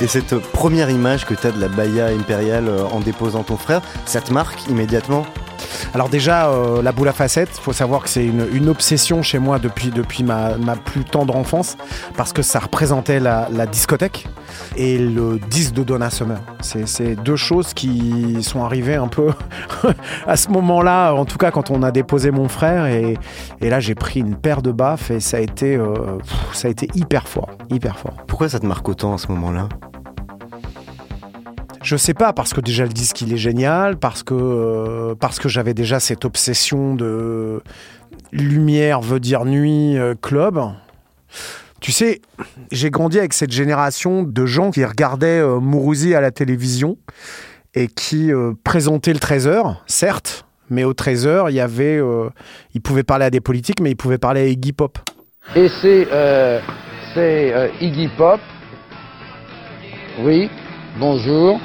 Et 0.00 0.06
cette 0.06 0.38
première 0.38 0.90
image 0.90 1.26
que 1.26 1.34
tu 1.34 1.44
as 1.48 1.50
de 1.50 1.60
la 1.60 1.66
Bahia 1.66 2.06
Imperiale 2.06 2.68
euh, 2.68 2.84
en 2.84 3.00
déposant 3.00 3.42
ton 3.42 3.56
frère, 3.56 3.82
ça 4.06 4.20
te 4.20 4.32
marque 4.32 4.68
immédiatement? 4.68 5.26
Alors 5.94 6.08
déjà, 6.08 6.48
euh, 6.48 6.82
la 6.82 6.92
boule 6.92 7.08
à 7.08 7.12
facettes, 7.12 7.50
faut 7.50 7.72
savoir 7.72 8.02
que 8.02 8.08
c'est 8.08 8.24
une, 8.24 8.68
obsession 8.68 9.22
chez 9.22 9.38
moi 9.38 9.58
depuis, 9.58 9.88
depuis 9.88 10.22
ma, 10.22 10.56
plus 10.84 11.04
tendre 11.04 11.36
enfance, 11.36 11.76
parce 12.16 12.32
que 12.32 12.42
ça 12.42 12.58
représentait 12.58 13.20
la, 13.20 13.48
discothèque 13.66 14.26
et 14.76 14.98
le 14.98 15.38
disque 15.50 15.74
de 15.74 15.82
Donna 15.82 16.10
Summer. 16.10 16.38
C'est 16.60 17.14
deux 17.16 17.36
choses 17.36 17.74
qui 17.74 18.42
sont 18.42 18.64
arrivées 18.64 18.96
un 18.96 19.08
peu 19.08 19.32
à 20.26 20.36
ce 20.36 20.48
moment-là, 20.50 21.12
en 21.12 21.24
tout 21.24 21.38
cas 21.38 21.50
quand 21.50 21.70
on 21.70 21.82
a 21.82 21.90
déposé 21.90 22.30
mon 22.30 22.48
frère, 22.48 22.86
et, 22.86 23.16
là 23.60 23.80
j'ai 23.80 23.94
pris 23.94 24.20
une 24.20 24.36
paire 24.36 24.62
de 24.62 24.72
baffes 24.72 25.10
et 25.10 25.20
ça 25.20 25.38
a 25.38 25.40
été, 25.40 25.76
euh, 25.76 26.18
ça 26.52 26.68
a 26.68 26.70
été 26.70 26.88
hyper 26.94 27.28
fort, 27.28 27.50
hyper 27.70 27.98
fort. 27.98 28.14
Pourquoi 28.26 28.48
ça 28.48 28.58
te 28.58 28.66
marque 28.66 28.88
autant 28.88 29.14
à 29.14 29.18
ce 29.18 29.28
moment-là? 29.28 29.68
Je 31.88 31.96
sais 31.96 32.12
pas, 32.12 32.34
parce 32.34 32.52
que 32.52 32.60
déjà 32.60 32.82
le 32.82 32.90
disque 32.90 33.22
il 33.22 33.32
est 33.32 33.38
génial, 33.38 33.96
parce 33.96 34.22
que, 34.22 34.34
euh, 34.34 35.14
que 35.14 35.48
j'avais 35.48 35.72
déjà 35.72 36.00
cette 36.00 36.26
obsession 36.26 36.94
de 36.94 37.62
lumière 38.30 39.00
veut 39.00 39.20
dire 39.20 39.46
nuit, 39.46 39.96
euh, 39.96 40.14
club. 40.20 40.60
Tu 41.80 41.90
sais, 41.90 42.20
j'ai 42.70 42.90
grandi 42.90 43.18
avec 43.18 43.32
cette 43.32 43.52
génération 43.52 44.22
de 44.22 44.44
gens 44.44 44.70
qui 44.70 44.84
regardaient 44.84 45.40
euh, 45.40 45.60
Mourouzi 45.60 46.14
à 46.14 46.20
la 46.20 46.30
télévision 46.30 46.98
et 47.72 47.86
qui 47.86 48.34
euh, 48.34 48.52
présentaient 48.64 49.14
le 49.14 49.18
13h, 49.18 49.76
certes, 49.86 50.44
mais 50.68 50.84
au 50.84 50.92
13h, 50.92 51.46
il 51.48 51.54
y 51.54 51.60
avait. 51.60 52.02
ils 52.74 52.82
pouvaient 52.82 53.02
parler 53.02 53.24
à 53.24 53.30
des 53.30 53.40
politiques, 53.40 53.80
mais 53.80 53.92
ils 53.92 53.96
pouvaient 53.96 54.18
parler 54.18 54.42
à 54.42 54.44
Iggy 54.44 54.74
Pop. 54.74 54.98
Et 55.56 55.70
c'est 55.80 56.06
Iggy 57.80 58.10
Pop. 58.18 58.40
Oui, 60.20 60.50
bonjour. 61.00 61.58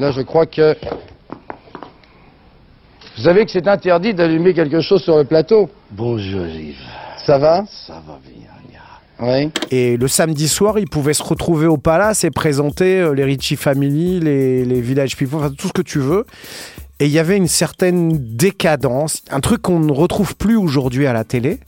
Là 0.00 0.12
je 0.12 0.22
crois 0.22 0.46
que... 0.46 0.74
Vous 3.18 3.22
savez 3.24 3.44
que 3.44 3.50
c'est 3.50 3.68
interdit 3.68 4.14
d'allumer 4.14 4.54
quelque 4.54 4.80
chose 4.80 5.02
sur 5.02 5.18
le 5.18 5.24
plateau 5.24 5.68
Bonjour 5.90 6.46
Yves, 6.46 6.80
Ça 7.26 7.36
va? 7.36 7.64
Ça 7.86 8.02
va 8.06 8.18
bien. 8.24 8.40
Oui. 9.22 9.50
Et 9.70 9.98
le 9.98 10.08
samedi 10.08 10.48
soir, 10.48 10.78
ils 10.78 10.88
pouvaient 10.88 11.12
se 11.12 11.22
retrouver 11.22 11.66
au 11.66 11.76
palace 11.76 12.24
et 12.24 12.30
présenter 12.30 13.00
euh, 13.00 13.12
les 13.12 13.24
Richie 13.24 13.56
Family, 13.56 14.18
les, 14.18 14.64
les 14.64 14.80
Village 14.80 15.14
People, 15.18 15.38
enfin, 15.38 15.50
tout 15.50 15.68
ce 15.68 15.74
que 15.74 15.82
tu 15.82 15.98
veux. 15.98 16.24
Et 17.00 17.04
il 17.04 17.12
y 17.12 17.18
avait 17.18 17.36
une 17.36 17.46
certaine 17.46 18.16
décadence, 18.16 19.22
un 19.30 19.40
truc 19.40 19.60
qu'on 19.60 19.80
ne 19.80 19.92
retrouve 19.92 20.34
plus 20.36 20.56
aujourd'hui 20.56 21.06
à 21.06 21.12
la 21.12 21.24
télé, 21.24 21.60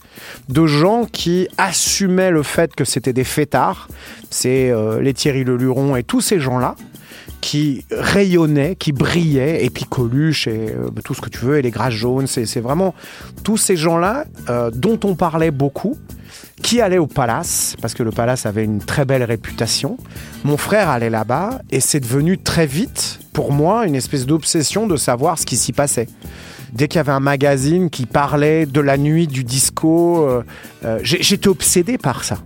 de 0.49 0.65
gens 0.65 1.05
qui 1.05 1.49
assumaient 1.59 2.31
le 2.31 2.43
fait 2.43 2.75
que 2.75 2.87
c'était 2.87 3.13
des 3.13 3.25
fêtards. 3.25 3.89
C'est 4.31 4.71
euh, 4.71 5.03
les 5.03 5.13
Thierry 5.13 5.45
Leluron 5.45 5.97
et 5.97 6.03
tous 6.03 6.23
ces 6.23 6.41
gens-là 6.41 6.77
qui 7.43 7.85
rayonnaient, 7.91 8.77
qui 8.77 8.93
brillaient, 8.93 9.65
et 9.65 9.69
puis 9.69 9.85
Coluche 9.85 10.47
et 10.47 10.71
euh, 10.71 10.89
tout 11.05 11.13
ce 11.13 11.21
que 11.21 11.29
tu 11.29 11.41
veux, 11.41 11.59
et 11.59 11.63
les 11.63 11.73
Grâces 11.73 11.93
jaunes. 11.93 12.27
C'est 12.27 12.61
vraiment 12.61 12.95
tous 13.43 13.59
ces 13.59 13.77
gens-là 13.77 14.25
euh, 14.49 14.71
dont 14.71 14.99
on 15.05 15.15
parlait 15.15 15.51
beaucoup 15.51 15.99
qui 16.63 16.81
allait 16.81 16.99
au 16.99 17.09
palace, 17.09 17.75
parce 17.83 17.95
que 17.95 18.05
le 18.05 18.13
palace 18.13 18.47
avait 18.47 18.65
une 18.65 18.79
très 18.79 19.05
belle 19.05 19.25
réputation. 19.25 19.99
Mon 20.45 20.57
frère 20.57 20.89
allait 20.89 21.11
là-bas, 21.11 21.61
et 21.71 21.81
c'est 21.81 21.99
devenu 21.99 22.39
très 22.39 22.67
vite, 22.67 23.19
pour 23.33 23.53
moi, 23.53 23.87
une 23.87 23.97
espèce 23.97 24.25
d'obsession 24.25 24.87
de 24.87 24.97
savoir 24.97 25.37
ce 25.37 25.45
qui 25.45 25.57
s'y 25.57 25.73
passait. 25.73 26.07
Dès 26.73 26.87
qu'il 26.87 26.99
y 26.99 27.01
avait 27.01 27.13
un 27.13 27.21
magazine 27.21 27.91
qui 27.91 28.07
parlait 28.07 28.67
de 28.67 28.81
la 28.81 28.97
nuit 28.97 29.27
du 29.27 29.43
disco, 29.43 30.27
euh, 30.85 30.99
j'étais 31.03 31.49
obsédé 31.49 31.99
par 31.99 32.23
ça. 32.23 32.39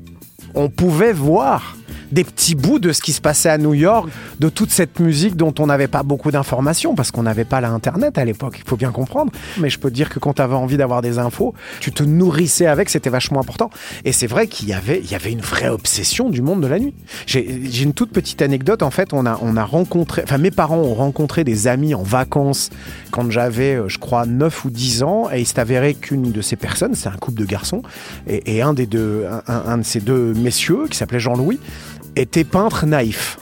On 0.56 0.70
pouvait 0.70 1.12
voir 1.12 1.76
des 2.12 2.24
petits 2.24 2.54
bouts 2.54 2.78
de 2.78 2.92
ce 2.92 3.02
qui 3.02 3.12
se 3.12 3.20
passait 3.20 3.48
à 3.48 3.58
New 3.58 3.74
York, 3.74 4.08
de 4.40 4.48
toute 4.48 4.70
cette 4.70 5.00
musique 5.00 5.36
dont 5.36 5.54
on 5.58 5.66
n'avait 5.66 5.88
pas 5.88 6.02
beaucoup 6.02 6.30
d'informations, 6.30 6.94
parce 6.94 7.10
qu'on 7.10 7.22
n'avait 7.22 7.44
pas 7.44 7.60
l'Internet 7.60 8.18
à 8.18 8.24
l'époque, 8.24 8.56
il 8.58 8.68
faut 8.68 8.76
bien 8.76 8.92
comprendre. 8.92 9.32
Mais 9.58 9.70
je 9.70 9.78
peux 9.78 9.90
dire 9.90 10.08
que 10.08 10.18
quand 10.18 10.34
tu 10.34 10.42
avais 10.42 10.54
envie 10.54 10.76
d'avoir 10.76 11.02
des 11.02 11.18
infos, 11.18 11.54
tu 11.80 11.92
te 11.92 12.02
nourrissais 12.02 12.66
avec, 12.66 12.90
c'était 12.90 13.10
vachement 13.10 13.40
important. 13.40 13.70
Et 14.04 14.12
c'est 14.12 14.26
vrai 14.26 14.46
qu'il 14.46 14.68
y 14.68 14.74
avait, 14.74 15.02
une 15.30 15.40
vraie 15.40 15.68
obsession 15.68 16.30
du 16.30 16.42
monde 16.42 16.62
de 16.62 16.66
la 16.66 16.78
nuit. 16.78 16.94
J'ai 17.26 17.82
une 17.82 17.94
toute 17.94 18.10
petite 18.10 18.42
anecdote, 18.42 18.82
en 18.82 18.90
fait, 18.90 19.12
on 19.12 19.26
a, 19.26 19.38
on 19.42 19.56
a 19.56 19.64
rencontré, 19.64 20.22
enfin 20.22 20.38
mes 20.38 20.50
parents 20.50 20.78
ont 20.78 20.94
rencontré 20.94 21.44
des 21.44 21.66
amis 21.66 21.94
en 21.94 22.02
vacances 22.02 22.70
quand 23.10 23.30
j'avais, 23.30 23.76
euh, 23.76 23.88
je 23.88 23.98
crois, 23.98 24.26
9 24.26 24.64
ou 24.64 24.70
10 24.70 25.02
ans, 25.02 25.28
et 25.32 25.40
il 25.40 25.46
s'est 25.46 25.58
avéré 25.58 25.94
qu'une 25.94 26.32
de 26.32 26.40
ces 26.40 26.56
personnes, 26.56 26.94
c'est 26.94 27.08
un 27.08 27.16
couple 27.16 27.40
de 27.40 27.46
garçons, 27.46 27.82
et, 28.28 28.62
un 28.62 28.74
des 28.74 28.86
deux, 28.86 29.24
un 29.46 29.78
de 29.78 29.82
ces 29.82 30.00
deux 30.00 30.32
messieurs, 30.46 30.86
qui 30.88 30.96
s'appelait 30.96 31.18
Jean-Louis, 31.18 31.58
était 32.14 32.44
peintre 32.44 32.86
naïf. 32.86 33.38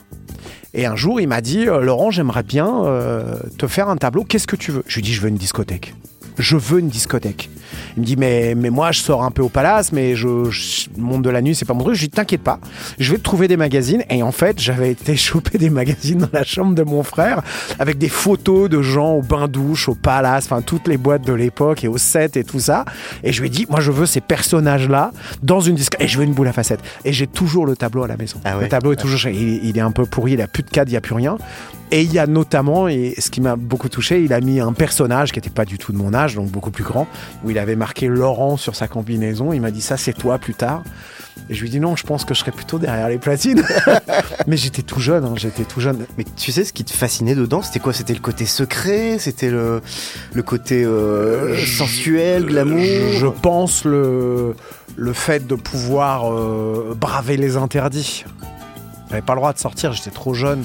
Et 0.72 0.86
un 0.86 0.96
jour, 0.96 1.20
il 1.20 1.28
m'a 1.28 1.42
dit 1.42 1.68
euh, 1.68 1.80
Laurent, 1.80 2.10
j'aimerais 2.10 2.42
bien 2.42 2.82
euh, 2.86 3.38
te 3.58 3.66
faire 3.66 3.90
un 3.90 3.96
tableau. 3.96 4.24
Qu'est-ce 4.24 4.46
que 4.46 4.56
tu 4.56 4.72
veux? 4.72 4.82
Je 4.86 4.94
lui 4.94 5.02
dis 5.02 5.12
Je 5.12 5.20
veux 5.20 5.28
une 5.28 5.36
discothèque. 5.36 5.94
Je 6.38 6.56
veux 6.56 6.80
une 6.80 6.88
discothèque. 6.88 7.50
Il 7.96 8.00
me 8.00 8.06
dit 8.06 8.16
mais, 8.16 8.54
mais 8.54 8.70
moi 8.70 8.92
je 8.92 9.00
sors 9.00 9.22
un 9.22 9.30
peu 9.30 9.42
au 9.42 9.48
palace, 9.48 9.92
mais 9.92 10.14
je, 10.14 10.50
je 10.50 10.88
monde 10.96 11.22
de 11.22 11.30
la 11.30 11.42
nuit 11.42 11.54
c'est 11.54 11.64
pas 11.64 11.74
mon 11.74 11.82
truc. 11.84 11.94
Je 11.94 12.00
lui 12.00 12.08
dis 12.08 12.16
t'inquiète 12.16 12.42
pas, 12.42 12.58
je 12.98 13.12
vais 13.12 13.18
te 13.18 13.22
trouver 13.22 13.48
des 13.48 13.56
magazines. 13.56 14.02
Et 14.10 14.22
en 14.22 14.32
fait 14.32 14.60
j'avais 14.60 14.90
été 14.90 15.16
choper 15.16 15.58
des 15.58 15.70
magazines 15.70 16.18
dans 16.18 16.28
la 16.32 16.44
chambre 16.44 16.74
de 16.74 16.82
mon 16.82 17.02
frère 17.02 17.42
avec 17.78 17.98
des 17.98 18.08
photos 18.08 18.68
de 18.68 18.82
gens 18.82 19.14
au 19.14 19.22
bain 19.22 19.48
douche, 19.48 19.88
au 19.88 19.94
palace, 19.94 20.44
enfin 20.46 20.62
toutes 20.62 20.88
les 20.88 20.96
boîtes 20.96 21.24
de 21.24 21.32
l'époque 21.32 21.84
et 21.84 21.88
au 21.88 21.98
set 21.98 22.36
et 22.36 22.44
tout 22.44 22.60
ça. 22.60 22.84
Et 23.22 23.32
je 23.32 23.40
lui 23.40 23.48
ai 23.48 23.50
dit 23.50 23.66
moi 23.68 23.80
je 23.80 23.90
veux 23.90 24.06
ces 24.06 24.20
personnages 24.20 24.88
là 24.88 25.12
dans 25.42 25.60
une 25.60 25.76
disque 25.76 25.96
et 26.00 26.08
je 26.08 26.18
veux 26.18 26.24
une 26.24 26.34
boule 26.34 26.48
à 26.48 26.52
facettes. 26.52 26.80
Et 27.04 27.12
j'ai 27.12 27.26
toujours 27.26 27.66
le 27.66 27.76
tableau 27.76 28.04
à 28.04 28.08
la 28.08 28.16
maison. 28.16 28.40
Ah 28.44 28.56
ouais 28.56 28.64
le 28.64 28.68
tableau 28.68 28.92
est 28.92 28.96
toujours 28.96 29.14
il, 29.26 29.64
il 29.64 29.78
est 29.78 29.82
un 29.82 29.92
peu 29.92 30.04
pourri, 30.06 30.32
il 30.32 30.40
a 30.40 30.48
plus 30.48 30.62
de 30.62 30.70
cadre, 30.70 30.90
il 30.90 30.94
y 30.94 30.96
a 30.96 31.00
plus 31.00 31.14
rien. 31.14 31.36
Et 31.90 32.02
il 32.02 32.12
y 32.12 32.18
a 32.18 32.26
notamment, 32.26 32.88
et 32.88 33.14
ce 33.18 33.30
qui 33.30 33.40
m'a 33.40 33.56
beaucoup 33.56 33.88
touché, 33.88 34.22
il 34.24 34.32
a 34.32 34.40
mis 34.40 34.58
un 34.58 34.72
personnage 34.72 35.32
qui 35.32 35.38
n'était 35.38 35.50
pas 35.50 35.64
du 35.64 35.78
tout 35.78 35.92
de 35.92 35.96
mon 35.96 36.12
âge, 36.12 36.23
donc 36.32 36.50
beaucoup 36.50 36.70
plus 36.70 36.84
grand, 36.84 37.06
où 37.44 37.50
il 37.50 37.58
avait 37.58 37.76
marqué 37.76 38.06
Laurent 38.06 38.56
sur 38.56 38.74
sa 38.74 38.88
combinaison. 38.88 39.52
Il 39.52 39.60
m'a 39.60 39.70
dit 39.70 39.82
ça, 39.82 39.98
c'est 39.98 40.14
toi 40.14 40.38
plus 40.38 40.54
tard. 40.54 40.82
Et 41.50 41.54
je 41.54 41.60
lui 41.60 41.68
ai 41.68 41.70
dit 41.70 41.80
non, 41.80 41.94
je 41.96 42.04
pense 42.04 42.24
que 42.24 42.32
je 42.32 42.38
serais 42.40 42.52
plutôt 42.52 42.78
derrière 42.78 43.08
les 43.08 43.18
platines. 43.18 43.62
Mais 44.46 44.56
j'étais 44.56 44.82
tout 44.82 45.00
jeune, 45.00 45.24
hein, 45.24 45.34
j'étais 45.36 45.64
tout 45.64 45.80
jeune. 45.80 46.06
Mais 46.16 46.24
tu 46.36 46.52
sais, 46.52 46.64
ce 46.64 46.72
qui 46.72 46.84
te 46.84 46.92
fascinait 46.92 47.34
dedans, 47.34 47.60
c'était 47.60 47.80
quoi? 47.80 47.92
C'était 47.92 48.14
le 48.14 48.20
côté 48.20 48.46
secret? 48.46 49.18
C'était 49.18 49.50
le, 49.50 49.82
le 50.32 50.42
côté 50.42 50.84
euh, 50.84 51.56
sensuel, 51.66 52.46
glamour? 52.46 52.80
Je, 52.80 53.18
je 53.18 53.26
pense 53.26 53.84
le, 53.84 54.54
le 54.96 55.12
fait 55.12 55.46
de 55.46 55.54
pouvoir 55.54 56.32
euh, 56.32 56.96
braver 56.98 57.36
les 57.36 57.56
interdits. 57.56 58.24
J'avais 59.10 59.22
pas 59.22 59.34
le 59.34 59.40
droit 59.40 59.52
de 59.52 59.58
sortir, 59.58 59.92
j'étais 59.92 60.10
trop 60.10 60.34
jeune. 60.34 60.64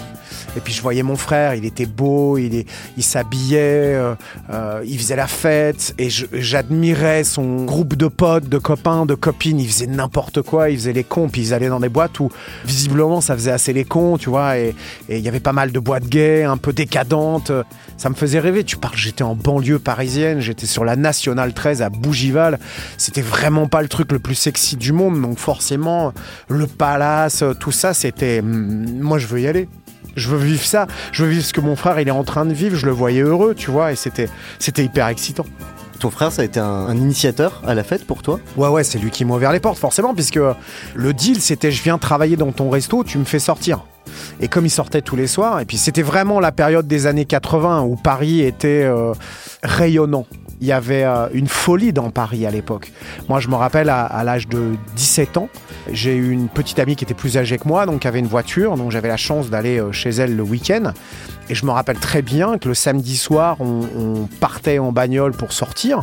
Et 0.57 0.59
puis 0.59 0.73
je 0.73 0.81
voyais 0.81 1.03
mon 1.03 1.15
frère, 1.15 1.55
il 1.55 1.65
était 1.65 1.85
beau, 1.85 2.37
il, 2.37 2.65
s'habillait, 2.99 3.95
euh, 3.95 4.15
euh, 4.49 4.81
il 4.85 4.97
faisait 4.97 5.15
la 5.15 5.27
fête. 5.27 5.93
Et 5.97 6.09
j'admirais 6.09 7.23
son 7.23 7.65
groupe 7.65 7.95
de 7.95 8.07
potes, 8.07 8.47
de 8.49 8.57
copains, 8.57 9.05
de 9.05 9.15
copines. 9.15 9.59
Ils 9.59 9.67
faisaient 9.67 9.87
n'importe 9.87 10.41
quoi, 10.41 10.69
ils 10.69 10.77
faisaient 10.77 10.93
les 10.93 11.03
cons, 11.03 11.29
puis 11.29 11.41
ils 11.41 11.53
allaient 11.53 11.69
dans 11.69 11.79
des 11.79 11.89
boîtes 11.89 12.19
où 12.19 12.29
visiblement 12.65 13.21
ça 13.21 13.35
faisait 13.35 13.51
assez 13.51 13.73
les 13.73 13.85
cons, 13.85 14.17
tu 14.17 14.29
vois. 14.29 14.57
Et 14.57 14.75
il 15.09 15.19
y 15.19 15.27
avait 15.27 15.39
pas 15.39 15.53
mal 15.53 15.71
de 15.71 15.79
boîtes 15.79 16.07
gays, 16.07 16.43
un 16.43 16.57
peu 16.57 16.73
décadentes. 16.73 17.51
Ça 17.97 18.09
me 18.09 18.15
faisait 18.15 18.39
rêver. 18.39 18.63
Tu 18.63 18.77
parles, 18.77 18.95
j'étais 18.97 19.23
en 19.23 19.35
banlieue 19.35 19.79
parisienne, 19.79 20.39
j'étais 20.39 20.65
sur 20.65 20.85
la 20.85 20.95
Nationale 20.95 21.53
13 21.53 21.81
à 21.81 21.89
Bougival. 21.89 22.59
C'était 22.97 23.21
vraiment 23.21 23.67
pas 23.67 23.81
le 23.81 23.87
truc 23.87 24.11
le 24.11 24.19
plus 24.19 24.35
sexy 24.35 24.75
du 24.77 24.93
monde. 24.93 25.21
Donc 25.21 25.37
forcément, 25.37 26.13
le 26.47 26.67
palace, 26.67 27.43
tout 27.59 27.71
ça, 27.71 27.93
c'était. 27.93 28.39
hum, 28.39 28.99
Moi, 28.99 29.17
je 29.19 29.27
veux 29.27 29.41
y 29.41 29.47
aller. 29.47 29.67
Je 30.15 30.29
veux 30.29 30.37
vivre 30.37 30.63
ça. 30.63 30.87
Je 31.11 31.23
veux 31.23 31.29
vivre 31.29 31.43
ce 31.43 31.53
que 31.53 31.61
mon 31.61 31.75
frère 31.75 31.99
il 31.99 32.07
est 32.07 32.11
en 32.11 32.23
train 32.23 32.45
de 32.45 32.53
vivre. 32.53 32.75
Je 32.75 32.85
le 32.85 32.91
voyais 32.91 33.21
heureux, 33.21 33.55
tu 33.55 33.71
vois. 33.71 33.91
Et 33.91 33.95
c'était, 33.95 34.29
c'était 34.59 34.83
hyper 34.83 35.07
excitant. 35.07 35.45
Ton 35.99 36.09
frère, 36.09 36.31
ça 36.31 36.43
a 36.43 36.45
été 36.45 36.61
un, 36.61 36.65
un 36.65 36.95
initiateur 36.95 37.61
à 37.67 37.75
la 37.75 37.83
fête 37.83 38.07
pour 38.07 38.21
toi? 38.21 38.39
Ouais, 38.55 38.69
ouais, 38.69 38.85
c'est 38.85 38.99
lui 38.99 39.11
qui 39.11 39.25
m'a 39.25 39.35
ouvert 39.35 39.51
les 39.51 39.59
portes, 39.59 39.77
forcément, 39.77 40.13
puisque 40.13 40.39
le 40.95 41.13
deal, 41.13 41.41
c'était 41.41 41.71
je 41.71 41.83
viens 41.83 41.97
travailler 41.97 42.37
dans 42.37 42.53
ton 42.53 42.69
resto, 42.69 43.03
tu 43.03 43.17
me 43.17 43.25
fais 43.25 43.39
sortir. 43.39 43.83
Et 44.39 44.47
comme 44.47 44.65
il 44.65 44.69
sortait 44.69 45.01
tous 45.01 45.15
les 45.15 45.27
soirs, 45.27 45.59
et 45.59 45.65
puis 45.65 45.77
c'était 45.77 46.01
vraiment 46.01 46.39
la 46.39 46.51
période 46.51 46.87
des 46.87 47.07
années 47.07 47.25
80 47.25 47.83
où 47.83 47.95
Paris 47.95 48.41
était 48.41 48.83
euh, 48.83 49.13
rayonnant. 49.63 50.25
Il 50.61 50.67
y 50.67 50.71
avait 50.73 51.03
euh, 51.03 51.27
une 51.33 51.47
folie 51.47 51.93
dans 51.93 52.09
Paris 52.09 52.45
à 52.45 52.51
l'époque. 52.51 52.91
Moi, 53.29 53.39
je 53.39 53.47
me 53.47 53.55
rappelle 53.55 53.89
à, 53.89 54.03
à 54.03 54.23
l'âge 54.23 54.47
de 54.47 54.75
17 54.95 55.37
ans, 55.37 55.49
j'ai 55.91 56.15
eu 56.15 56.31
une 56.31 56.49
petite 56.49 56.79
amie 56.79 56.95
qui 56.95 57.03
était 57.03 57.13
plus 57.13 57.37
âgée 57.37 57.57
que 57.57 57.67
moi, 57.67 57.85
donc 57.85 58.01
qui 58.01 58.07
avait 58.07 58.19
une 58.19 58.27
voiture, 58.27 58.75
donc 58.75 58.91
j'avais 58.91 59.07
la 59.07 59.17
chance 59.17 59.49
d'aller 59.49 59.79
euh, 59.79 59.91
chez 59.91 60.09
elle 60.09 60.35
le 60.35 60.43
week-end. 60.43 60.93
Et 61.49 61.55
je 61.55 61.65
me 61.65 61.71
rappelle 61.71 61.97
très 61.97 62.21
bien 62.21 62.59
que 62.59 62.67
le 62.67 62.75
samedi 62.75 63.17
soir, 63.17 63.57
on, 63.59 63.81
on 63.97 64.27
partait 64.39 64.77
en 64.77 64.91
bagnole 64.91 65.31
pour 65.31 65.51
sortir, 65.51 66.01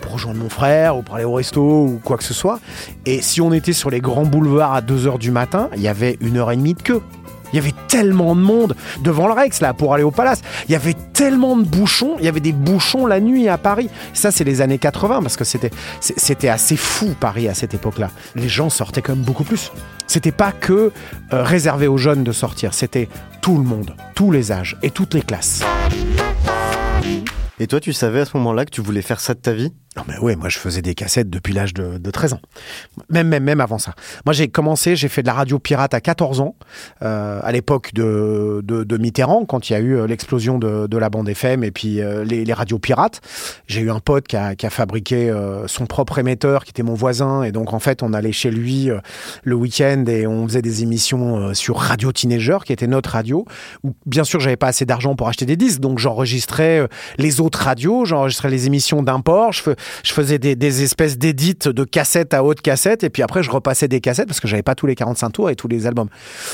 pour 0.00 0.12
rejoindre 0.12 0.40
mon 0.40 0.48
frère 0.48 0.96
ou 0.96 1.02
pour 1.02 1.14
aller 1.14 1.24
au 1.24 1.34
resto 1.34 1.62
ou 1.62 2.00
quoi 2.02 2.16
que 2.16 2.24
ce 2.24 2.34
soit. 2.34 2.58
Et 3.06 3.22
si 3.22 3.40
on 3.40 3.52
était 3.52 3.72
sur 3.72 3.90
les 3.90 4.00
grands 4.00 4.26
boulevards 4.26 4.74
à 4.74 4.80
2h 4.80 5.18
du 5.18 5.30
matin, 5.30 5.70
il 5.76 5.82
y 5.82 5.88
avait 5.88 6.16
une 6.20 6.36
heure 6.38 6.50
et 6.50 6.56
demie 6.56 6.74
de 6.74 6.82
queue. 6.82 7.02
Il 7.52 7.56
y 7.56 7.58
avait 7.58 7.74
tellement 7.88 8.34
de 8.34 8.40
monde 8.40 8.76
devant 9.02 9.26
le 9.26 9.32
Rex 9.32 9.60
là 9.60 9.74
pour 9.74 9.94
aller 9.94 10.02
au 10.02 10.10
palace. 10.10 10.42
Il 10.68 10.72
y 10.72 10.74
avait 10.74 10.96
tellement 11.12 11.56
de 11.56 11.64
bouchons. 11.64 12.16
Il 12.18 12.24
y 12.24 12.28
avait 12.28 12.40
des 12.40 12.52
bouchons 12.52 13.06
la 13.06 13.20
nuit 13.20 13.48
à 13.48 13.58
Paris. 13.58 13.88
Ça, 14.12 14.30
c'est 14.30 14.44
les 14.44 14.60
années 14.60 14.78
80 14.78 15.22
parce 15.22 15.36
que 15.36 15.44
c'était 15.44 16.48
assez 16.48 16.76
fou 16.76 17.14
Paris 17.18 17.48
à 17.48 17.54
cette 17.54 17.74
époque-là. 17.74 18.10
Les 18.34 18.48
gens 18.48 18.70
sortaient 18.70 19.02
quand 19.02 19.14
même 19.14 19.24
beaucoup 19.24 19.44
plus. 19.44 19.72
C'était 20.06 20.32
pas 20.32 20.52
que 20.52 20.72
euh, 21.32 21.42
réservé 21.42 21.86
aux 21.86 21.98
jeunes 21.98 22.24
de 22.24 22.32
sortir. 22.32 22.72
C'était 22.74 23.08
tout 23.42 23.56
le 23.56 23.64
monde, 23.64 23.94
tous 24.14 24.30
les 24.30 24.52
âges 24.52 24.76
et 24.82 24.90
toutes 24.90 25.14
les 25.14 25.22
classes. 25.22 25.62
Et 27.60 27.66
toi, 27.66 27.80
tu 27.80 27.92
savais 27.92 28.20
à 28.20 28.24
ce 28.24 28.36
moment-là 28.36 28.64
que 28.64 28.70
tu 28.70 28.80
voulais 28.80 29.02
faire 29.02 29.20
ça 29.20 29.34
de 29.34 29.40
ta 29.40 29.52
vie? 29.52 29.72
Non 29.98 30.04
mais 30.06 30.16
ouais, 30.18 30.36
moi 30.36 30.48
je 30.48 30.58
faisais 30.58 30.80
des 30.80 30.94
cassettes 30.94 31.28
depuis 31.28 31.52
l'âge 31.52 31.74
de, 31.74 31.98
de 31.98 32.10
13 32.12 32.34
ans. 32.34 32.40
Même, 33.10 33.26
même, 33.26 33.42
même 33.42 33.60
avant 33.60 33.78
ça. 33.78 33.94
Moi 34.24 34.32
j'ai 34.32 34.46
commencé, 34.46 34.94
j'ai 34.94 35.08
fait 35.08 35.22
de 35.22 35.26
la 35.26 35.32
radio 35.32 35.58
pirate 35.58 35.92
à 35.92 36.00
14 36.00 36.40
ans, 36.40 36.54
euh, 37.02 37.40
à 37.42 37.50
l'époque 37.50 37.92
de, 37.94 38.60
de, 38.62 38.84
de 38.84 38.96
Mitterrand, 38.96 39.44
quand 39.44 39.68
il 39.68 39.72
y 39.72 39.76
a 39.76 39.80
eu 39.80 39.96
euh, 39.96 40.06
l'explosion 40.06 40.60
de, 40.60 40.86
de 40.86 40.98
la 40.98 41.10
bande 41.10 41.28
FM 41.28 41.64
et 41.64 41.72
puis 41.72 42.00
euh, 42.00 42.22
les, 42.22 42.44
les 42.44 42.52
radios 42.52 42.78
pirates. 42.78 43.20
J'ai 43.66 43.80
eu 43.80 43.90
un 43.90 43.98
pote 43.98 44.28
qui 44.28 44.36
a, 44.36 44.54
qui 44.54 44.66
a 44.66 44.70
fabriqué 44.70 45.30
euh, 45.30 45.66
son 45.66 45.86
propre 45.86 46.20
émetteur, 46.20 46.64
qui 46.64 46.70
était 46.70 46.84
mon 46.84 46.94
voisin, 46.94 47.42
et 47.42 47.50
donc 47.50 47.72
en 47.72 47.80
fait 47.80 48.04
on 48.04 48.12
allait 48.12 48.30
chez 48.30 48.52
lui 48.52 48.90
euh, 48.90 49.00
le 49.42 49.56
week-end 49.56 50.04
et 50.06 50.28
on 50.28 50.46
faisait 50.46 50.62
des 50.62 50.84
émissions 50.84 51.38
euh, 51.38 51.54
sur 51.54 51.76
Radio 51.76 52.12
Teenager, 52.12 52.58
qui 52.64 52.72
était 52.72 52.86
notre 52.86 53.10
radio, 53.10 53.44
où 53.82 53.94
bien 54.06 54.22
sûr 54.22 54.38
j'avais 54.38 54.56
pas 54.56 54.68
assez 54.68 54.84
d'argent 54.84 55.16
pour 55.16 55.26
acheter 55.26 55.44
des 55.44 55.56
disques, 55.56 55.80
donc 55.80 55.98
j'enregistrais 55.98 56.86
les 57.16 57.40
autres 57.40 57.60
radios, 57.62 58.04
j'enregistrais 58.04 58.50
les 58.50 58.66
émissions 58.66 59.02
d'import, 59.02 59.52
je, 59.52 59.70
je 60.04 60.12
faisais 60.12 60.38
des, 60.38 60.82
espèces 60.82 61.18
d'édits 61.18 61.56
de 61.64 61.84
cassettes 61.84 62.34
à 62.34 62.44
haute 62.44 62.60
cassette, 62.60 63.04
et 63.04 63.10
puis 63.10 63.22
après 63.22 63.42
je 63.42 63.50
repassais 63.50 63.88
des 63.88 64.00
cassettes 64.00 64.28
parce 64.28 64.40
que 64.40 64.48
j'avais 64.48 64.62
pas 64.62 64.74
tous 64.74 64.86
les 64.86 64.94
45 64.94 65.30
tours 65.30 65.50
et 65.50 65.56
tous 65.56 65.68
les 65.68 65.86
albums. 65.86 66.08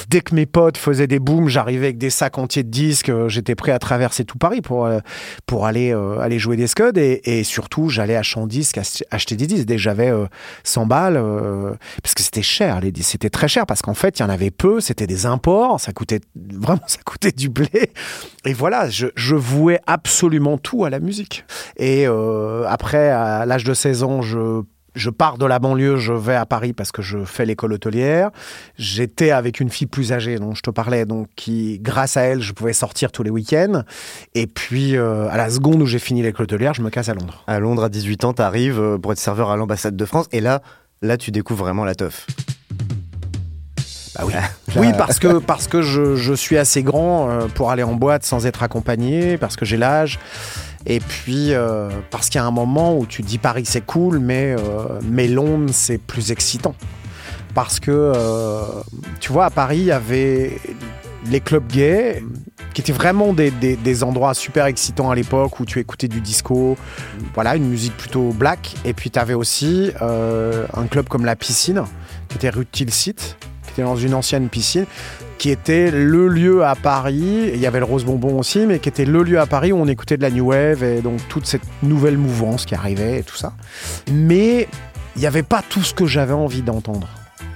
Dès 0.08 0.20
que 0.20 0.34
mes 0.34 0.46
potes 0.46 0.76
faisaient 0.76 1.06
des 1.06 1.18
booms, 1.18 1.48
j'arrivais 1.48 1.86
avec 1.86 1.98
des 1.98 2.10
sacs 2.10 2.38
entiers 2.38 2.62
de 2.62 2.70
disques, 2.70 3.08
euh, 3.08 3.28
j'étais 3.28 3.54
prêt 3.54 3.72
à 3.72 3.78
traverser 3.78 4.24
tout 4.24 4.38
Paris 4.38 4.62
pour, 4.62 4.86
euh, 4.86 5.00
pour 5.46 5.66
aller, 5.66 5.92
euh, 5.92 6.18
aller 6.20 6.38
jouer 6.38 6.56
des 6.56 6.66
scuds, 6.66 6.92
et, 6.96 7.44
surtout 7.44 7.88
j'allais 7.88 8.16
à 8.16 8.20
acheter 8.20 9.36
des 9.36 9.46
disques. 9.46 9.66
Dès 9.66 9.76
que 9.76 9.80
j'avais 9.80 10.10
euh, 10.10 10.26
100 10.62 10.86
balles, 10.86 11.22
parce 12.02 12.14
que 12.14 12.22
c'était 12.22 12.42
cher, 12.42 12.80
les 12.80 12.92
disques, 12.92 13.12
c'était 13.12 13.30
très 13.30 13.48
cher 13.48 13.66
parce 13.66 13.82
qu'en 13.82 13.94
fait 13.94 14.18
il 14.18 14.22
y 14.22 14.24
en 14.24 14.30
avait 14.30 14.50
peu, 14.50 14.80
c'était 14.80 15.06
des 15.06 15.26
imports, 15.26 15.80
ça 15.80 15.92
coûtait 15.92 16.20
vraiment 16.36 16.80
ça 16.86 16.98
coûtait 17.04 17.32
du 17.32 17.48
blé. 17.48 17.92
Et 18.44 18.52
voilà, 18.52 18.88
je, 18.90 19.06
je 19.16 19.34
vouais 19.34 19.80
absolument 19.86 20.58
tout 20.58 20.84
à 20.84 20.90
la 20.90 21.00
musique. 21.00 21.44
Et 21.76 22.06
euh, 22.06 22.64
après, 22.68 23.10
à 23.10 23.46
l'âge 23.46 23.64
de 23.64 23.74
16 23.74 24.02
ans, 24.02 24.22
je 24.22 24.62
je 24.94 25.10
pars 25.10 25.38
de 25.38 25.46
la 25.46 25.58
banlieue, 25.58 25.96
je 25.96 26.12
vais 26.12 26.34
à 26.34 26.46
Paris 26.46 26.72
parce 26.72 26.92
que 26.92 27.02
je 27.02 27.24
fais 27.24 27.44
l'école 27.44 27.72
hôtelière. 27.72 28.30
J'étais 28.78 29.30
avec 29.30 29.60
une 29.60 29.68
fille 29.68 29.86
plus 29.86 30.12
âgée 30.12 30.38
dont 30.38 30.54
je 30.54 30.62
te 30.62 30.70
parlais, 30.70 31.04
donc 31.04 31.28
qui, 31.36 31.78
grâce 31.80 32.16
à 32.16 32.22
elle, 32.22 32.40
je 32.40 32.52
pouvais 32.52 32.72
sortir 32.72 33.10
tous 33.10 33.22
les 33.22 33.30
week-ends. 33.30 33.82
Et 34.34 34.46
puis, 34.46 34.96
euh, 34.96 35.28
à 35.30 35.36
la 35.36 35.50
seconde 35.50 35.82
où 35.82 35.86
j'ai 35.86 35.98
fini 35.98 36.22
l'école 36.22 36.44
hôtelière, 36.44 36.74
je 36.74 36.82
me 36.82 36.90
casse 36.90 37.08
à 37.08 37.14
Londres. 37.14 37.42
À 37.46 37.58
Londres, 37.58 37.84
à 37.84 37.88
18 37.88 38.24
ans, 38.24 38.32
t'arrives 38.32 38.80
euh, 38.80 38.98
pour 38.98 39.12
être 39.12 39.18
serveur 39.18 39.50
à 39.50 39.56
l'ambassade 39.56 39.96
de 39.96 40.04
France, 40.04 40.28
et 40.32 40.40
là, 40.40 40.62
là, 41.02 41.16
tu 41.16 41.30
découvres 41.30 41.64
vraiment 41.64 41.84
la 41.84 41.94
teuf. 41.94 42.26
Bah 44.14 44.24
oui. 44.76 44.86
Parce 44.96 45.18
que, 45.18 45.38
parce 45.38 45.66
que 45.66 45.82
je, 45.82 46.34
suis 46.34 46.56
assez 46.56 46.82
grand 46.82 47.28
euh, 47.28 47.46
pour 47.46 47.70
aller 47.70 47.82
en 47.82 47.94
boîte 47.94 48.24
sans 48.24 48.46
être 48.46 48.62
accompagné, 48.62 49.38
parce 49.38 49.56
que 49.56 49.64
j'ai 49.64 49.76
l'âge. 49.76 50.18
Et 50.86 51.00
puis, 51.00 51.54
euh, 51.54 51.88
parce 52.10 52.28
qu'il 52.28 52.38
y 52.38 52.44
a 52.44 52.46
un 52.46 52.50
moment 52.50 52.96
où 52.96 53.06
tu 53.06 53.22
dis 53.22 53.38
Paris 53.38 53.64
c'est 53.64 53.84
cool, 53.84 54.18
mais, 54.18 54.54
euh, 54.58 55.28
Londres 55.28 55.70
c'est 55.72 55.98
plus 55.98 56.30
excitant. 56.30 56.74
Parce 57.54 57.78
que, 57.78 58.12
tu 59.20 59.32
vois, 59.32 59.44
à 59.44 59.50
Paris, 59.50 59.78
il 59.78 59.84
y 59.84 59.92
avait 59.92 60.58
les 61.30 61.38
clubs 61.38 61.66
gays, 61.68 62.20
qui 62.74 62.80
étaient 62.80 62.92
vraiment 62.92 63.32
des, 63.32 63.52
des- 63.52 64.02
endroits 64.02 64.34
super 64.34 64.66
excitants 64.66 65.08
à 65.08 65.14
l'époque 65.14 65.60
où 65.60 65.64
tu 65.64 65.78
écoutais 65.78 66.08
du 66.08 66.20
disco, 66.20 66.76
voilà, 67.32 67.54
une 67.54 67.68
musique 67.68 67.96
plutôt 67.96 68.32
black. 68.32 68.74
Et 68.84 68.92
puis, 68.92 69.08
tu 69.08 69.20
avais 69.20 69.34
aussi 69.34 69.92
un 70.00 70.86
club 70.88 71.06
comme 71.06 71.24
La 71.24 71.36
Piscine, 71.36 71.84
qui 72.28 72.38
était 72.38 72.50
rue 72.50 72.66
Tilsit, 72.66 73.36
qui 73.74 73.80
était 73.80 73.88
dans 73.88 73.96
une 73.96 74.14
ancienne 74.14 74.48
piscine, 74.48 74.86
qui 75.38 75.50
était 75.50 75.90
le 75.90 76.28
lieu 76.28 76.64
à 76.64 76.74
Paris. 76.74 77.50
Il 77.52 77.60
y 77.60 77.66
avait 77.66 77.80
le 77.80 77.84
Rose 77.84 78.04
Bonbon 78.04 78.38
aussi, 78.38 78.66
mais 78.66 78.78
qui 78.78 78.88
était 78.88 79.04
le 79.04 79.22
lieu 79.22 79.40
à 79.40 79.46
Paris 79.46 79.72
où 79.72 79.76
on 79.76 79.88
écoutait 79.88 80.16
de 80.16 80.22
la 80.22 80.30
New 80.30 80.46
Wave 80.46 80.82
et 80.82 81.00
donc 81.00 81.20
toute 81.28 81.46
cette 81.46 81.62
nouvelle 81.82 82.16
mouvance 82.16 82.66
qui 82.66 82.74
arrivait 82.74 83.20
et 83.20 83.22
tout 83.22 83.36
ça. 83.36 83.52
Mais 84.12 84.68
il 85.16 85.20
n'y 85.20 85.26
avait 85.26 85.42
pas 85.42 85.62
tout 85.68 85.82
ce 85.82 85.94
que 85.94 86.06
j'avais 86.06 86.32
envie 86.32 86.62
d'entendre. 86.62 87.08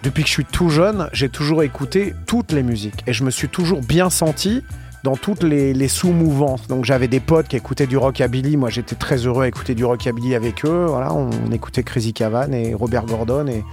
Depuis 0.02 0.22
que 0.22 0.28
je 0.28 0.34
suis 0.34 0.44
tout 0.44 0.70
jeune, 0.70 1.08
j'ai 1.12 1.28
toujours 1.28 1.62
écouté 1.62 2.14
toutes 2.26 2.52
les 2.52 2.62
musiques 2.62 3.02
et 3.06 3.12
je 3.12 3.24
me 3.24 3.30
suis 3.30 3.48
toujours 3.48 3.80
bien 3.80 4.10
senti 4.10 4.62
dans 5.04 5.16
toutes 5.16 5.42
les, 5.42 5.88
sous-mouvances. 5.88 6.66
Donc 6.68 6.84
j'avais 6.84 7.08
des 7.08 7.20
potes 7.20 7.48
qui 7.48 7.56
écoutaient 7.56 7.86
du 7.86 7.96
rockabilly. 7.96 8.56
Moi, 8.56 8.70
j'étais 8.70 8.96
très 8.96 9.26
heureux 9.26 9.44
à 9.44 9.48
écouter 9.48 9.74
du 9.74 9.84
rockabilly 9.84 10.34
avec 10.34 10.64
eux. 10.64 10.86
Voilà, 10.88 11.12
on, 11.12 11.30
écoutait 11.52 11.82
Crazy 11.82 12.12
Cavan 12.12 12.52
et 12.52 12.74
Robert 12.74 13.06
Gordon 13.06 13.46
et, 13.46 13.64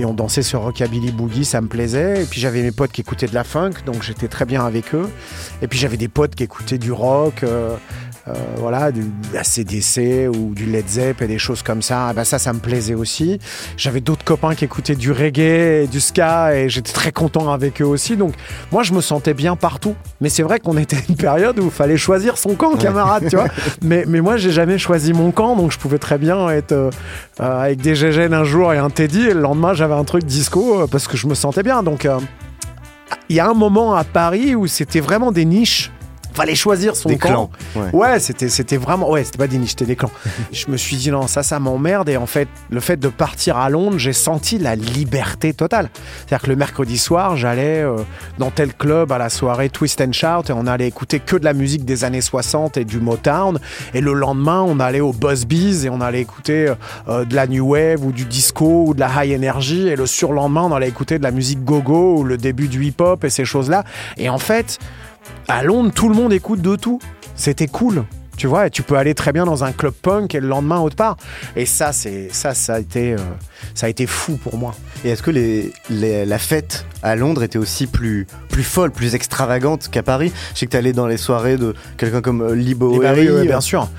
et 0.00 0.04
on 0.04 0.14
dansait 0.14 0.42
sur 0.42 0.62
rockabilly 0.62 1.12
boogie, 1.12 1.44
ça 1.44 1.60
me 1.60 1.68
plaisait. 1.68 2.22
Et 2.22 2.26
puis 2.26 2.40
j'avais 2.40 2.62
mes 2.62 2.72
potes 2.72 2.92
qui 2.92 3.02
écoutaient 3.02 3.26
de 3.26 3.34
la 3.34 3.44
funk, 3.44 3.72
donc 3.84 4.02
j'étais 4.02 4.28
très 4.28 4.46
bien 4.46 4.64
avec 4.64 4.94
eux. 4.94 5.08
Et 5.62 5.68
puis 5.68 5.78
j'avais 5.78 5.96
des 5.96 6.08
potes 6.08 6.34
qui 6.34 6.42
écoutaient 6.42 6.78
du 6.78 6.92
rock. 6.92 7.42
euh, 7.42 7.76
euh, 8.28 8.32
voilà, 8.56 8.92
du 8.92 9.02
ACDC 9.34 10.28
ou 10.28 10.54
du 10.54 10.66
Led 10.66 10.86
Zepp 10.88 11.22
et 11.22 11.26
des 11.26 11.38
choses 11.38 11.62
comme 11.62 11.80
ça, 11.80 12.08
eh 12.10 12.14
ben 12.14 12.24
ça, 12.24 12.38
ça 12.38 12.52
me 12.52 12.58
plaisait 12.58 12.94
aussi. 12.94 13.38
J'avais 13.76 14.00
d'autres 14.00 14.24
copains 14.24 14.54
qui 14.54 14.64
écoutaient 14.64 14.94
du 14.94 15.10
reggae 15.10 15.84
et 15.84 15.86
du 15.86 16.00
ska 16.00 16.54
et 16.54 16.68
j'étais 16.68 16.92
très 16.92 17.12
content 17.12 17.50
avec 17.50 17.80
eux 17.80 17.86
aussi. 17.86 18.16
Donc, 18.16 18.34
moi, 18.72 18.82
je 18.82 18.92
me 18.92 19.00
sentais 19.00 19.34
bien 19.34 19.56
partout. 19.56 19.94
Mais 20.20 20.28
c'est 20.28 20.42
vrai 20.42 20.60
qu'on 20.60 20.76
était 20.76 20.96
à 20.96 21.00
une 21.08 21.16
période 21.16 21.58
où 21.58 21.64
il 21.64 21.70
fallait 21.70 21.96
choisir 21.96 22.36
son 22.36 22.54
camp, 22.54 22.76
camarade, 22.76 23.26
tu 23.28 23.36
vois. 23.36 23.48
Mais, 23.82 24.04
mais 24.06 24.20
moi, 24.20 24.36
j'ai 24.36 24.50
jamais 24.50 24.78
choisi 24.78 25.12
mon 25.12 25.30
camp, 25.30 25.56
donc 25.56 25.72
je 25.72 25.78
pouvais 25.78 25.98
très 25.98 26.18
bien 26.18 26.48
être 26.50 26.72
euh, 26.72 26.90
euh, 27.40 27.62
avec 27.62 27.80
des 27.80 27.94
GGN 27.94 28.34
un 28.34 28.44
jour 28.44 28.72
et 28.72 28.78
un 28.78 28.90
Teddy, 28.90 29.28
et 29.28 29.34
le 29.34 29.40
lendemain, 29.40 29.74
j'avais 29.74 29.94
un 29.94 30.04
truc 30.04 30.24
disco 30.24 30.86
parce 30.88 31.08
que 31.08 31.16
je 31.16 31.26
me 31.26 31.34
sentais 31.34 31.62
bien. 31.62 31.82
Donc, 31.82 32.06
il 33.28 33.36
y 33.36 33.40
a 33.40 33.48
un 33.48 33.54
moment 33.54 33.94
à 33.94 34.04
Paris 34.04 34.54
où 34.54 34.66
c'était 34.66 35.00
vraiment 35.00 35.32
des 35.32 35.44
niches. 35.44 35.90
Fallait 36.34 36.54
choisir 36.54 36.96
son 36.96 37.08
Des 37.08 37.18
camp. 37.18 37.50
clans. 37.74 37.82
Ouais. 37.82 37.90
Ouais, 37.92 38.20
c'était 38.20 38.48
c'était 38.48 38.76
vraiment 38.76 39.10
ouais, 39.10 39.24
c'était 39.24 39.38
pas 39.38 39.46
des 39.46 39.58
niches, 39.58 39.70
c'était 39.70 39.86
des 39.86 39.96
clans. 39.96 40.10
je 40.52 40.66
me 40.68 40.76
suis 40.76 40.96
dit 40.96 41.10
non, 41.10 41.26
ça 41.26 41.42
ça 41.42 41.58
m'emmerde 41.58 42.08
et 42.08 42.16
en 42.16 42.26
fait, 42.26 42.48
le 42.70 42.80
fait 42.80 42.96
de 42.96 43.08
partir 43.08 43.56
à 43.56 43.68
Londres, 43.70 43.98
j'ai 43.98 44.12
senti 44.12 44.58
la 44.58 44.76
liberté 44.76 45.52
totale. 45.52 45.90
C'est-à-dire 46.18 46.44
que 46.44 46.50
le 46.50 46.56
mercredi 46.56 46.98
soir, 46.98 47.36
j'allais 47.36 47.82
euh, 47.82 47.96
dans 48.38 48.50
tel 48.50 48.74
club 48.74 49.12
à 49.12 49.18
la 49.18 49.28
soirée 49.28 49.68
Twist 49.70 50.00
and 50.00 50.12
Shout 50.12 50.48
et 50.48 50.52
on 50.52 50.66
allait 50.66 50.88
écouter 50.88 51.20
que 51.20 51.36
de 51.36 51.44
la 51.44 51.52
musique 51.54 51.84
des 51.84 52.04
années 52.04 52.20
60 52.20 52.76
et 52.76 52.84
du 52.84 53.00
Motown 53.00 53.58
et 53.94 54.00
le 54.00 54.12
lendemain, 54.12 54.62
on 54.66 54.80
allait 54.80 55.00
au 55.00 55.12
Buzz 55.12 55.44
Bees 55.46 55.84
et 55.84 55.90
on 55.90 56.00
allait 56.00 56.20
écouter 56.20 56.72
euh, 57.08 57.24
de 57.24 57.34
la 57.34 57.46
new 57.46 57.72
wave 57.72 58.04
ou 58.04 58.12
du 58.12 58.24
disco 58.24 58.84
ou 58.88 58.94
de 58.94 59.00
la 59.00 59.24
high 59.24 59.36
energy 59.36 59.88
et 59.88 59.96
le 59.96 60.06
surlendemain, 60.06 60.62
on 60.62 60.74
allait 60.74 60.88
écouter 60.88 61.18
de 61.18 61.22
la 61.22 61.30
musique 61.30 61.64
go-go 61.64 62.18
ou 62.18 62.24
le 62.24 62.36
début 62.36 62.68
du 62.68 62.84
hip-hop 62.84 63.24
et 63.24 63.30
ces 63.30 63.44
choses-là. 63.44 63.84
Et 64.16 64.28
en 64.28 64.38
fait, 64.38 64.78
à 65.48 65.62
Londres, 65.62 65.90
tout 65.94 66.08
le 66.08 66.14
monde 66.14 66.32
écoute 66.32 66.60
de 66.60 66.76
tout. 66.76 67.00
C'était 67.34 67.66
cool. 67.68 68.04
Tu 68.36 68.46
vois, 68.46 68.68
et 68.68 68.70
tu 68.70 68.82
peux 68.82 68.96
aller 68.96 69.14
très 69.14 69.32
bien 69.34 69.44
dans 69.44 69.64
un 69.64 69.72
club 69.72 69.92
punk 69.92 70.34
et 70.34 70.40
le 70.40 70.48
lendemain 70.48 70.78
autre 70.80 70.96
part. 70.96 71.18
Et 71.56 71.66
ça, 71.66 71.92
c'est 71.92 72.28
ça, 72.32 72.54
ça 72.54 72.76
a 72.76 72.80
été, 72.80 73.12
euh, 73.12 73.18
ça 73.74 73.84
a 73.84 73.88
été 73.90 74.06
fou 74.06 74.38
pour 74.42 74.56
moi. 74.56 74.74
Et 75.04 75.10
est-ce 75.10 75.22
que 75.22 75.30
les, 75.30 75.72
les- 75.90 76.24
la 76.24 76.38
fête 76.38 76.86
à 77.02 77.16
Londres 77.16 77.42
était 77.42 77.58
aussi 77.58 77.86
plus, 77.86 78.26
plus 78.48 78.62
folle, 78.62 78.92
plus 78.92 79.14
extravagante 79.14 79.88
qu'à 79.90 80.02
Paris? 80.02 80.32
Je 80.54 80.60
sais 80.60 80.64
que 80.66 80.70
tu 80.70 80.76
allé 80.78 80.94
dans 80.94 81.06
les 81.06 81.18
soirées 81.18 81.58
de 81.58 81.74
quelqu'un 81.98 82.22
comme 82.22 82.40
euh, 82.40 82.54
ouais, 82.98 83.06
euh, 83.28 83.42
bien 83.44 83.60
sûr. 83.60 83.90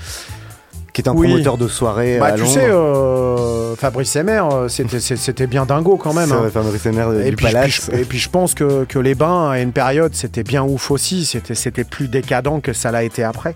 Qui 0.92 1.00
est 1.00 1.08
un 1.08 1.12
Oui. 1.14 1.28
promoteur 1.28 1.56
de 1.56 1.68
soirées 1.68 2.18
Bah, 2.18 2.26
à 2.26 2.32
tu 2.32 2.40
Londres. 2.42 2.52
sais, 2.52 2.66
euh, 2.70 3.76
Fabrice 3.76 4.14
Emer, 4.16 4.42
euh, 4.52 4.68
c'était, 4.68 5.46
bien 5.46 5.64
dingo 5.64 5.96
quand 5.96 6.12
même. 6.12 6.30
Hein. 6.32 6.50
Fabrice 6.52 6.84
Emer, 6.86 7.06
Et 7.24 7.30
du 7.30 7.36
puis, 7.36 7.46
Palace. 7.46 7.88
puis 7.88 7.96
je- 7.96 8.02
et 8.02 8.04
puis 8.04 8.18
je 8.18 8.28
pense 8.28 8.54
que, 8.54 8.84
que 8.84 8.98
les 8.98 9.14
bains 9.14 9.50
à 9.50 9.60
une 9.60 9.72
période 9.72 10.14
c'était 10.14 10.42
bien 10.42 10.62
ouf 10.62 10.90
aussi, 10.90 11.24
c'était, 11.24 11.54
c'était 11.54 11.84
plus 11.84 12.08
décadent 12.08 12.60
que 12.62 12.72
ça 12.72 12.90
l'a 12.90 13.04
été 13.04 13.24
après. 13.24 13.54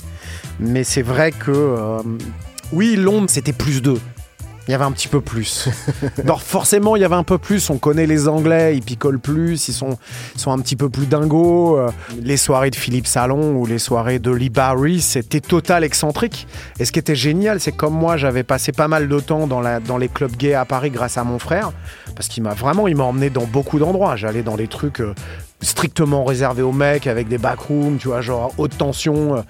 Mais 0.61 0.83
c'est 0.85 1.03
vrai 1.03 1.31
que 1.33 1.51
euh, 1.51 1.99
oui, 2.73 2.97
Londres 2.97 3.29
c'était 3.29 3.53
plus 3.53 3.83
deux. 3.83 4.01
Il 4.69 4.73
y 4.73 4.75
avait 4.75 4.85
un 4.85 4.93
petit 4.93 5.09
peu 5.09 5.21
plus. 5.21 5.69
Donc 6.25 6.41
forcément, 6.41 6.97
il 6.97 7.03
y 7.03 7.05
avait 7.05 7.15
un 7.15 7.23
peu 7.23 7.39
plus. 7.39 7.71
On 7.71 7.79
connaît 7.79 8.07
les 8.07 8.27
Anglais, 8.27 8.77
ils 8.77 8.83
picolent 8.83 9.21
plus, 9.21 9.69
ils 9.69 9.73
sont, 9.73 9.97
un 10.47 10.59
petit 10.59 10.77
peu 10.77 10.89
plus 10.89 11.07
dingos. 11.07 11.79
Euh, 11.79 11.91
Les 12.21 12.37
soirées 12.37 12.71
de 12.71 12.77
Philippe 12.77 13.07
Salon 13.07 13.57
ou 13.57 13.67
les 13.67 13.79
soirées 13.79 14.19
de 14.19 14.31
Lee 14.31 14.51
Barry, 14.51 15.01
c'était 15.01 15.41
total 15.41 15.85
excentrique. 15.85 16.49
Et 16.81 16.85
ce 16.85 16.93
qui 16.93 16.99
était 16.99 17.15
génial, 17.15 17.61
c'est 17.61 17.73
comme 17.73 17.95
moi, 17.95 18.17
j'avais 18.17 18.43
passé 18.43 18.73
pas 18.73 18.89
mal 18.89 19.09
de 19.09 19.21
temps 19.21 19.47
dans 19.47 19.99
les 19.99 20.09
clubs 20.09 20.37
gays 20.37 20.55
à 20.55 20.65
Paris 20.65 20.91
grâce 20.91 21.17
à 21.17 21.25
mon 21.25 21.39
frère, 21.39 21.73
parce 22.15 22.29
qu'il 22.29 22.43
m'a 22.43 22.55
vraiment, 22.55 22.89
il 22.89 22.97
m'a 22.97 23.05
emmené 23.05 23.31
dans 23.31 23.45
beaucoup 23.45 23.79
d'endroits. 23.79 24.17
J'allais 24.17 24.43
dans 24.43 24.57
des 24.57 24.69
trucs 24.69 25.01
euh, 25.01 25.15
strictement 25.63 26.25
réservés 26.25 26.63
aux 26.63 26.73
mecs, 26.73 27.07
avec 27.07 27.29
des 27.29 27.39
backrooms, 27.39 27.97
tu 27.99 28.09
vois, 28.09 28.21
genre 28.21 28.53
haute 28.59 28.77
tension. 28.77 29.37
Euh, 29.37 29.41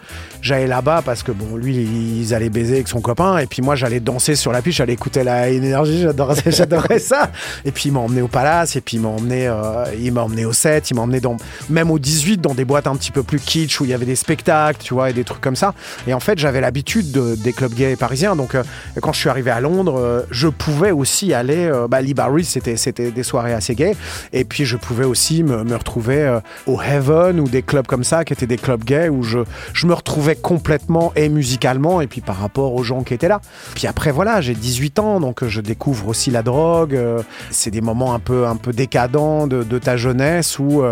J'allais 0.42 0.68
là-bas 0.68 1.02
parce 1.04 1.24
que 1.24 1.32
bon, 1.32 1.56
lui, 1.56 1.74
ils 1.76 2.32
allaient 2.32 2.50
baiser 2.50 2.74
avec 2.74 2.86
son 2.86 3.00
copain, 3.00 3.38
et 3.38 3.46
puis 3.46 3.62
moi, 3.62 3.74
j'allais 3.74 3.98
danser 3.98 4.36
sur 4.36 4.52
la 4.52 4.62
piste, 4.62 4.76
j'allais 4.78 4.92
écouter 4.92 5.24
la 5.24 5.48
énergie, 5.48 6.02
j'adorais, 6.46 6.98
ça. 7.00 7.32
Et 7.64 7.72
puis 7.72 7.88
il 7.88 7.92
m'a 7.92 7.98
emmené 8.00 8.22
au 8.22 8.28
Palace, 8.28 8.76
et 8.76 8.80
puis 8.80 8.98
il 8.98 9.00
m'a 9.00 9.08
emmené, 9.08 9.48
euh, 9.48 9.84
il 10.00 10.12
m'a 10.12 10.22
emmené 10.22 10.44
au 10.44 10.52
7, 10.52 10.88
il 10.90 10.94
m'a 10.94 11.02
emmené 11.02 11.18
dans, 11.18 11.36
même 11.68 11.90
au 11.90 11.98
18, 11.98 12.40
dans 12.40 12.54
des 12.54 12.64
boîtes 12.64 12.86
un 12.86 12.94
petit 12.94 13.10
peu 13.10 13.24
plus 13.24 13.40
kitsch 13.40 13.80
où 13.80 13.84
il 13.84 13.90
y 13.90 13.94
avait 13.94 14.06
des 14.06 14.14
spectacles, 14.14 14.80
tu 14.80 14.94
vois, 14.94 15.10
et 15.10 15.12
des 15.12 15.24
trucs 15.24 15.40
comme 15.40 15.56
ça. 15.56 15.74
Et 16.06 16.14
en 16.14 16.20
fait, 16.20 16.38
j'avais 16.38 16.60
l'habitude 16.60 17.10
de- 17.10 17.34
des 17.34 17.52
clubs 17.52 17.74
gays 17.74 17.96
parisiens, 17.96 18.36
donc 18.36 18.54
euh, 18.54 18.62
quand 19.02 19.12
je 19.12 19.18
suis 19.18 19.28
arrivé 19.28 19.50
à 19.50 19.60
Londres, 19.60 20.26
je 20.30 20.46
pouvais 20.46 20.92
aussi 20.92 21.34
aller, 21.34 21.68
bah, 21.90 22.00
Lee 22.00 22.14
Barry, 22.14 22.44
c'était, 22.44 22.76
c'était 22.76 23.10
des 23.10 23.22
soirées 23.24 23.52
assez 23.54 23.74
gays, 23.74 23.96
et 24.32 24.44
puis 24.44 24.64
je 24.64 24.76
pouvais 24.76 25.04
aussi 25.04 25.42
me 25.42 25.74
retrouver 25.74 26.05
euh, 26.14 26.40
au 26.66 26.80
Heaven 26.80 27.40
ou 27.40 27.48
des 27.48 27.62
clubs 27.62 27.86
comme 27.86 28.04
ça 28.04 28.24
qui 28.24 28.32
étaient 28.32 28.46
des 28.46 28.56
clubs 28.56 28.84
gays 28.84 29.08
où 29.08 29.22
je, 29.22 29.40
je 29.72 29.86
me 29.86 29.94
retrouvais 29.94 30.36
complètement 30.36 31.12
et 31.16 31.28
musicalement 31.28 32.00
et 32.00 32.06
puis 32.06 32.20
par 32.20 32.36
rapport 32.36 32.74
aux 32.74 32.82
gens 32.82 33.02
qui 33.02 33.14
étaient 33.14 33.28
là. 33.28 33.40
Puis 33.74 33.86
après 33.86 34.12
voilà, 34.12 34.40
j'ai 34.40 34.54
18 34.54 34.98
ans 34.98 35.20
donc 35.20 35.42
euh, 35.42 35.48
je 35.48 35.60
découvre 35.60 36.08
aussi 36.08 36.30
la 36.30 36.42
drogue. 36.42 36.94
euh, 36.94 37.22
c'est 37.50 37.70
des 37.70 37.80
moments 37.80 38.14
un 38.14 38.18
peu 38.18 38.46
un 38.46 38.56
peu 38.56 38.72
décadents 38.72 39.46
de, 39.46 39.62
de 39.62 39.78
ta 39.78 39.96
jeunesse 39.96 40.58
où 40.58 40.82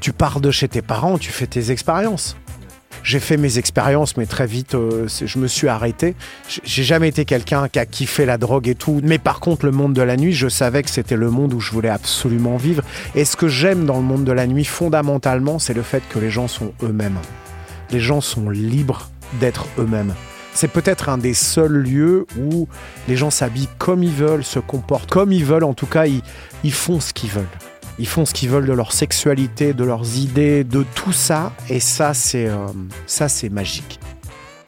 tu 0.00 0.12
pars 0.12 0.40
de 0.40 0.50
chez 0.50 0.68
tes 0.68 0.82
parents, 0.82 1.18
tu 1.18 1.30
fais 1.30 1.46
tes 1.46 1.70
expériences. 1.70 2.36
J'ai 3.02 3.20
fait 3.20 3.36
mes 3.36 3.58
expériences, 3.58 4.16
mais 4.16 4.26
très 4.26 4.46
vite, 4.46 4.74
euh, 4.74 5.06
je 5.08 5.38
me 5.38 5.46
suis 5.46 5.68
arrêté. 5.68 6.14
J'ai 6.64 6.84
jamais 6.84 7.08
été 7.08 7.24
quelqu'un 7.24 7.68
qui 7.68 7.78
a 7.78 7.86
kiffé 7.86 8.24
la 8.26 8.38
drogue 8.38 8.68
et 8.68 8.74
tout. 8.74 9.00
Mais 9.02 9.18
par 9.18 9.40
contre, 9.40 9.66
le 9.66 9.72
monde 9.72 9.92
de 9.92 10.02
la 10.02 10.16
nuit, 10.16 10.32
je 10.32 10.48
savais 10.48 10.82
que 10.82 10.90
c'était 10.90 11.16
le 11.16 11.30
monde 11.30 11.54
où 11.54 11.60
je 11.60 11.72
voulais 11.72 11.88
absolument 11.88 12.56
vivre. 12.56 12.82
Et 13.14 13.24
ce 13.24 13.36
que 13.36 13.48
j'aime 13.48 13.86
dans 13.86 13.96
le 13.96 14.02
monde 14.02 14.24
de 14.24 14.32
la 14.32 14.46
nuit, 14.46 14.64
fondamentalement, 14.64 15.58
c'est 15.58 15.74
le 15.74 15.82
fait 15.82 16.02
que 16.08 16.18
les 16.18 16.30
gens 16.30 16.48
sont 16.48 16.72
eux-mêmes. 16.82 17.18
Les 17.90 18.00
gens 18.00 18.20
sont 18.20 18.50
libres 18.50 19.10
d'être 19.40 19.66
eux-mêmes. 19.78 20.14
C'est 20.52 20.68
peut-être 20.68 21.08
un 21.08 21.18
des 21.18 21.34
seuls 21.34 21.72
lieux 21.72 22.26
où 22.38 22.68
les 23.08 23.16
gens 23.16 23.30
s'habillent 23.30 23.68
comme 23.78 24.04
ils 24.04 24.12
veulent, 24.12 24.44
se 24.44 24.60
comportent 24.60 25.10
comme 25.10 25.32
ils 25.32 25.44
veulent. 25.44 25.64
En 25.64 25.74
tout 25.74 25.86
cas, 25.86 26.06
ils, 26.06 26.22
ils 26.62 26.72
font 26.72 27.00
ce 27.00 27.12
qu'ils 27.12 27.30
veulent. 27.30 27.44
Ils 27.98 28.08
font 28.08 28.24
ce 28.24 28.34
qu'ils 28.34 28.48
veulent 28.50 28.66
de 28.66 28.72
leur 28.72 28.92
sexualité, 28.92 29.72
de 29.72 29.84
leurs 29.84 30.16
idées, 30.18 30.64
de 30.64 30.84
tout 30.94 31.12
ça. 31.12 31.52
Et 31.70 31.78
ça, 31.80 32.12
c'est 32.12 32.48
euh, 32.48 32.66
ça, 33.06 33.28
c'est 33.28 33.48
magique. 33.48 34.00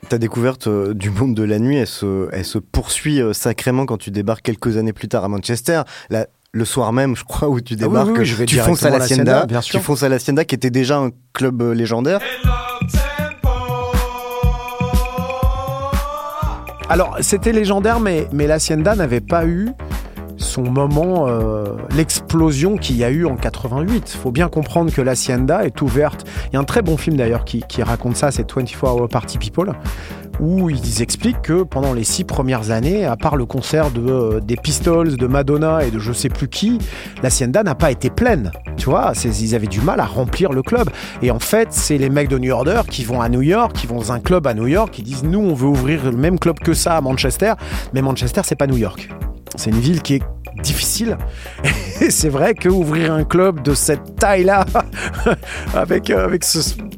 Ta 0.09 0.19
découverte 0.19 0.69
euh, 0.69 0.95
du 0.95 1.11
monde 1.11 1.35
de 1.35 1.43
la 1.43 1.59
nuit, 1.59 1.77
elle 1.77 1.89
se, 1.89 2.29
elle 2.33 2.45
se 2.45 2.59
poursuit 2.59 3.21
euh, 3.21 3.33
sacrément 3.33 3.85
quand 3.85 3.97
tu 3.97 4.13
débarques 4.13 4.43
quelques 4.45 4.77
années 4.77 4.93
plus 4.93 5.09
tard 5.09 5.25
à 5.25 5.29
Manchester. 5.29 5.83
La- 6.11 6.29
le 6.53 6.65
soir 6.65 6.91
même, 6.93 7.17
je 7.17 7.25
crois, 7.25 7.49
où 7.49 7.61
tu 7.61 7.75
Ah 7.75 7.77
oui, 7.83 7.89
débarques, 7.89 8.09
oui, 8.13 8.19
oui, 8.21 8.25
je 8.25 8.35
vais 8.37 8.47
tu 8.47 8.57
fonces 8.57 8.83
à 8.85 9.45
bien 9.47 9.61
sûr. 9.61 9.79
tu 9.79 9.85
fonces 9.85 10.03
à 10.05 10.09
l'Hacienda, 10.09 10.45
qui 10.47 10.55
était 10.55 10.71
déjà 10.71 10.97
un 10.97 11.11
club 11.35 11.61
légendaire. 11.75 12.21
Alors, 16.89 17.17
c'était 17.21 17.53
légendaire, 17.53 18.01
mais, 18.01 18.27
mais 18.33 18.47
l'Hacienda 18.47 18.95
n'avait 18.95 19.21
pas 19.21 19.45
eu 19.45 19.71
son 20.37 20.63
moment, 20.63 21.27
euh, 21.29 21.65
l'explosion 21.95 22.77
qu'il 22.77 22.97
y 22.97 23.05
a 23.05 23.11
eu 23.11 23.27
en 23.27 23.37
88. 23.37 24.17
faut 24.21 24.31
bien 24.31 24.49
comprendre 24.49 24.93
que 24.93 25.01
l'Hacienda 25.01 25.65
est 25.65 25.81
ouverte. 25.83 26.27
Il 26.49 26.55
y 26.55 26.57
a 26.57 26.61
un 26.61 26.65
très 26.65 26.83
bon 26.83 26.97
film 26.97 27.17
d'ailleurs 27.17 27.45
qui, 27.45 27.63
raconte 27.83 28.17
ça, 28.17 28.31
c'est 28.31 28.51
24 28.51 28.85
Hour 28.85 29.09
Party 29.09 29.39
People, 29.39 29.73
où 30.41 30.71
ils 30.71 31.03
expliquent 31.03 31.43
que 31.43 31.63
pendant 31.63 31.93
les 31.93 32.05
six 32.05 32.25
premières 32.25 32.71
années, 32.71 33.05
à 33.05 33.17
part 33.17 33.37
le 33.37 33.47
concert 33.47 33.91
de, 33.91 34.01
euh, 34.07 34.41
des 34.41 34.57
Pistols, 34.57 35.17
de 35.17 35.27
Madonna 35.27 35.85
et 35.85 35.91
de 35.91 35.99
je 35.99 36.13
sais 36.13 36.29
plus 36.29 36.49
qui, 36.49 36.79
l'Hacienda 37.23 37.63
n'a 37.63 37.75
pas 37.75 37.91
été 37.91 38.11
pleine. 38.11 38.51
Tu 38.77 38.87
vois, 38.87 39.13
ils 39.25 39.55
avaient 39.55 39.67
du 39.67 39.81
mal 39.81 40.01
à 40.01 40.07
remplir 40.07 40.53
le 40.53 40.63
club. 40.63 40.91
Et 41.23 41.31
en 41.31 41.39
fait, 41.39 41.69
c'est 41.71 41.99
les 41.99 42.11
mecs 42.11 42.29
de 42.29 42.39
New 42.39 42.53
Order 42.53 42.83
qui 42.91 43.05
vont 43.05 43.21
à 43.21 43.29
New 43.29 43.43
York, 43.43 43.73
qui 43.73 43.87
vont 43.87 43.97
dans 43.97 44.13
un 44.13 44.21
club 44.21 44.47
à 44.47 44.55
New 44.55 44.67
York, 44.67 44.91
qui 44.93 45.03
disent 45.03 45.25
nous, 45.25 45.41
on 45.41 45.55
veut 45.55 45.69
ouvrir 45.69 46.05
le 46.05 46.17
même 46.17 46.39
club 46.39 46.59
que 46.59 46.75
ça 46.75 46.97
à 46.97 47.01
Manchester, 47.01 47.55
mais 47.95 48.03
Manchester, 48.03 48.43
c'est 48.45 48.57
pas 48.57 48.67
New 48.67 48.77
York. 48.77 49.09
C'est 49.57 49.71
une 49.71 49.81
ville 49.81 50.03
qui 50.03 50.15
est 50.15 50.23
difficile. 50.63 51.17
Et 52.01 52.11
c'est 52.11 52.29
vrai 52.29 52.55
que 52.55 52.69
ouvrir 52.69 53.13
un 53.13 53.25
club 53.25 53.63
de 53.63 53.75
cette 53.75 54.17
taille-là, 54.17 54.65
avec, 55.75 56.11
euh, 56.11 56.25
avec 56.25 56.45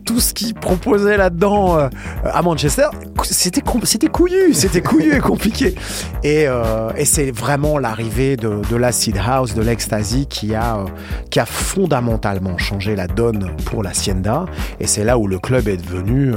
tout 0.04 0.20
ce 0.20 0.34
qu'ils 0.34 0.54
proposaient 0.54 1.16
là-dedans 1.16 1.78
euh, 1.78 1.88
à 2.24 2.42
Manchester, 2.42 2.88
c'était 3.24 3.62
c'était 3.84 4.08
couillu, 4.08 4.54
c'était 4.54 4.80
couillu 4.80 5.16
et 5.16 5.20
compliqué. 5.20 5.74
Et, 6.22 6.46
euh, 6.46 6.90
et 6.96 7.04
c'est 7.04 7.30
vraiment 7.30 7.78
l'arrivée 7.78 8.36
de, 8.36 8.60
de 8.68 8.76
l'acid 8.76 9.16
house, 9.16 9.54
de 9.54 9.62
l'ecstasy 9.62 10.26
qui 10.26 10.54
a, 10.54 10.84
qui 11.30 11.40
a 11.40 11.46
fondamentalement 11.46 12.58
changé 12.58 12.96
la 12.96 13.06
donne 13.06 13.50
pour 13.66 13.82
l'Hacienda. 13.82 14.46
Et 14.80 14.86
c'est 14.86 15.04
là 15.04 15.18
où 15.18 15.26
le 15.26 15.38
club 15.38 15.68
est 15.68 15.76
devenu 15.76 16.32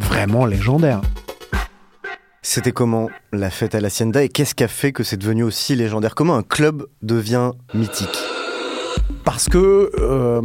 vraiment 0.00 0.46
légendaire. 0.46 1.00
C'était 2.46 2.72
comment 2.72 3.08
la 3.32 3.48
fête 3.48 3.74
à 3.74 3.80
l'Hacienda 3.80 4.22
et 4.22 4.28
qu'est-ce 4.28 4.54
qui 4.54 4.62
a 4.62 4.68
fait 4.68 4.92
que 4.92 5.02
c'est 5.02 5.16
devenu 5.16 5.44
aussi 5.44 5.74
légendaire? 5.74 6.14
Comment 6.14 6.36
un 6.36 6.42
club 6.42 6.84
devient 7.00 7.52
mythique? 7.72 8.18
Parce 9.24 9.48
que 9.48 9.90
euh, 9.98 10.42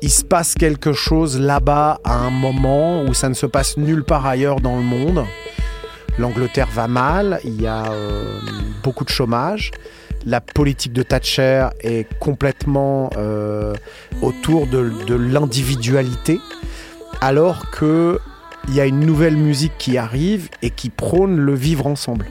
il 0.00 0.10
se 0.10 0.24
passe 0.24 0.54
quelque 0.54 0.94
chose 0.94 1.38
là-bas 1.38 2.00
à 2.04 2.14
un 2.14 2.30
moment 2.30 3.04
où 3.04 3.12
ça 3.12 3.28
ne 3.28 3.34
se 3.34 3.44
passe 3.44 3.76
nulle 3.76 4.02
part 4.02 4.24
ailleurs 4.24 4.62
dans 4.62 4.76
le 4.76 4.82
monde. 4.82 5.26
L'Angleterre 6.18 6.68
va 6.72 6.88
mal, 6.88 7.38
il 7.44 7.60
y 7.60 7.66
a 7.66 7.92
euh, 7.92 8.40
beaucoup 8.82 9.04
de 9.04 9.10
chômage. 9.10 9.72
La 10.24 10.40
politique 10.40 10.94
de 10.94 11.02
Thatcher 11.02 11.68
est 11.80 12.08
complètement 12.18 13.10
euh, 13.18 13.74
autour 14.22 14.66
de, 14.68 14.90
de 15.06 15.14
l'individualité, 15.14 16.40
alors 17.20 17.70
que 17.70 18.18
il 18.68 18.74
y 18.74 18.80
a 18.80 18.86
une 18.86 19.00
nouvelle 19.00 19.36
musique 19.36 19.72
qui 19.78 19.98
arrive 19.98 20.48
et 20.62 20.70
qui 20.70 20.88
prône 20.88 21.38
le 21.38 21.54
vivre 21.54 21.86
ensemble. 21.86 22.26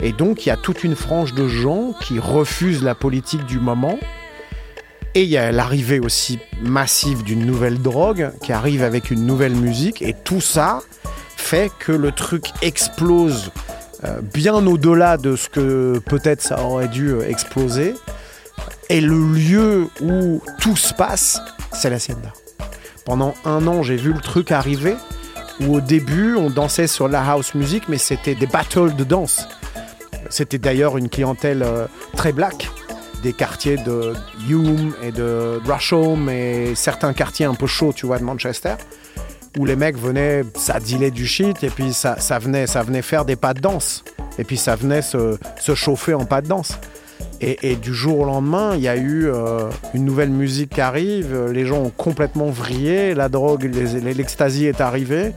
Et 0.00 0.12
donc, 0.12 0.44
il 0.44 0.50
y 0.50 0.52
a 0.52 0.56
toute 0.56 0.84
une 0.84 0.96
frange 0.96 1.34
de 1.34 1.48
gens 1.48 1.94
qui 2.00 2.18
refusent 2.18 2.82
la 2.82 2.94
politique 2.94 3.44
du 3.46 3.58
moment. 3.58 3.98
Et 5.14 5.22
il 5.22 5.30
y 5.30 5.38
a 5.38 5.50
l'arrivée 5.50 5.98
aussi 5.98 6.38
massive 6.60 7.22
d'une 7.22 7.46
nouvelle 7.46 7.80
drogue 7.80 8.32
qui 8.42 8.52
arrive 8.52 8.82
avec 8.82 9.10
une 9.10 9.24
nouvelle 9.24 9.54
musique. 9.54 10.02
Et 10.02 10.14
tout 10.24 10.42
ça 10.42 10.80
fait 11.36 11.70
que 11.78 11.92
le 11.92 12.12
truc 12.12 12.48
explose 12.60 13.50
euh, 14.04 14.20
bien 14.20 14.66
au-delà 14.66 15.16
de 15.16 15.36
ce 15.36 15.48
que 15.48 15.98
peut-être 16.04 16.42
ça 16.42 16.62
aurait 16.62 16.88
dû 16.88 17.08
euh, 17.12 17.28
exploser. 17.28 17.94
Et 18.90 19.00
le 19.00 19.18
lieu 19.32 19.88
où 20.02 20.42
tout 20.60 20.76
se 20.76 20.92
passe, 20.92 21.40
c'est 21.72 21.88
la 21.88 21.98
Sienda. 21.98 22.32
Pendant 23.06 23.34
un 23.44 23.66
an, 23.66 23.82
j'ai 23.82 23.96
vu 23.96 24.12
le 24.12 24.20
truc 24.20 24.52
arriver 24.52 24.96
où 25.60 25.76
au 25.76 25.80
début, 25.80 26.34
on 26.36 26.50
dansait 26.50 26.86
sur 26.86 27.08
la 27.08 27.22
house 27.22 27.54
music, 27.54 27.84
mais 27.88 27.98
c'était 27.98 28.34
des 28.34 28.46
battles 28.46 28.94
de 28.94 29.04
danse. 29.04 29.48
C'était 30.28 30.58
d'ailleurs 30.58 30.96
une 30.96 31.08
clientèle 31.08 31.62
euh, 31.62 31.86
très 32.16 32.32
black, 32.32 32.68
des 33.22 33.32
quartiers 33.32 33.76
de 33.76 34.14
Hume 34.48 34.92
et 35.02 35.12
de 35.12 35.60
Rushholme 35.64 36.28
et 36.28 36.74
certains 36.74 37.12
quartiers 37.12 37.46
un 37.46 37.54
peu 37.54 37.66
chauds, 37.66 37.92
tu 37.92 38.06
vois, 38.06 38.18
de 38.18 38.24
Manchester, 38.24 38.74
où 39.58 39.64
les 39.64 39.76
mecs 39.76 39.96
venaient, 39.96 40.44
ça 40.54 40.80
dealait 40.80 41.10
du 41.10 41.26
shit 41.26 41.62
et 41.64 41.70
puis 41.70 41.92
ça, 41.92 42.16
ça, 42.18 42.38
venait, 42.38 42.66
ça 42.66 42.82
venait 42.82 43.02
faire 43.02 43.24
des 43.24 43.36
pas 43.36 43.54
de 43.54 43.60
danse. 43.60 44.04
Et 44.38 44.44
puis 44.44 44.56
ça 44.56 44.76
venait 44.76 45.02
se, 45.02 45.38
se 45.58 45.74
chauffer 45.74 46.14
en 46.14 46.26
pas 46.26 46.42
de 46.42 46.48
danse. 46.48 46.78
Et, 47.40 47.76
du 47.76 47.92
jour 47.92 48.20
au 48.20 48.24
lendemain, 48.24 48.74
il 48.76 48.80
y 48.80 48.88
a 48.88 48.96
eu 48.96 49.26
euh, 49.26 49.68
une 49.92 50.04
nouvelle 50.04 50.30
musique 50.30 50.70
qui 50.70 50.80
arrive, 50.80 51.50
les 51.52 51.66
gens 51.66 51.78
ont 51.82 51.92
complètement 51.94 52.46
vrillé, 52.46 53.14
la 53.14 53.28
drogue, 53.28 53.64
l'ecstasy 53.64 54.64
est 54.64 54.80
arrivée. 54.80 55.32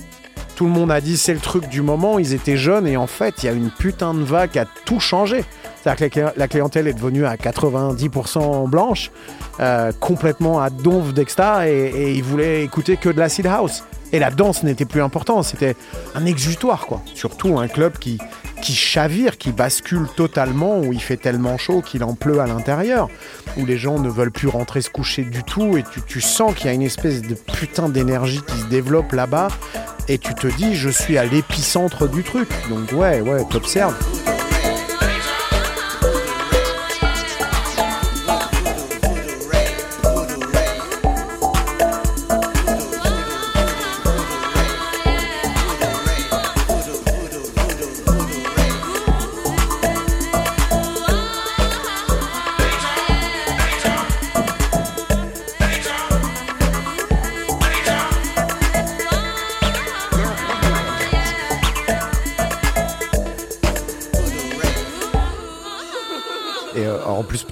Tout 0.56 0.66
le 0.66 0.72
monde 0.72 0.92
a 0.92 1.02
dit 1.02 1.18
c'est 1.18 1.34
le 1.34 1.40
truc 1.40 1.68
du 1.68 1.82
moment, 1.82 2.20
ils 2.20 2.34
étaient 2.34 2.58
jeunes 2.58 2.88
et 2.88 2.96
en 2.98 3.08
fait, 3.08 3.44
il 3.44 3.46
y 3.48 3.50
a 3.50 3.52
une 3.52 3.70
putain 3.70 4.14
de 4.14 4.24
vague 4.24 4.52
qui 4.52 4.60
a 4.60 4.66
tout 4.86 5.00
changé. 5.00 5.44
C'est-à-dire 5.82 6.10
que 6.10 6.40
la 6.40 6.48
clientèle 6.48 6.88
est 6.88 6.94
devenue 6.94 7.26
à 7.26 7.36
90% 7.36 8.70
blanche, 8.70 9.12
euh, 9.60 9.92
complètement 10.00 10.62
à 10.62 10.70
donf 10.70 11.14
d'exta 11.14 11.70
et, 11.70 11.92
et 11.96 12.14
ils 12.14 12.24
voulaient 12.24 12.64
écouter 12.64 12.98
que 12.98 13.10
de 13.10 13.20
l'acid 13.20 13.46
house. 13.46 13.84
Et 14.12 14.20
la 14.20 14.32
danse 14.32 14.64
n'était 14.64 14.86
plus 14.86 15.02
important, 15.02 15.44
c'était 15.44 15.76
un 16.16 16.26
exutoire 16.26 16.88
quoi. 16.88 17.02
Surtout 17.14 17.60
un 17.60 17.68
club 17.68 17.98
qui, 18.00 18.18
qui 18.62 18.74
chavire, 18.74 19.38
qui 19.38 19.52
bascule 19.52 20.08
totalement, 20.16 20.80
où 20.80 20.94
il 20.94 21.02
fait 21.02 21.18
tellement 21.18 21.58
chaud 21.58 21.82
qu'il 21.82 22.04
en 22.04 22.14
pleut 22.14 22.40
à 22.40 22.48
l'intérieur, 22.48 23.10
où 23.58 23.66
les 23.66 23.78
gens 23.78 24.00
ne 24.00 24.10
veulent 24.10 24.32
plus 24.32 24.48
rentrer 24.48 24.82
se 24.82 24.90
coucher 24.90 25.24
du 25.24 25.44
tout, 25.44 25.78
et 25.78 25.84
tu, 26.08 26.22
sens 26.22 26.54
qu'il 26.56 26.68
y 26.68 26.70
a 26.70 26.74
une 26.74 26.82
espèce 26.82 27.22
de 27.22 27.36
putain 27.36 27.90
d'énergie 27.90 28.42
qui 28.48 28.58
se 28.58 28.66
développe 28.66 29.12
là-bas, 29.14 29.50
et 30.08 30.18
tu 30.18 30.34
te 30.34 30.48
dis, 30.48 30.76
je 30.76 30.90
suis 30.90 31.18
à 31.18 31.26
l'épicentre 31.26 32.10
du 32.10 32.24
truc. 32.24 32.50
Donc 32.70 32.92
ouais, 32.92 33.22
ouais, 33.22 33.46
t'observes. 33.50 33.96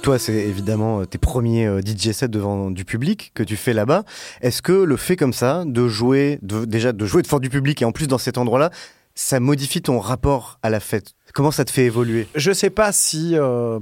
Toi, 0.08 0.20
c'est 0.20 0.36
évidemment 0.36 1.02
euh, 1.02 1.06
tes 1.06 1.18
premiers 1.18 1.66
euh, 1.66 1.82
DJ 1.82 2.14
sets 2.14 2.30
devant 2.30 2.72
du 2.72 2.86
public 2.86 3.34
que 3.34 3.44
tu 3.44 3.58
fais 3.58 3.74
là-bas. 3.74 4.06
Est-ce 4.40 4.62
que 4.62 4.72
le 4.72 4.96
fait 4.96 5.18
comme 5.18 5.34
ça, 5.34 5.66
de 5.66 5.90
jouer, 5.90 6.40
déjà 6.42 6.94
de 6.94 7.06
jouer 7.06 7.24
devant 7.24 7.40
du 7.40 7.50
public 7.50 7.82
et 7.82 7.86
en 7.86 7.92
plus 7.92 8.08
dans 8.08 8.18
cet 8.18 8.38
endroit-là, 8.38 8.70
ça 9.16 9.42
modifie 9.42 9.82
ton 9.82 10.00
rapport 10.00 10.60
à 10.64 10.70
la 10.70 10.80
fête? 10.80 11.12
Comment 11.34 11.52
ça 11.52 11.66
te 11.66 11.72
fait 11.72 11.84
évoluer? 11.84 12.26
Je 12.36 12.54
sais 12.54 12.70
pas 12.70 12.94
si 12.94 13.32
euh, 13.34 13.80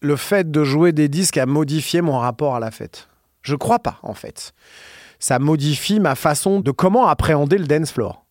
le 0.00 0.16
fait 0.16 0.50
de 0.50 0.64
jouer 0.64 0.90
des 0.90 1.08
disques 1.08 1.38
a 1.38 1.46
modifié 1.46 2.00
mon 2.00 2.18
rapport 2.18 2.56
à 2.56 2.58
la 2.58 2.72
fête. 2.72 3.08
Je 3.42 3.54
crois 3.54 3.78
pas, 3.78 4.00
en 4.02 4.14
fait. 4.14 4.54
Ça 5.20 5.38
modifie 5.38 6.00
ma 6.00 6.16
façon 6.16 6.58
de 6.58 6.72
comment 6.72 7.06
appréhender 7.06 7.56
le 7.56 7.68
dance 7.68 7.92
floor. 7.92 8.26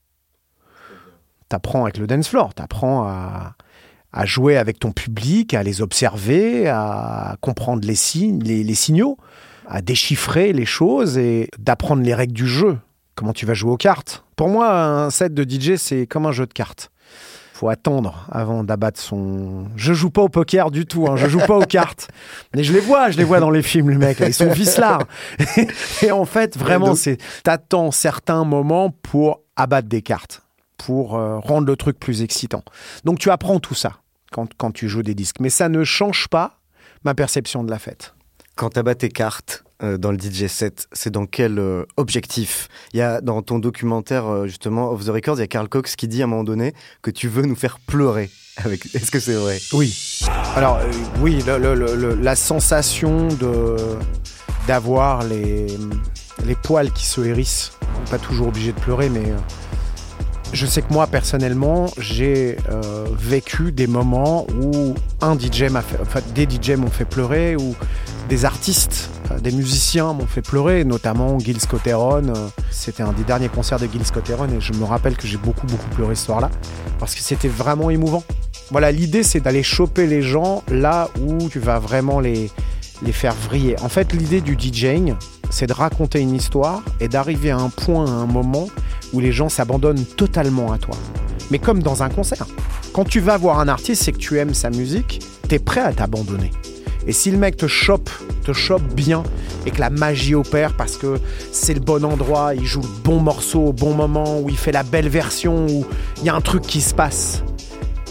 T'apprends 1.48 1.84
avec 1.84 1.98
le 1.98 2.08
dance 2.08 2.28
floor, 2.28 2.54
t'apprends 2.54 3.08
à, 3.08 3.56
à 4.18 4.26
jouer 4.26 4.58
avec 4.58 4.80
ton 4.80 4.92
public, 4.92 5.54
à 5.54 5.62
les 5.62 5.84
observer, 5.84 6.68
à 6.68 7.38
comprendre 7.40 7.86
les 7.88 7.94
signes, 7.94 8.42
les, 8.42 8.64
les 8.64 8.74
signaux, 8.74 9.16
à 9.68 9.84
déchiffrer 9.84 10.54
les 10.54 10.66
choses 10.66 11.20
et 11.20 11.52
d'apprendre 11.60 12.02
les 12.02 12.16
règles 12.16 12.34
du 12.34 12.48
jeu. 12.48 12.80
Comment 13.14 13.32
tu 13.32 13.46
vas 13.46 13.54
jouer 13.54 13.72
aux 13.72 13.78
cartes? 13.78 14.24
Pour 14.36 14.50
moi, 14.50 14.74
un 14.74 15.12
set 15.12 15.36
de 15.36 15.44
DJ, 15.44 15.76
c'est 15.76 16.08
comme 16.08 16.26
un 16.26 16.32
jeu 16.32 16.48
de 16.48 16.54
cartes. 16.54 16.90
Faut 17.54 17.70
attendre 17.70 18.28
avant 18.32 18.64
d'abattre 18.64 19.00
son. 19.00 19.68
Je 19.76 19.94
joue 19.94 20.10
pas 20.10 20.24
au 20.24 20.30
poker 20.30 20.72
du 20.72 20.88
tout, 20.88 21.06
hein. 21.08 21.16
je 21.16 21.28
joue 21.28 21.40
pas 21.40 21.58
aux 21.58 21.66
cartes. 21.66 22.08
Mais 22.56 22.64
je 22.64 22.74
les 22.74 22.80
vois, 22.80 23.12
je 23.12 23.20
les 23.20 23.24
vois 23.24 23.40
dans 23.40 23.52
les 23.52 23.62
films, 23.62 23.92
les 23.92 23.98
mecs. 23.98 24.20
Ils 24.20 24.34
sont 24.34 24.50
vicelards. 24.50 25.06
Et 26.02 26.12
en 26.12 26.26
fait, 26.26 26.58
vraiment, 26.58 26.96
c'est 26.96 27.18
t'attends 27.44 27.92
certains 27.92 28.46
moments 28.46 28.90
pour 28.90 29.42
abattre 29.56 29.88
des 29.88 30.02
cartes, 30.02 30.42
pour 30.78 31.16
euh, 31.16 31.38
rendre 31.38 31.68
le 31.68 31.76
truc 31.76 32.00
plus 32.00 32.24
excitant. 32.24 32.64
Donc 33.06 33.20
tu 33.20 33.30
apprends 33.30 33.60
tout 33.60 33.76
ça 33.76 33.94
quand, 34.32 34.54
quand 34.58 34.72
tu 34.72 34.88
joues 34.90 35.04
des 35.04 35.16
disques. 35.16 35.38
Mais 35.40 35.50
ça 35.50 35.70
ne 35.70 35.84
change 35.84 36.28
pas 36.28 36.60
ma 37.04 37.14
perception 37.16 37.64
de 37.64 37.70
la 37.72 37.80
fête. 37.80 38.14
Quand 38.56 38.72
tu 38.72 38.80
abats 38.80 38.96
tes 38.96 39.10
cartes 39.10 39.64
euh, 39.84 39.98
dans 40.00 40.12
le 40.12 40.18
DJ 40.18 40.48
set, 40.48 40.88
c'est 40.92 41.12
dans 41.12 41.26
quel 41.28 41.60
euh, 41.60 41.86
objectif? 41.96 42.68
Il 42.94 42.98
y 43.00 43.02
a 43.04 43.22
dans 43.22 43.42
ton 43.44 43.60
documentaire 43.60 44.26
euh, 44.26 44.48
justement 44.48 44.92
Off 44.92 45.06
the 45.06 45.10
Records, 45.10 45.36
il 45.38 45.42
y 45.42 45.44
a 45.44 45.48
Carl 45.48 45.70
Cox 45.70 45.96
qui 45.96 46.08
dit 46.08 46.22
à 46.22 46.26
un 46.26 46.28
moment 46.28 46.44
donné 46.44 46.74
que 47.04 47.12
tu 47.12 47.28
veux 47.28 47.44
nous 47.44 47.56
faire 47.56 47.80
pleurer. 47.80 48.32
Avec... 48.58 48.84
Est-ce 48.96 49.12
que 49.12 49.20
c'est 49.20 49.36
vrai? 49.36 49.60
Oui. 49.74 50.20
Alors 50.56 50.80
oui, 51.22 51.44
le- 51.46 51.60
le- 51.60 51.76
le- 51.76 51.96
le- 51.96 52.16
la 52.16 52.36
sensation 52.36 53.28
de 53.28 53.76
d'avoir 54.68 55.24
les 55.24 55.68
les 56.46 56.56
poils 56.56 56.92
qui 56.92 57.06
se 57.06 57.22
hérissent. 57.22 57.72
On 57.96 58.04
n'est 58.04 58.10
Pas 58.10 58.18
toujours 58.20 58.48
obligé 58.48 58.72
de 58.72 58.80
pleurer, 58.80 59.10
mais 59.10 59.32
je 60.54 60.66
sais 60.66 60.82
que 60.82 60.92
moi 60.94 61.08
personnellement, 61.08 61.88
j'ai 62.00 62.58
euh, 62.70 63.06
vécu 63.18 63.72
des 63.72 63.88
moments 63.88 64.48
où 64.62 64.96
un 65.22 65.38
DJ 65.38 65.64
m'a 65.64 65.82
fait, 65.82 65.98
enfin 66.02 66.20
des 66.34 66.48
DJ 66.50 66.72
m'ont 66.72 66.90
fait 66.90 67.06
pleurer, 67.06 67.56
ou 67.56 67.76
des 68.30 68.46
artistes, 68.46 69.10
euh, 69.32 69.40
des 69.40 69.52
musiciens 69.52 70.14
m'ont 70.14 70.26
fait 70.26 70.42
pleurer, 70.42 70.84
notamment 70.84 71.38
Gil 71.40 71.60
Scott-Heron. 71.60 72.30
euh, 72.30 72.48
C'était 72.72 73.04
un 73.04 73.14
des 73.14 73.24
derniers 73.24 73.50
concerts 73.50 73.80
de 73.80 73.88
Gil 73.88 74.06
Scott-Heron 74.06 74.48
et 74.50 74.62
je 74.62 74.74
me 74.74 74.84
rappelle 74.86 75.16
que 75.18 75.28
j'ai 75.28 75.38
beaucoup 75.38 75.68
beaucoup 75.68 75.90
pleuré 75.90 76.16
ce 76.16 76.26
soir-là 76.26 76.50
parce 77.00 77.14
que 77.14 77.22
c'était 77.22 77.48
vraiment 77.50 77.90
émouvant. 77.90 78.24
Voilà, 78.72 78.92
l'idée 78.92 79.24
c'est 79.24 79.40
d'aller 79.40 79.64
choper 79.64 80.08
les 80.08 80.22
gens 80.22 80.64
là 80.70 81.10
où 81.22 81.50
tu 81.50 81.60
vas 81.60 81.80
vraiment 81.80 82.20
les, 82.20 82.50
les 83.04 83.12
faire 83.12 83.34
vriller. 83.34 83.76
En 83.82 83.90
fait, 83.90 84.14
l'idée 84.14 84.42
du 84.42 84.56
DJing, 84.60 85.14
c'est 85.50 85.68
de 85.68 85.74
raconter 85.74 86.20
une 86.20 86.34
histoire 86.34 86.84
et 87.00 87.08
d'arriver 87.08 87.52
à 87.52 87.58
un 87.58 87.70
point, 87.70 88.06
à 88.06 88.16
un 88.16 88.26
moment 88.26 88.68
où 89.14 89.20
les 89.20 89.32
gens 89.32 89.50
s'abandonnent 89.50 90.06
totalement 90.06 90.72
à 90.72 90.78
toi. 90.78 90.96
Mais 91.52 91.60
comme 91.60 91.82
dans 91.82 92.04
un 92.04 92.10
concert. 92.10 92.48
Quand 92.94 93.06
tu 93.06 93.20
vas 93.20 93.38
voir 93.38 93.60
un 93.60 93.68
artiste, 93.68 94.04
c'est 94.04 94.12
que 94.12 94.18
tu 94.18 94.38
aimes 94.40 94.54
sa 94.54 94.70
musique, 94.70 95.22
t'es 95.48 95.60
prêt 95.60 95.82
à 95.82 95.94
t'abandonner. 95.94 96.52
Et 97.06 97.14
si 97.14 97.32
le 97.32 97.38
mec 97.38 97.56
te 97.56 97.68
chope, 97.68 98.10
te 98.44 98.52
chope 98.52 98.84
bien, 98.94 99.24
et 99.66 99.72
que 99.72 99.80
la 99.80 99.90
magie 99.90 100.36
opère 100.36 100.76
parce 100.76 100.98
que 100.98 101.20
c'est 101.52 101.74
le 101.74 101.80
bon 101.80 102.04
endroit, 102.04 102.54
il 102.54 102.66
joue 102.66 102.82
le 102.82 103.04
bon 103.04 103.20
morceau 103.20 103.68
au 103.68 103.74
bon 103.74 103.94
moment, 103.94 104.40
où 104.40 104.50
il 104.50 104.58
fait 104.58 104.72
la 104.72 104.84
belle 104.84 105.08
version, 105.08 105.68
où 105.68 105.86
il 106.18 106.24
y 106.26 106.30
a 106.30 106.36
un 106.36 106.42
truc 106.42 106.64
qui 106.64 106.82
se 106.82 106.94
passe, 106.94 107.44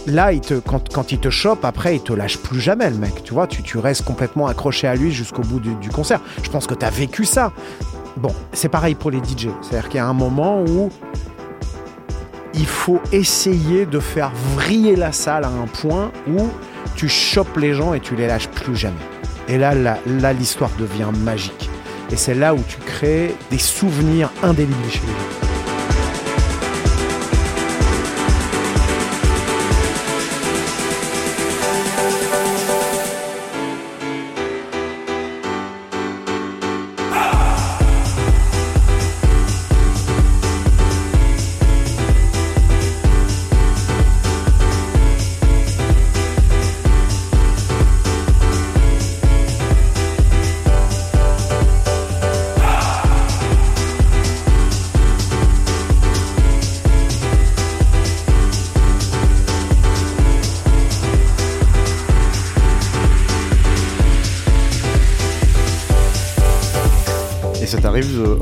là, 0.06 0.32
il 0.32 0.40
te, 0.40 0.54
quand, 0.54 0.92
quand 0.92 1.12
il 1.12 1.18
te 1.18 1.30
chope, 1.30 1.64
après, 1.64 1.96
il 1.96 2.02
te 2.02 2.12
lâche 2.12 2.38
plus 2.38 2.60
jamais, 2.60 2.90
le 2.90 2.96
mec. 2.96 3.22
Tu 3.24 3.34
vois, 3.34 3.46
tu, 3.46 3.62
tu 3.62 3.78
restes 3.78 4.04
complètement 4.04 4.46
accroché 4.46 4.86
à 4.86 4.94
lui 4.94 5.12
jusqu'au 5.12 5.42
bout 5.42 5.60
du, 5.60 5.88
concert. 5.90 6.20
Je 6.42 6.50
pense 6.50 6.66
que 6.66 6.74
tu 6.74 6.84
as 6.84 6.90
vécu 6.90 7.24
ça. 7.24 7.52
Bon, 8.16 8.32
c'est 8.52 8.68
pareil 8.68 8.94
pour 8.94 9.10
les 9.10 9.18
DJ. 9.18 9.48
C'est-à-dire 9.62 9.88
qu'il 9.88 9.98
y 9.98 10.00
a 10.00 10.06
un 10.06 10.14
moment 10.14 10.62
où 10.62 10.90
il 12.54 12.66
faut 12.66 13.00
essayer 13.12 13.84
de 13.84 14.00
faire 14.00 14.32
vriller 14.54 14.96
la 14.96 15.12
salle 15.12 15.44
à 15.44 15.48
un 15.48 15.66
point 15.66 16.10
où 16.28 16.48
tu 16.94 17.08
chopes 17.08 17.56
les 17.58 17.74
gens 17.74 17.92
et 17.92 18.00
tu 18.00 18.16
les 18.16 18.26
lâches 18.26 18.48
plus 18.48 18.76
jamais. 18.76 18.94
Et 19.48 19.58
là, 19.58 19.74
là, 19.74 19.98
là, 20.06 20.32
l'histoire 20.32 20.70
devient 20.78 21.10
magique. 21.24 21.68
Et 22.10 22.16
c'est 22.16 22.34
là 22.34 22.54
où 22.54 22.60
tu 22.66 22.78
crées 22.78 23.34
des 23.50 23.58
souvenirs 23.58 24.30
indélébiles 24.42 24.90
chez 24.90 25.00
les 25.00 25.12
gens. 25.12 25.45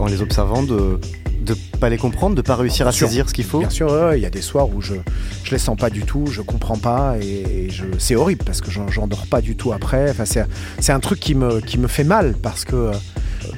En 0.05 0.09
les 0.09 0.23
observant 0.23 0.63
de 0.63 0.99
de 1.45 1.55
pas 1.79 1.91
les 1.91 1.99
comprendre, 1.99 2.35
de 2.35 2.41
pas 2.41 2.57
réussir 2.57 2.87
à 2.89 2.93
sûr. 2.93 3.07
saisir 3.07 3.29
ce 3.29 3.35
qu'il 3.35 3.45
faut 3.45 3.59
Bien 3.59 3.69
sûr, 3.69 4.15
il 4.15 4.21
y 4.23 4.25
a 4.25 4.31
des 4.31 4.41
soirs 4.41 4.69
où 4.75 4.81
je 4.81 4.95
je 5.43 5.51
les 5.51 5.59
sens 5.59 5.77
pas 5.77 5.91
du 5.91 6.03
tout, 6.03 6.27
je 6.27 6.41
comprends 6.41 6.79
pas 6.79 7.17
et, 7.21 7.67
et 7.67 7.71
je 7.71 7.85
c'est 7.99 8.17
horrible 8.17 8.45
parce 8.45 8.61
que 8.63 8.71
j'en 8.71 9.07
dors 9.07 9.27
pas 9.27 9.41
du 9.43 9.57
tout 9.57 9.73
après. 9.73 10.11
Enfin, 10.11 10.25
c'est 10.25 10.47
c'est 10.79 10.93
un 10.93 11.01
truc 11.01 11.21
qui 11.21 11.35
me 11.35 11.61
qui 11.61 11.79
me 11.79 11.87
fait 11.89 12.05
mal 12.05 12.35
parce 12.43 12.65
que 12.65 12.77
euh, 12.77 12.93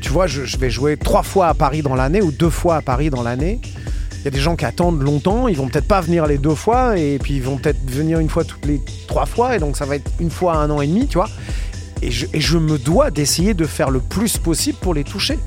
tu 0.00 0.10
vois, 0.10 0.26
je, 0.26 0.44
je 0.44 0.56
vais 0.56 0.70
jouer 0.70 0.96
trois 0.96 1.22
fois 1.22 1.46
à 1.46 1.54
Paris 1.54 1.82
dans 1.82 1.94
l'année 1.94 2.22
ou 2.22 2.32
deux 2.32 2.50
fois 2.50 2.76
à 2.76 2.82
Paris 2.82 3.10
dans 3.10 3.22
l'année. 3.22 3.60
Il 4.18 4.24
y 4.24 4.28
a 4.28 4.30
des 4.32 4.40
gens 4.40 4.56
qui 4.56 4.64
attendent 4.64 5.02
longtemps, 5.02 5.46
ils 5.46 5.56
vont 5.56 5.68
peut-être 5.68 5.86
pas 5.86 6.00
venir 6.00 6.26
les 6.26 6.38
deux 6.38 6.56
fois 6.56 6.98
et 6.98 7.20
puis 7.20 7.34
ils 7.36 7.42
vont 7.42 7.58
peut-être 7.58 7.88
venir 7.88 8.18
une 8.18 8.28
fois 8.28 8.42
toutes 8.42 8.66
les 8.66 8.80
trois 9.06 9.26
fois 9.26 9.54
et 9.54 9.60
donc 9.60 9.76
ça 9.76 9.84
va 9.84 9.94
être 9.94 10.10
une 10.18 10.30
fois 10.30 10.54
à 10.54 10.56
un 10.56 10.70
an 10.70 10.80
et 10.80 10.88
demi, 10.88 11.06
tu 11.06 11.18
vois. 11.18 11.28
Et 12.02 12.10
je, 12.10 12.26
et 12.32 12.40
je 12.40 12.58
me 12.58 12.76
dois 12.78 13.12
d'essayer 13.12 13.54
de 13.54 13.64
faire 13.64 13.90
le 13.90 14.00
plus 14.00 14.36
possible 14.38 14.78
pour 14.80 14.94
les 14.94 15.04
toucher 15.04 15.38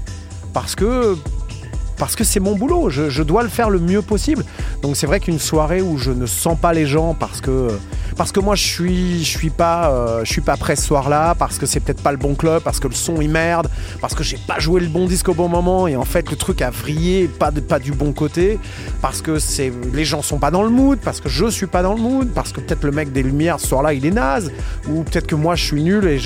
parce 0.54 0.76
que 0.76 2.24
c'est 2.24 2.40
mon 2.40 2.56
boulot, 2.56 2.90
je, 2.90 3.24
dois 3.24 3.44
le 3.44 3.50
faire 3.50 3.70
le 3.70 3.80
mieux 3.80 4.02
possible. 4.02 4.46
Donc 4.82 4.96
c'est 4.96 5.06
vrai 5.06 5.20
qu'une 5.20 5.38
soirée 5.38 5.82
où 5.82 5.98
je 5.98 6.12
ne 6.12 6.26
sens 6.26 6.58
pas 6.58 6.74
les 6.74 6.86
gens 6.86 7.14
parce 7.14 7.42
que 7.42 8.40
moi 8.40 8.56
je 8.56 8.64
suis 8.64 9.26
suis 9.26 9.50
pas 9.50 9.92
euh, 9.92 10.24
pas 10.46 10.56
prêt 10.56 10.76
ce 10.78 10.84
soir-là, 10.84 11.36
parce 11.38 11.58
que 11.58 11.66
c'est 11.66 11.82
peut-être 11.82 12.02
pas 12.02 12.12
le 12.12 12.18
bon 12.18 12.36
club, 12.36 12.64
parce 12.64 12.80
que 12.80 12.88
le 12.88 12.94
son 12.94 13.20
il 13.22 13.30
merde, 13.30 13.70
parce 14.00 14.16
que 14.16 14.24
j'ai 14.24 14.38
pas 14.38 14.60
joué 14.60 14.80
le 14.80 14.88
bon 14.88 15.08
disque 15.08 15.28
au 15.30 15.34
bon 15.34 15.50
moment 15.50 15.88
et 15.88 15.96
en 15.96 16.06
fait 16.06 16.30
le 16.30 16.38
truc 16.38 16.62
a 16.62 16.70
vrillé 16.70 17.28
pas 17.28 17.80
du 17.80 17.92
bon 17.92 18.14
côté, 18.14 18.60
parce 19.02 19.22
que 19.22 19.38
les 19.94 20.06
gens 20.06 20.22
sont 20.22 20.40
pas 20.40 20.52
dans 20.52 20.64
le 20.64 20.70
mood, 20.70 21.00
parce 21.00 21.20
que 21.20 21.28
je 21.28 21.48
suis 21.48 21.68
pas 21.68 21.84
dans 21.84 21.94
le 21.94 22.02
mood, 22.02 22.30
parce 22.34 22.54
que 22.54 22.62
peut-être 22.62 22.84
le 22.84 22.92
mec 22.92 23.12
des 23.12 23.24
lumières 23.24 23.60
ce 23.60 23.68
soir-là 23.68 23.94
il 23.94 24.06
est 24.06 24.12
naze 24.12 24.52
ou 24.88 25.04
peut-être 25.04 25.28
que 25.28 25.36
moi 25.36 25.56
je 25.56 25.66
suis 25.66 25.84
nul 25.84 26.06
et 26.06 26.20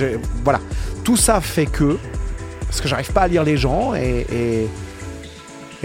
voilà 0.43 0.59
tout 1.03 1.17
ça 1.17 1.41
fait 1.41 1.65
que 1.65 1.97
parce 2.73 2.81
que 2.81 2.87
j'arrive 2.87 3.11
pas 3.11 3.21
à 3.21 3.27
lire 3.27 3.43
les 3.43 3.55
gens 3.55 3.93
et, 3.93 4.67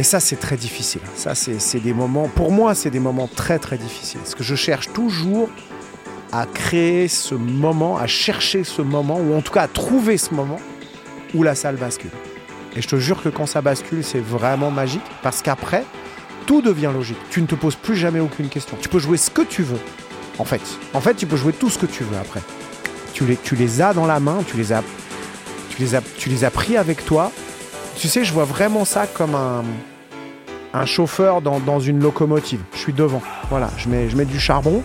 ça, 0.03 0.21
c'est 0.21 0.37
très 0.37 0.57
difficile. 0.57 1.03
C'est 1.35 1.81
des 1.81 1.93
moments, 1.93 2.29
pour 2.29 2.51
moi, 2.51 2.75
c'est 2.75 2.89
des 2.89 2.99
moments 2.99 3.29
très, 3.29 3.59
très 3.59 3.77
difficiles. 3.77 4.21
Parce 4.21 4.35
que 4.35 4.43
je 4.43 4.55
cherche 4.55 4.91
toujours 4.95 5.51
à 6.33 6.47
créer 6.47 7.07
ce 7.09 7.35
moment, 7.35 7.99
à 7.99 8.07
chercher 8.07 8.65
ce 8.65 8.81
moment, 8.81 9.21
ou 9.21 9.37
en 9.37 9.43
tout 9.43 9.53
cas 9.53 9.63
à 9.63 9.69
trouver 9.69 10.17
ce 10.17 10.33
moment 10.33 10.59
où 11.35 11.43
la 11.43 11.55
salle 11.55 11.77
bascule. 11.77 12.11
Et 12.75 12.81
je 12.81 12.89
te 12.89 12.97
jure 12.97 13.23
que 13.23 13.29
quand 13.29 13.45
ça 13.45 13.61
bascule, 13.61 14.03
c'est 14.03 14.21
vraiment 14.21 14.71
magique. 14.71 15.03
Parce 15.23 15.43
qu'après, 15.43 15.85
tout 16.47 16.63
devient 16.63 16.91
logique. 16.95 17.19
Tu 17.29 17.43
ne 17.43 17.47
te 17.47 17.55
poses 17.55 17.77
plus 17.77 17.97
jamais 17.97 18.21
aucune 18.21 18.49
question. 18.49 18.79
Tu 18.81 18.89
peux 18.89 18.99
jouer 18.99 19.19
ce 19.19 19.29
que 19.29 19.43
tu 19.43 19.63
veux, 19.63 19.81
en 20.39 20.45
fait. 20.47 20.63
En 20.95 21.03
fait, 21.03 21.17
tu 21.17 21.27
peux 21.27 21.37
jouer 21.37 21.53
tout 21.53 21.69
ce 21.69 21.77
que 21.77 21.87
tu 21.87 22.03
veux 22.03 22.17
après. 22.17 22.41
Tu 23.13 23.57
les 23.57 23.83
as 23.83 23.93
dans 23.93 24.07
la 24.07 24.21
main, 24.21 24.39
tu 24.47 24.57
les 24.57 24.73
as, 24.73 24.83
tu 26.17 26.29
les 26.29 26.45
as, 26.45 26.51
pris 26.51 26.77
avec 26.77 27.05
toi. 27.05 27.31
Tu 27.97 28.09
sais, 28.09 28.25
je 28.25 28.33
vois 28.33 28.45
vraiment 28.45 28.85
ça 28.85 29.07
comme 29.07 29.35
un, 29.35 30.87
chauffeur 30.87 31.41
dans, 31.41 31.81
une 31.81 32.01
locomotive. 32.01 32.61
Je 32.73 32.79
suis 32.79 32.93
devant. 32.93 33.23
Voilà, 33.51 33.71
je 33.77 33.89
mets, 33.89 34.25
du 34.25 34.41
charbon 34.41 34.83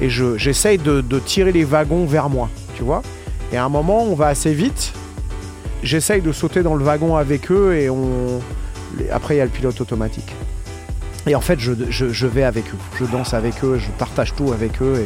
et 0.00 0.08
je, 0.10 0.36
j'essaye 0.36 0.78
de, 0.78 1.02
tirer 1.18 1.52
les 1.52 1.64
wagons 1.64 2.06
vers 2.06 2.28
moi. 2.28 2.48
Tu 2.76 2.82
vois 2.82 3.02
Et 3.52 3.56
à 3.56 3.64
un 3.64 3.68
moment, 3.68 4.04
on 4.04 4.14
va 4.14 4.28
assez 4.28 4.52
vite. 4.52 4.92
J'essaye 5.82 6.22
de 6.22 6.32
sauter 6.32 6.62
dans 6.62 6.74
le 6.74 6.84
wagon 6.84 7.16
avec 7.16 7.50
eux 7.50 7.74
et 7.74 7.90
on. 7.90 8.40
Après, 9.12 9.34
il 9.34 9.38
y 9.38 9.40
a 9.40 9.44
le 9.44 9.50
pilote 9.50 9.80
automatique. 9.80 10.34
Et 11.26 11.34
en 11.34 11.40
fait, 11.40 11.58
je, 11.60 12.26
vais 12.26 12.44
avec 12.44 12.64
eux. 12.66 12.78
Je 12.98 13.04
danse 13.04 13.34
avec 13.34 13.62
eux, 13.62 13.78
je 13.78 13.88
partage 13.98 14.34
tout 14.34 14.52
avec 14.52 14.80
eux. 14.80 15.04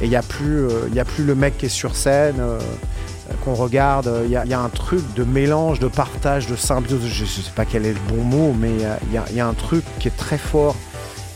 Et 0.00 0.04
il 0.04 0.08
n'y 0.08 0.16
a, 0.16 0.22
plus, 0.22 0.60
euh, 0.60 0.88
a 0.96 1.04
plus 1.04 1.24
le 1.24 1.34
mec 1.34 1.58
qui 1.58 1.66
est 1.66 1.70
sur 1.70 1.94
scène, 1.94 2.36
euh, 2.38 2.58
qu'on 3.44 3.54
regarde. 3.54 4.10
Il 4.24 4.30
y, 4.30 4.36
a, 4.36 4.44
il 4.44 4.50
y 4.50 4.54
a 4.54 4.60
un 4.60 4.68
truc 4.68 5.02
de 5.14 5.24
mélange, 5.24 5.78
de 5.80 5.88
partage, 5.88 6.46
de 6.46 6.56
symbiose. 6.56 7.06
Je 7.06 7.22
ne 7.24 7.28
sais 7.28 7.42
pas 7.54 7.64
quel 7.64 7.86
est 7.86 7.92
le 7.94 8.00
bon 8.14 8.22
mot, 8.22 8.54
mais 8.58 8.70
il 8.70 8.80
y 9.12 9.16
a- 9.18 9.24
il 9.30 9.36
y, 9.36 9.40
a, 9.40 9.46
un 9.46 9.54
truc 9.54 9.84
qui 9.98 10.08
est 10.08 10.16
très 10.16 10.38
fort. 10.38 10.74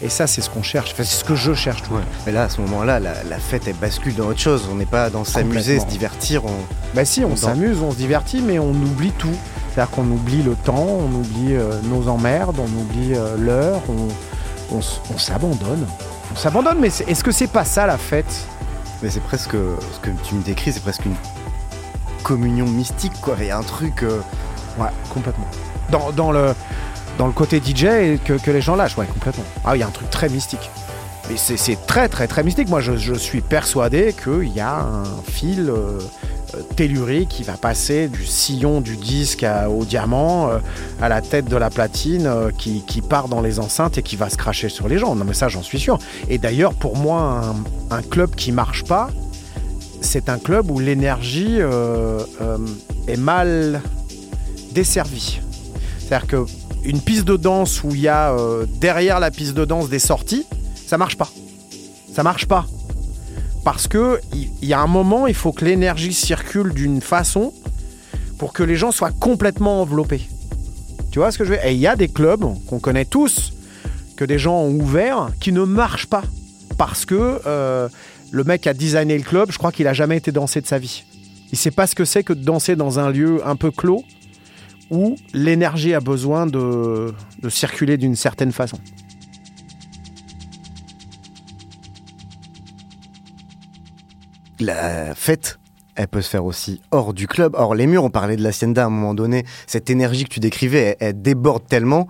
Et 0.02 0.08
ça, 0.08 0.26
c'est 0.26 0.40
ce 0.42 0.50
qu'on 0.50 0.62
cherche. 0.62 0.90
Enfin, 0.92 1.04
c'est 1.04 1.16
ce 1.16 1.24
que 1.24 1.34
je 1.34 1.54
cherche. 1.54 1.82
tout. 1.82 1.94
Ouais. 1.94 2.02
Mais 2.26 2.32
là, 2.32 2.42
à 2.44 2.48
ce 2.50 2.60
moment-là, 2.60 3.00
la, 3.00 3.14
la 3.24 3.38
fête, 3.38 3.62
elle 3.66 3.76
bascule 3.76 4.14
dans 4.14 4.26
autre 4.26 4.40
chose. 4.40 4.68
On 4.70 4.74
n'est 4.74 4.84
pas 4.86 5.08
dans 5.08 5.24
s'amuser, 5.24 5.80
se 5.80 5.86
divertir. 5.86 6.44
On... 6.44 6.50
Bah 6.94 7.04
si, 7.04 7.24
on 7.24 7.36
s'amuse, 7.36 7.80
on 7.80 7.90
se 7.92 7.96
divertit, 7.96 8.42
mais 8.42 8.58
on 8.58 8.70
oublie 8.72 9.12
tout. 9.12 9.34
C'est-à-dire 9.72 9.90
qu'on 9.92 10.04
oublie 10.10 10.42
le 10.42 10.54
temps, 10.56 10.86
on 10.86 11.12
oublie 11.14 11.54
euh, 11.54 11.80
nos 11.84 12.06
emmerdes, 12.08 12.56
on 12.58 12.80
oublie 12.80 13.14
euh, 13.14 13.36
l'heure, 13.38 13.80
on, 13.88 14.76
on 14.76 14.78
s- 14.80 15.00
on 15.12 15.18
s'abandonne. 15.18 15.86
On 16.32 16.36
s'abandonne, 16.36 16.78
mais 16.80 16.88
est-ce 16.88 17.24
que 17.24 17.32
c'est 17.32 17.48
pas 17.48 17.64
ça 17.64 17.86
la 17.86 17.96
fête? 17.98 18.46
Mais 19.02 19.10
c'est 19.10 19.22
presque 19.22 19.52
ce 19.52 20.00
que 20.00 20.10
tu 20.22 20.34
me 20.36 20.42
décris, 20.42 20.72
c'est 20.72 20.82
presque 20.82 21.04
une 21.06 21.14
communion 22.24 22.66
mystique, 22.66 23.20
quoi. 23.20 23.36
Il 23.38 23.46
y 23.46 23.50
a 23.50 23.58
un 23.58 23.62
truc. 23.62 24.02
euh, 24.02 24.18
Ouais, 24.76 24.88
complètement. 25.08 25.46
Dans, 25.90 26.32
le, 26.32 26.52
dans 27.16 27.28
le 27.28 27.32
côté 27.32 27.58
DJ 27.64 28.18
que, 28.24 28.50
les 28.50 28.60
gens 28.60 28.74
lâchent, 28.74 28.98
ouais, 28.98 29.06
complètement. 29.06 29.44
Ah, 29.64 29.76
il 29.76 29.78
y 29.78 29.82
a 29.84 29.86
un 29.86 29.90
truc 29.90 30.10
très 30.10 30.28
mystique. 30.28 30.68
Mais 31.30 31.36
c'est 31.36 31.86
très, 31.86 32.08
très, 32.08 32.26
très 32.26 32.42
mystique. 32.42 32.68
Moi, 32.68 32.80
je, 32.80 33.14
suis 33.14 33.40
persuadé 33.40 34.12
qu'il 34.12 34.52
y 34.52 34.58
a 34.58 34.80
un 34.80 35.04
fil 35.30 35.70
euh, 35.70 36.00
euh, 36.54 36.62
tellurique 36.74 37.28
qui 37.28 37.44
va 37.44 37.52
passer 37.52 38.08
du 38.08 38.26
sillon 38.26 38.80
du 38.80 38.96
disque 38.96 39.46
au 39.68 39.84
diamant, 39.84 40.50
à 41.00 41.08
la 41.08 41.20
tête 41.22 41.44
de 41.44 41.56
la 41.56 41.70
platine, 41.70 42.28
qui, 42.58 42.82
part 43.08 43.28
dans 43.28 43.42
les 43.42 43.60
enceintes 43.60 43.98
et 43.98 44.02
qui 44.02 44.16
va 44.16 44.28
se 44.28 44.36
cracher 44.36 44.68
sur 44.68 44.88
les 44.88 44.98
gens. 44.98 45.14
Non, 45.14 45.24
mais 45.24 45.34
ça, 45.34 45.46
j'en 45.46 45.62
suis 45.62 45.78
sûr. 45.78 45.98
Et 46.28 46.38
d'ailleurs, 46.38 46.74
pour 46.74 46.96
moi, 46.96 47.54
un 47.92 48.02
club 48.02 48.34
qui 48.34 48.50
marche 48.50 48.82
pas, 48.82 49.10
c'est 50.04 50.28
un 50.28 50.38
club 50.38 50.70
où 50.70 50.78
l'énergie 50.78 51.60
euh, 51.60 52.20
euh, 52.40 52.58
est 53.08 53.16
mal 53.16 53.82
desservie. 54.72 55.40
C'est-à-dire 55.98 56.26
que 56.26 56.46
une 56.84 57.00
piste 57.00 57.24
de 57.24 57.36
danse 57.36 57.82
où 57.82 57.88
il 57.90 58.00
y 58.00 58.08
a 58.08 58.32
euh, 58.32 58.66
derrière 58.80 59.18
la 59.18 59.30
piste 59.30 59.54
de 59.54 59.64
danse 59.64 59.88
des 59.88 59.98
sorties, 59.98 60.46
ça 60.86 60.98
marche 60.98 61.16
pas. 61.16 61.28
Ça 62.12 62.22
marche 62.22 62.46
pas. 62.46 62.66
Parce 63.64 63.88
que 63.88 64.20
il 64.34 64.50
il 64.60 64.68
y, 64.68 64.74
a 64.74 64.80
un 64.80 64.86
moment, 64.86 65.26
il 65.26 65.34
faut 65.34 65.52
que 65.52 65.64
l'énergie 65.64 66.12
circule 66.12 66.72
d'une 66.72 67.00
façon 67.00 67.52
pour 68.38 68.52
que 68.52 68.62
les 68.62 68.76
gens 68.76 68.92
soient 68.92 69.12
complètement 69.12 69.82
enveloppés. 69.82 70.28
Tu 71.10 71.18
vois 71.18 71.30
ce 71.32 71.38
que 71.38 71.44
je 71.44 71.50
veux 71.50 71.56
dire? 71.56 71.66
Et 71.66 71.74
il 71.74 71.80
y 71.80 71.86
a 71.86 71.96
des 71.96 72.08
clubs 72.08 72.44
qu'on 72.66 72.78
connaît 72.78 73.04
tous, 73.04 73.52
que 74.16 74.24
des 74.24 74.38
gens 74.38 74.58
ont 74.58 74.74
ouverts, 74.74 75.30
qui 75.40 75.52
ne 75.52 75.64
marchent 75.64 76.06
pas. 76.06 76.24
Parce 76.78 77.04
que 77.04 77.40
le 78.34 78.42
mec 78.42 78.66
a 78.66 78.74
designé 78.74 79.16
le 79.16 79.22
club, 79.22 79.52
je 79.52 79.58
crois 79.58 79.70
qu'il 79.70 79.86
a 79.86 79.92
jamais 79.92 80.16
été 80.16 80.32
dansé 80.32 80.60
de 80.60 80.66
sa 80.66 80.80
vie. 80.80 81.04
Il 81.52 81.56
sait 81.56 81.70
pas 81.70 81.86
ce 81.86 81.94
que 81.94 82.04
c'est 82.04 82.24
que 82.24 82.32
de 82.32 82.42
danser 82.42 82.74
dans 82.74 82.98
un 82.98 83.08
lieu 83.10 83.46
un 83.46 83.54
peu 83.54 83.70
clos 83.70 84.02
où 84.90 85.14
l'énergie 85.32 85.94
a 85.94 86.00
besoin 86.00 86.44
de, 86.44 87.14
circuler 87.48 87.96
d'une 87.96 88.16
certaine 88.16 88.50
façon. 88.50 88.78
La 94.58 95.14
fête, 95.14 95.60
elle 95.94 96.08
peut 96.08 96.20
se 96.20 96.28
faire 96.28 96.44
aussi 96.44 96.82
hors 96.90 97.14
du 97.14 97.28
club, 97.28 97.54
hors 97.56 97.76
les 97.76 97.86
murs. 97.86 98.02
On 98.02 98.10
parlait 98.10 98.36
de 98.36 98.42
l'hacienda 98.42 98.82
à 98.82 98.86
un 98.86 98.90
moment 98.90 99.14
donné. 99.14 99.44
Cette 99.68 99.90
énergie 99.90 100.24
que 100.24 100.30
tu 100.30 100.40
décrivais, 100.40 100.96
elle, 100.98 101.22
déborde 101.22 101.68
tellement 101.68 102.08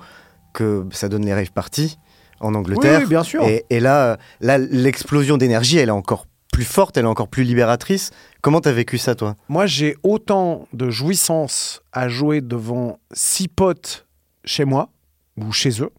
que 0.54 0.86
ça 0.90 1.10
donne 1.10 1.26
les 1.26 1.34
rave 1.34 1.52
parties 1.52 1.98
en 2.44 2.54
Angleterre. 2.54 2.98
Oui, 2.98 3.04
oui, 3.04 3.08
bien 3.08 3.22
sûr. 3.22 3.42
Et, 3.44 3.64
et 3.70 3.80
là, 3.80 4.18
là 4.40 4.58
l'explosion 4.58 5.36
d'énergie, 5.36 5.78
elle 5.78 5.88
est 5.88 5.92
encore 5.92 6.26
plus 6.52 6.64
forte, 6.64 6.96
elle 6.96 7.04
est 7.04 7.08
encore 7.08 7.28
plus 7.28 7.42
libératrice. 7.42 8.12
Comment 8.40 8.60
t'as 8.60 8.72
vécu 8.72 8.96
ça, 8.96 9.16
toi? 9.16 9.34
Moi, 9.48 9.66
j'ai 9.66 9.96
autant 10.04 10.68
de 10.72 10.88
jouissance 10.88 11.82
à 11.92 12.08
jouer 12.08 12.40
devant 12.40 13.00
six 13.12 13.48
potes 13.48 14.06
chez 14.44 14.64
moi 14.64 14.90
ou 15.36 15.50
chez 15.50 15.82
eux, 15.82 15.90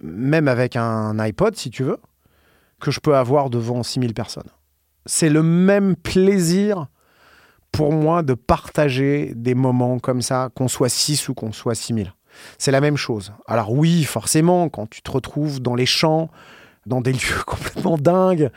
même 0.00 0.46
avec 0.46 0.76
un 0.76 1.18
iPod 1.18 1.56
si 1.56 1.70
tu 1.70 1.82
veux, 1.82 1.98
que 2.80 2.90
je 2.92 3.00
peux 3.00 3.16
avoir 3.16 3.50
devant 3.50 3.82
6000 3.82 4.14
personnes. 4.14 4.48
C'est 5.06 5.28
le 5.28 5.42
même 5.42 5.96
plaisir 5.96 6.86
pour 7.72 7.92
moi 7.92 8.22
de 8.22 8.34
partager 8.34 9.32
des 9.34 9.54
moments 9.54 9.98
comme 9.98 10.22
ça, 10.22 10.50
qu'on 10.54 10.68
soit 10.68 10.88
6 10.88 11.28
ou 11.28 11.34
qu'on 11.34 11.52
soit 11.52 11.74
6000. 11.74 12.12
C'est 12.58 12.70
la 12.70 12.80
même 12.80 12.96
chose. 12.96 13.32
Alors 13.46 13.72
oui, 13.72 14.04
forcément, 14.04 14.68
quand 14.68 14.88
tu 14.88 15.02
te 15.02 15.10
retrouves 15.10 15.60
dans 15.60 15.74
les 15.74 15.86
champs, 15.86 16.30
dans 16.86 17.00
des 17.00 17.12
lieux 17.14 17.42
complètement 17.46 17.96
dingues, 17.96 18.50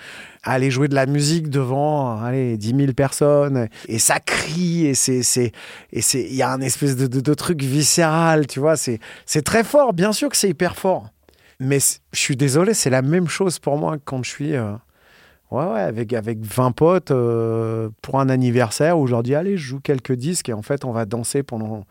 à 0.44 0.54
aller 0.54 0.72
jouer 0.72 0.88
de 0.88 0.96
la 0.96 1.06
musique 1.06 1.50
devant 1.50 2.22
allez, 2.22 2.58
10 2.58 2.76
000 2.76 2.94
personnes, 2.94 3.68
et 3.88 4.00
ça 4.00 4.20
crie, 4.20 4.86
et 4.86 4.94
c'est, 4.94 5.24
c'est, 5.24 5.52
et 5.92 6.02
c'est, 6.02 6.22
il 6.22 6.36
y 6.36 6.42
a 6.42 6.52
un 6.52 6.62
espèce 6.62 6.96
de, 6.96 7.34
truc 7.34 7.62
viscéral, 7.62 8.48
tu 8.48 8.60
vois, 8.60 8.76
c'est, 8.76 9.00
c'est 9.26 9.42
très 9.42 9.64
fort, 9.64 9.94
bien 9.94 10.12
sûr 10.12 10.30
que 10.30 10.38
c'est 10.38 10.50
hyper 10.50 10.76
fort. 10.76 11.10
Mais 11.60 11.80
je 11.80 12.20
suis 12.20 12.36
désolé, 12.36 12.74
c'est 12.74 12.90
la 12.90 13.02
même 13.02 13.28
chose 13.28 13.60
pour 13.60 13.78
moi 13.78 13.98
quand 14.04 14.24
je 14.24 14.30
suis 14.30 14.56
euh, 14.56 14.74
ouais, 15.52 15.66
ouais, 15.66 15.80
avec, 15.80 16.12
avec 16.12 16.44
20 16.44 16.72
potes 16.72 17.12
euh, 17.12 17.90
pour 18.02 18.20
un 18.20 18.28
anniversaire 18.28 18.98
où 19.00 19.08
je 19.08 19.12
leur 19.12 19.24
dis 19.24 19.36
allez, 19.36 19.56
je 19.56 19.64
joue 19.64 19.80
quelques 19.80 20.14
disques 20.14 20.50
et 20.50 20.54
en 20.54 20.62
fait 20.62 20.84
on 20.84 20.92
va 20.92 21.06
danser 21.06 21.44
pendant, 21.44 21.86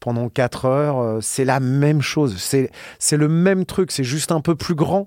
pendant 0.00 0.28
4 0.28 0.64
heures. 0.66 0.98
euh, 0.98 1.18
C'est 1.20 1.44
la 1.44 1.60
même 1.60 2.00
chose, 2.02 2.36
c'est, 2.38 3.16
le 3.16 3.28
même 3.28 3.64
truc, 3.64 3.90
c'est 3.90 4.04
juste 4.04 4.32
un 4.32 4.40
peu 4.40 4.54
plus 4.54 4.74
grand. 4.74 5.06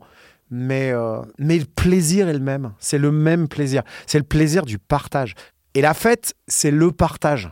Mais, 0.53 0.91
euh, 0.91 1.21
mais 1.39 1.57
le 1.57 1.65
plaisir 1.65 2.27
est 2.27 2.33
le 2.33 2.39
même. 2.39 2.73
C'est 2.79 2.97
le 2.97 3.11
même 3.11 3.47
plaisir. 3.47 3.83
C'est 4.05 4.17
le 4.17 4.25
plaisir 4.25 4.65
du 4.65 4.79
partage. 4.79 5.33
Et 5.75 5.81
la 5.81 5.93
fête, 5.93 6.33
c'est 6.47 6.71
le 6.71 6.91
partage. 6.91 7.49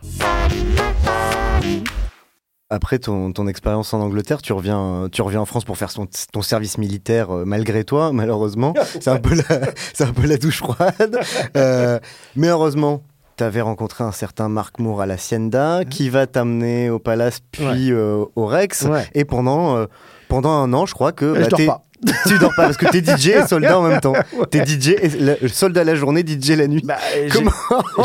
Après 2.72 3.00
ton, 3.00 3.32
ton 3.32 3.48
expérience 3.48 3.92
en 3.94 4.00
Angleterre, 4.00 4.42
tu 4.42 4.52
reviens, 4.52 5.08
tu 5.10 5.22
reviens 5.22 5.40
en 5.40 5.44
France 5.44 5.64
pour 5.64 5.76
faire 5.76 5.92
ton, 5.92 6.06
ton 6.32 6.42
service 6.42 6.78
militaire 6.78 7.34
euh, 7.34 7.44
malgré 7.44 7.82
toi, 7.82 8.12
malheureusement. 8.12 8.74
C'est 9.00 9.08
un, 9.08 9.16
peu 9.16 9.34
la, 9.34 10.06
un 10.06 10.12
peu 10.12 10.26
la 10.26 10.36
douche 10.36 10.58
froide. 10.58 11.18
Euh, 11.56 11.98
mais 12.36 12.46
heureusement, 12.46 13.02
tu 13.40 13.44
avais 13.44 13.62
rencontré 13.62 14.04
un 14.04 14.12
certain 14.12 14.50
Marc 14.50 14.78
Moore 14.80 15.00
à 15.00 15.06
l'Hacienda 15.06 15.80
qui 15.88 16.10
va 16.10 16.26
t'amener 16.26 16.90
au 16.90 16.98
Palace 16.98 17.40
puis 17.50 17.90
euh, 17.90 18.22
au 18.36 18.44
Rex. 18.44 18.82
Ouais. 18.82 19.08
Et 19.14 19.24
pendant, 19.24 19.78
euh, 19.78 19.86
pendant 20.28 20.50
un 20.50 20.70
an, 20.74 20.84
je 20.84 20.92
crois 20.92 21.12
que. 21.12 21.34
je 21.36 21.40
bah, 21.40 21.46
dors 21.48 21.66
pas. 21.66 21.82
Tu 22.26 22.38
dors 22.38 22.54
pas 22.54 22.64
parce 22.64 22.76
que 22.76 22.84
t'es 22.86 23.02
DJ 23.02 23.28
et 23.28 23.46
soldat 23.46 23.78
en 23.78 23.82
même 23.82 24.00
temps. 24.00 24.12
T'es 24.50 24.64
DJ 24.66 24.88
et 24.88 25.08
la- 25.18 25.48
soldat 25.48 25.84
la 25.84 25.94
journée, 25.94 26.22
DJ 26.22 26.50
la 26.50 26.66
nuit. 26.66 26.82
Bah, 26.84 26.96
j'ai- 27.14 27.28
Comment 27.30 27.50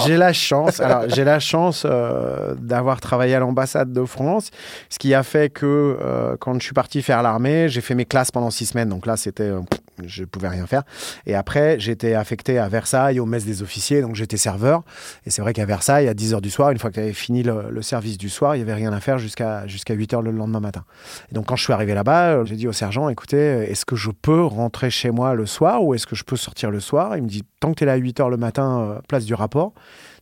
J'ai 0.05 0.15
la 0.15 0.31
chance, 0.31 0.79
alors 0.79 1.03
j'ai 1.09 1.25
la 1.25 1.39
chance 1.41 1.83
euh, 1.85 2.55
d'avoir 2.57 3.01
travaillé 3.01 3.35
à 3.35 3.39
l'ambassade 3.39 3.91
de 3.91 4.05
France, 4.05 4.51
ce 4.89 4.99
qui 4.99 5.13
a 5.13 5.23
fait 5.23 5.49
que 5.49 5.65
euh, 6.01 6.35
quand 6.39 6.53
je 6.59 6.63
suis 6.63 6.73
parti 6.73 7.01
faire 7.01 7.21
l'armée, 7.23 7.67
j'ai 7.67 7.81
fait 7.81 7.95
mes 7.95 8.05
classes 8.05 8.31
pendant 8.31 8.51
six 8.51 8.67
semaines, 8.67 8.89
donc 8.89 9.05
là 9.05 9.15
c'était, 9.17 9.43
euh, 9.43 9.59
je 10.03 10.23
pouvais 10.23 10.49
rien 10.49 10.65
faire. 10.67 10.83
Et 11.25 11.35
après 11.35 11.79
j'étais 11.79 12.13
affecté 12.13 12.57
à 12.59 12.67
Versailles 12.67 13.19
au 13.19 13.25
mess 13.25 13.45
des 13.45 13.61
officiers, 13.61 14.01
donc 14.01 14.15
j'étais 14.15 14.37
serveur. 14.37 14.83
Et 15.25 15.29
c'est 15.29 15.41
vrai 15.41 15.53
qu'à 15.53 15.65
Versailles, 15.65 16.07
à 16.07 16.13
10h 16.13 16.41
du 16.41 16.49
soir, 16.49 16.71
une 16.71 16.79
fois 16.79 16.89
que 16.89 16.95
tu 16.95 17.01
avais 17.01 17.13
fini 17.13 17.43
le, 17.43 17.69
le 17.69 17.81
service 17.81 18.17
du 18.17 18.29
soir, 18.29 18.55
il 18.55 18.59
y 18.59 18.61
avait 18.61 18.73
rien 18.73 18.93
à 18.93 18.99
faire 18.99 19.17
jusqu'à 19.17 19.67
jusqu'à 19.67 19.95
8h 19.95 20.21
le 20.21 20.31
lendemain 20.31 20.59
matin. 20.59 20.83
Et 21.31 21.35
donc 21.35 21.47
quand 21.47 21.55
je 21.55 21.63
suis 21.63 21.73
arrivé 21.73 21.93
là-bas, 21.93 22.45
j'ai 22.45 22.55
dit 22.55 22.67
au 22.67 22.73
sergent, 22.73 23.09
écoutez, 23.09 23.37
est-ce 23.69 23.85
que 23.85 23.95
je 23.95 24.11
peux 24.11 24.43
rentrer 24.43 24.89
chez 24.89 25.11
moi 25.11 25.33
le 25.33 25.45
soir 25.45 25.83
ou 25.83 25.93
est-ce 25.93 26.07
que 26.07 26.15
je 26.15 26.23
peux 26.23 26.37
sortir 26.37 26.71
le 26.71 26.79
soir? 26.79 27.17
Il 27.17 27.23
me 27.23 27.27
dit, 27.27 27.43
tant 27.59 27.71
que 27.71 27.75
tu 27.75 27.83
es 27.83 27.87
là 27.87 27.93
à 27.93 27.97
8h 27.97 28.29
le 28.29 28.37
matin, 28.37 28.81
euh, 28.81 28.99
place 29.07 29.25
du 29.25 29.33
rapport, 29.33 29.73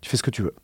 tu 0.02 0.10
fais 0.10 0.18
ce 0.18 0.24
que 0.24 0.32
tu 0.32 0.42
veux. 0.42 0.56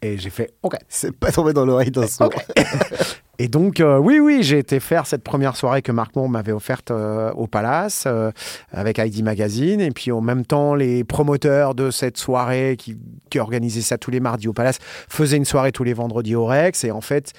Et 0.00 0.16
j'ai 0.16 0.30
fait, 0.30 0.54
OK. 0.62 0.76
C'est 0.88 1.12
pas 1.12 1.32
tombé 1.32 1.52
dans 1.52 1.64
l'oreille 1.64 1.90
d'un 1.90 2.06
sourd. 2.06 2.30
Et 3.40 3.46
donc, 3.46 3.78
euh, 3.78 3.98
oui, 3.98 4.18
oui, 4.18 4.42
j'ai 4.42 4.58
été 4.58 4.80
faire 4.80 5.06
cette 5.06 5.22
première 5.22 5.54
soirée 5.54 5.80
que 5.80 5.92
Marc 5.92 6.16
Moore 6.16 6.28
m'avait 6.28 6.50
offerte 6.50 6.90
euh, 6.90 7.30
au 7.32 7.46
Palace 7.46 8.04
euh, 8.06 8.32
avec 8.72 8.98
ID 8.98 9.22
Magazine. 9.22 9.80
Et 9.80 9.92
puis, 9.92 10.10
en 10.10 10.20
même 10.20 10.44
temps, 10.44 10.74
les 10.74 11.04
promoteurs 11.04 11.76
de 11.76 11.92
cette 11.92 12.16
soirée 12.16 12.74
qui, 12.76 12.98
qui 13.30 13.38
organisaient 13.38 13.80
ça 13.80 13.96
tous 13.96 14.10
les 14.10 14.18
mardis 14.18 14.48
au 14.48 14.52
Palace 14.52 14.78
faisaient 15.08 15.36
une 15.36 15.44
soirée 15.44 15.70
tous 15.70 15.84
les 15.84 15.94
vendredis 15.94 16.34
au 16.34 16.46
Rex. 16.46 16.82
Et 16.82 16.90
en 16.90 17.00
fait, 17.00 17.32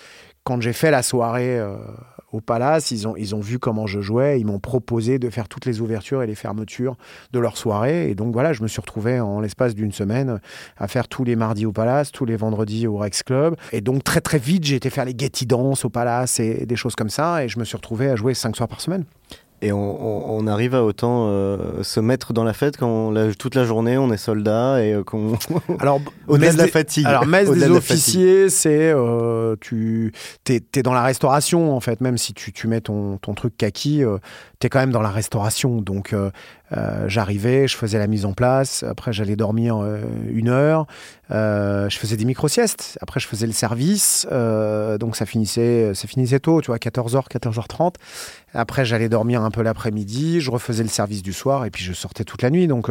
quand 0.45 0.61
j'ai 0.61 0.73
fait 0.73 0.89
la 0.89 1.03
soirée 1.03 1.59
euh, 1.59 1.75
au 2.31 2.41
Palace, 2.41 2.91
ils 2.91 3.07
ont, 3.07 3.15
ils 3.15 3.35
ont 3.35 3.39
vu 3.39 3.59
comment 3.59 3.87
je 3.87 4.01
jouais. 4.01 4.39
Ils 4.39 4.45
m'ont 4.45 4.59
proposé 4.59 5.19
de 5.19 5.29
faire 5.29 5.47
toutes 5.47 5.65
les 5.65 5.81
ouvertures 5.81 6.21
et 6.21 6.27
les 6.27 6.35
fermetures 6.35 6.95
de 7.33 7.39
leur 7.39 7.57
soirée. 7.57 8.09
Et 8.09 8.15
donc, 8.15 8.33
voilà, 8.33 8.53
je 8.53 8.61
me 8.61 8.67
suis 8.67 8.81
retrouvé 8.81 9.19
en 9.19 9.39
l'espace 9.39 9.75
d'une 9.75 9.91
semaine 9.91 10.39
à 10.77 10.87
faire 10.87 11.07
tous 11.07 11.23
les 11.23 11.35
mardis 11.35 11.65
au 11.65 11.71
Palace, 11.71 12.11
tous 12.11 12.25
les 12.25 12.35
vendredis 12.35 12.87
au 12.87 12.97
Rex 12.97 13.23
Club. 13.23 13.55
Et 13.71 13.81
donc, 13.81 14.03
très, 14.03 14.21
très 14.21 14.39
vite, 14.39 14.63
j'ai 14.65 14.75
été 14.75 14.89
faire 14.89 15.05
les 15.05 15.15
Getty 15.17 15.45
Dance 15.45 15.85
au 15.85 15.89
Palace 15.89 16.39
et 16.39 16.65
des 16.65 16.75
choses 16.75 16.95
comme 16.95 17.09
ça. 17.09 17.43
Et 17.43 17.49
je 17.49 17.59
me 17.59 17.65
suis 17.65 17.77
retrouvé 17.77 18.09
à 18.09 18.15
jouer 18.15 18.33
cinq 18.33 18.55
soirs 18.55 18.69
par 18.69 18.81
semaine. 18.81 19.05
Et 19.61 19.71
on, 19.73 19.77
on- 19.79 20.39
on 20.39 20.47
arrive 20.47 20.73
à 20.73 20.83
autant 20.83 21.27
euh, 21.27 21.83
se 21.83 21.99
mettre 21.99 22.31
dans 22.31 22.43
la 22.45 22.53
fête 22.53 22.77
quand 22.77 22.87
on, 22.87 23.11
la- 23.11 23.33
toute 23.33 23.55
la 23.55 23.65
journée 23.65 23.97
on 23.97 24.11
est 24.11 24.17
soldat 24.17 24.83
et 24.83 24.93
euh, 24.93 25.03
qu'on 25.03 25.37
Alors, 25.79 25.99
au-delà 26.27 26.53
de 26.53 26.57
la 26.57 26.67
fatigue. 26.67 27.05
Alors, 27.05 27.25
messe 27.25 27.49
des 27.51 27.67
de 27.67 27.71
officiers, 27.71 28.49
c'est 28.49 28.91
euh, 28.93 29.55
tu 29.59 30.13
t'es, 30.43 30.59
t'es 30.61 30.81
dans 30.81 30.93
la 30.93 31.03
restauration 31.03 31.75
en 31.75 31.79
fait, 31.81 31.99
même 32.01 32.17
si 32.17 32.33
tu, 32.33 32.53
tu 32.53 32.67
mets 32.67 32.81
ton, 32.81 33.17
ton 33.17 33.33
truc 33.33 33.57
kaki, 33.57 34.03
euh, 34.59 34.61
t'es 34.61 34.69
quand 34.69 34.79
même 34.79 34.91
dans 34.91 35.01
la 35.01 35.09
restauration. 35.09 35.81
Donc, 35.81 36.11
euh, 36.13 36.31
euh, 36.75 37.05
j'arrivais, 37.07 37.67
je 37.67 37.77
faisais 37.77 37.97
la 37.97 38.07
mise 38.07 38.25
en 38.25 38.33
place, 38.33 38.83
après 38.83 39.11
j'allais 39.13 39.35
dormir 39.35 39.77
euh, 39.77 40.01
une 40.29 40.49
heure, 40.49 40.85
euh, 41.31 41.89
je 41.89 41.97
faisais 41.97 42.17
des 42.17 42.25
micro-siestes, 42.25 42.99
après 43.01 43.19
je 43.19 43.27
faisais 43.27 43.47
le 43.47 43.53
service, 43.53 44.27
donc 44.99 45.15
ça 45.15 45.25
finissait, 45.25 45.93
ça 45.95 46.07
finissait 46.07 46.39
tôt, 46.39 46.61
tu 46.61 46.67
vois, 46.67 46.77
14h, 46.77 47.27
14h30. 47.29 47.95
Après, 48.53 48.83
j'allais 48.83 49.09
dormir 49.09 49.43
un 49.43 49.51
peu 49.51 49.61
l'après-midi, 49.61 50.41
je 50.41 50.51
refaisais 50.51 50.83
le 50.83 50.89
service 50.89 51.21
du 51.23 51.33
soir 51.33 51.65
et 51.65 51.69
puis 51.71 51.83
je 51.83 51.93
sortais 51.93 52.23
toute 52.23 52.41
la 52.41 52.49
nuit. 52.49 52.67
Donc, 52.67 52.89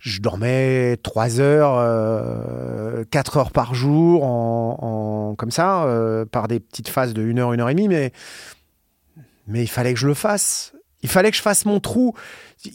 je 0.00 0.20
dormais 0.20 0.96
3 1.02 1.40
heures, 1.40 1.74
euh, 1.78 3.04
4 3.10 3.36
heures 3.36 3.50
par 3.52 3.74
jour, 3.74 4.24
en, 4.24 5.30
en- 5.30 5.34
comme 5.36 5.50
ça, 5.50 5.86
par 6.32 6.48
des 6.48 6.60
petites 6.60 6.88
phases 6.88 7.14
de 7.14 7.22
1 7.22 7.38
heure, 7.38 7.50
1 7.52 7.60
heure 7.60 7.68
et 7.70 7.74
demie. 7.74 7.88
Mais, 7.88 8.12
mais 9.46 9.62
il 9.62 9.68
fallait 9.68 9.94
que 9.94 10.00
je 10.00 10.06
le 10.08 10.14
fasse. 10.14 10.72
Il 11.02 11.08
fallait 11.08 11.30
que 11.30 11.36
je 11.36 11.42
fasse 11.42 11.64
mon 11.64 11.80
trou. 11.80 12.14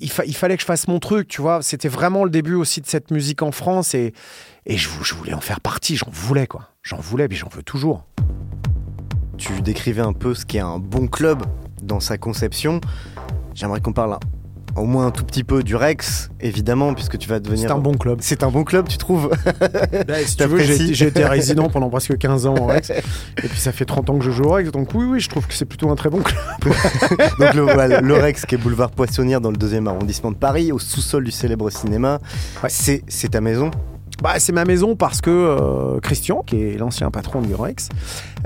Il, 0.01 0.09
fa- 0.09 0.25
il 0.25 0.35
fallait 0.35 0.55
que 0.55 0.61
je 0.61 0.65
fasse 0.65 0.87
mon 0.87 0.99
truc, 0.99 1.27
tu 1.27 1.41
vois. 1.41 1.61
C'était 1.61 1.87
vraiment 1.87 2.23
le 2.23 2.29
début 2.31 2.55
aussi 2.55 2.81
de 2.81 2.87
cette 2.87 3.11
musique 3.11 3.41
en 3.43 3.51
France 3.51 3.93
et, 3.93 4.13
et 4.65 4.77
je, 4.77 4.89
vou- 4.89 5.03
je 5.03 5.13
voulais 5.13 5.33
en 5.33 5.41
faire 5.41 5.61
partie. 5.61 5.95
J'en 5.95 6.09
voulais, 6.11 6.47
quoi. 6.47 6.69
J'en 6.81 6.97
voulais, 6.97 7.27
puis 7.27 7.37
j'en 7.37 7.49
veux 7.49 7.63
toujours. 7.63 8.05
Tu 9.37 9.61
décrivais 9.61 10.01
un 10.01 10.13
peu 10.13 10.33
ce 10.33 10.45
qu'est 10.45 10.59
un 10.59 10.79
bon 10.79 11.07
club 11.07 11.43
dans 11.83 11.99
sa 11.99 12.17
conception. 12.17 12.81
J'aimerais 13.53 13.81
qu'on 13.81 13.93
parle 13.93 14.17
au 14.75 14.85
moins 14.85 15.07
un 15.07 15.11
tout 15.11 15.23
petit 15.23 15.43
peu 15.43 15.63
du 15.63 15.75
Rex, 15.75 16.29
évidemment, 16.41 16.93
puisque 16.93 17.17
tu 17.17 17.29
vas 17.29 17.39
devenir. 17.39 17.69
C'est 17.69 17.73
un 17.73 17.79
bon 17.79 17.93
club. 17.93 18.19
C'est 18.21 18.43
un 18.43 18.49
bon 18.51 18.63
club, 18.63 18.87
tu 18.87 18.97
trouves 18.97 19.29
si 20.25 20.35
tu 20.35 20.45
veux, 20.45 20.59
j'ai 20.59 21.07
été 21.07 21.23
résident 21.25 21.69
pendant 21.69 21.89
presque 21.89 22.17
15 22.17 22.45
ans 22.45 22.55
au 22.55 22.65
Rex. 22.65 22.89
Et 22.89 23.47
puis 23.47 23.59
ça 23.59 23.71
fait 23.71 23.85
30 23.85 24.09
ans 24.09 24.17
que 24.17 24.23
je 24.23 24.31
joue 24.31 24.43
au 24.43 24.51
Rex. 24.51 24.71
Donc 24.71 24.89
oui, 24.93 25.05
oui, 25.05 25.19
je 25.19 25.29
trouve 25.29 25.47
que 25.47 25.53
c'est 25.53 25.65
plutôt 25.65 25.89
un 25.89 25.95
très 25.95 26.09
bon 26.09 26.21
club. 26.21 26.39
Donc 27.39 27.53
le, 27.53 27.61
voilà, 27.61 28.01
le 28.01 28.13
Rex, 28.15 28.45
qui 28.45 28.55
est 28.55 28.57
boulevard 28.57 28.91
Poissonnière 28.91 29.41
dans 29.41 29.51
le 29.51 29.57
deuxième 29.57 29.87
arrondissement 29.87 30.31
de 30.31 30.37
Paris, 30.37 30.71
au 30.71 30.79
sous-sol 30.79 31.23
du 31.23 31.31
célèbre 31.31 31.69
cinéma. 31.69 32.19
Ouais. 32.63 32.69
C'est 32.69 33.29
ta 33.29 33.41
maison? 33.41 33.71
Bah, 34.21 34.35
c'est 34.39 34.53
ma 34.53 34.65
maison 34.65 34.95
parce 34.95 35.21
que 35.21 35.29
euh, 35.29 35.99
Christian, 35.99 36.43
qui 36.45 36.61
est 36.61 36.77
l'ancien 36.77 37.11
patron 37.11 37.41
du 37.41 37.53
Rex, 37.53 37.89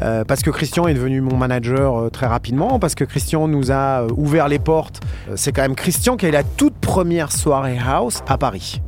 euh, 0.01 0.23
parce 0.23 0.41
que 0.41 0.49
Christian 0.49 0.87
est 0.87 0.93
devenu 0.93 1.21
mon 1.21 1.37
manager 1.37 1.97
euh, 1.97 2.09
très 2.09 2.25
rapidement, 2.25 2.79
parce 2.79 2.95
que 2.95 3.03
Christian 3.03 3.47
nous 3.47 3.71
a 3.71 4.01
euh, 4.01 4.09
ouvert 4.15 4.47
les 4.47 4.59
portes. 4.59 5.01
C'est 5.35 5.51
quand 5.51 5.61
même 5.61 5.75
Christian 5.75 6.17
qui 6.17 6.25
a 6.25 6.29
eu 6.29 6.31
la 6.31 6.43
toute 6.43 6.75
première 6.75 7.31
soirée 7.31 7.77
house 7.77 8.21
à 8.27 8.37
Paris. 8.37 8.81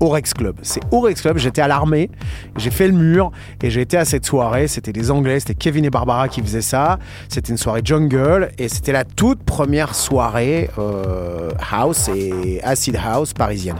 Au 0.00 0.08
Rex 0.08 0.34
Club. 0.34 0.56
C'est 0.62 0.80
au 0.90 1.00
Rex 1.00 1.20
Club. 1.20 1.38
J'étais 1.38 1.62
à 1.62 1.68
l'armée, 1.68 2.10
j'ai 2.56 2.70
fait 2.70 2.86
le 2.86 2.94
mur 2.94 3.32
et 3.62 3.70
j'ai 3.70 3.80
été 3.80 3.96
à 3.96 4.04
cette 4.04 4.24
soirée. 4.24 4.68
C'était 4.68 4.92
des 4.92 5.10
Anglais, 5.10 5.40
c'était 5.40 5.54
Kevin 5.54 5.84
et 5.84 5.90
Barbara 5.90 6.28
qui 6.28 6.40
faisaient 6.40 6.62
ça. 6.62 6.98
C'était 7.28 7.50
une 7.50 7.58
soirée 7.58 7.82
jungle 7.84 8.50
et 8.58 8.68
c'était 8.68 8.92
la 8.92 9.04
toute 9.04 9.42
première 9.42 9.94
soirée 9.94 10.70
euh, 10.78 11.50
house 11.72 12.08
et 12.14 12.60
acid 12.62 12.96
house 12.96 13.32
parisienne. 13.32 13.76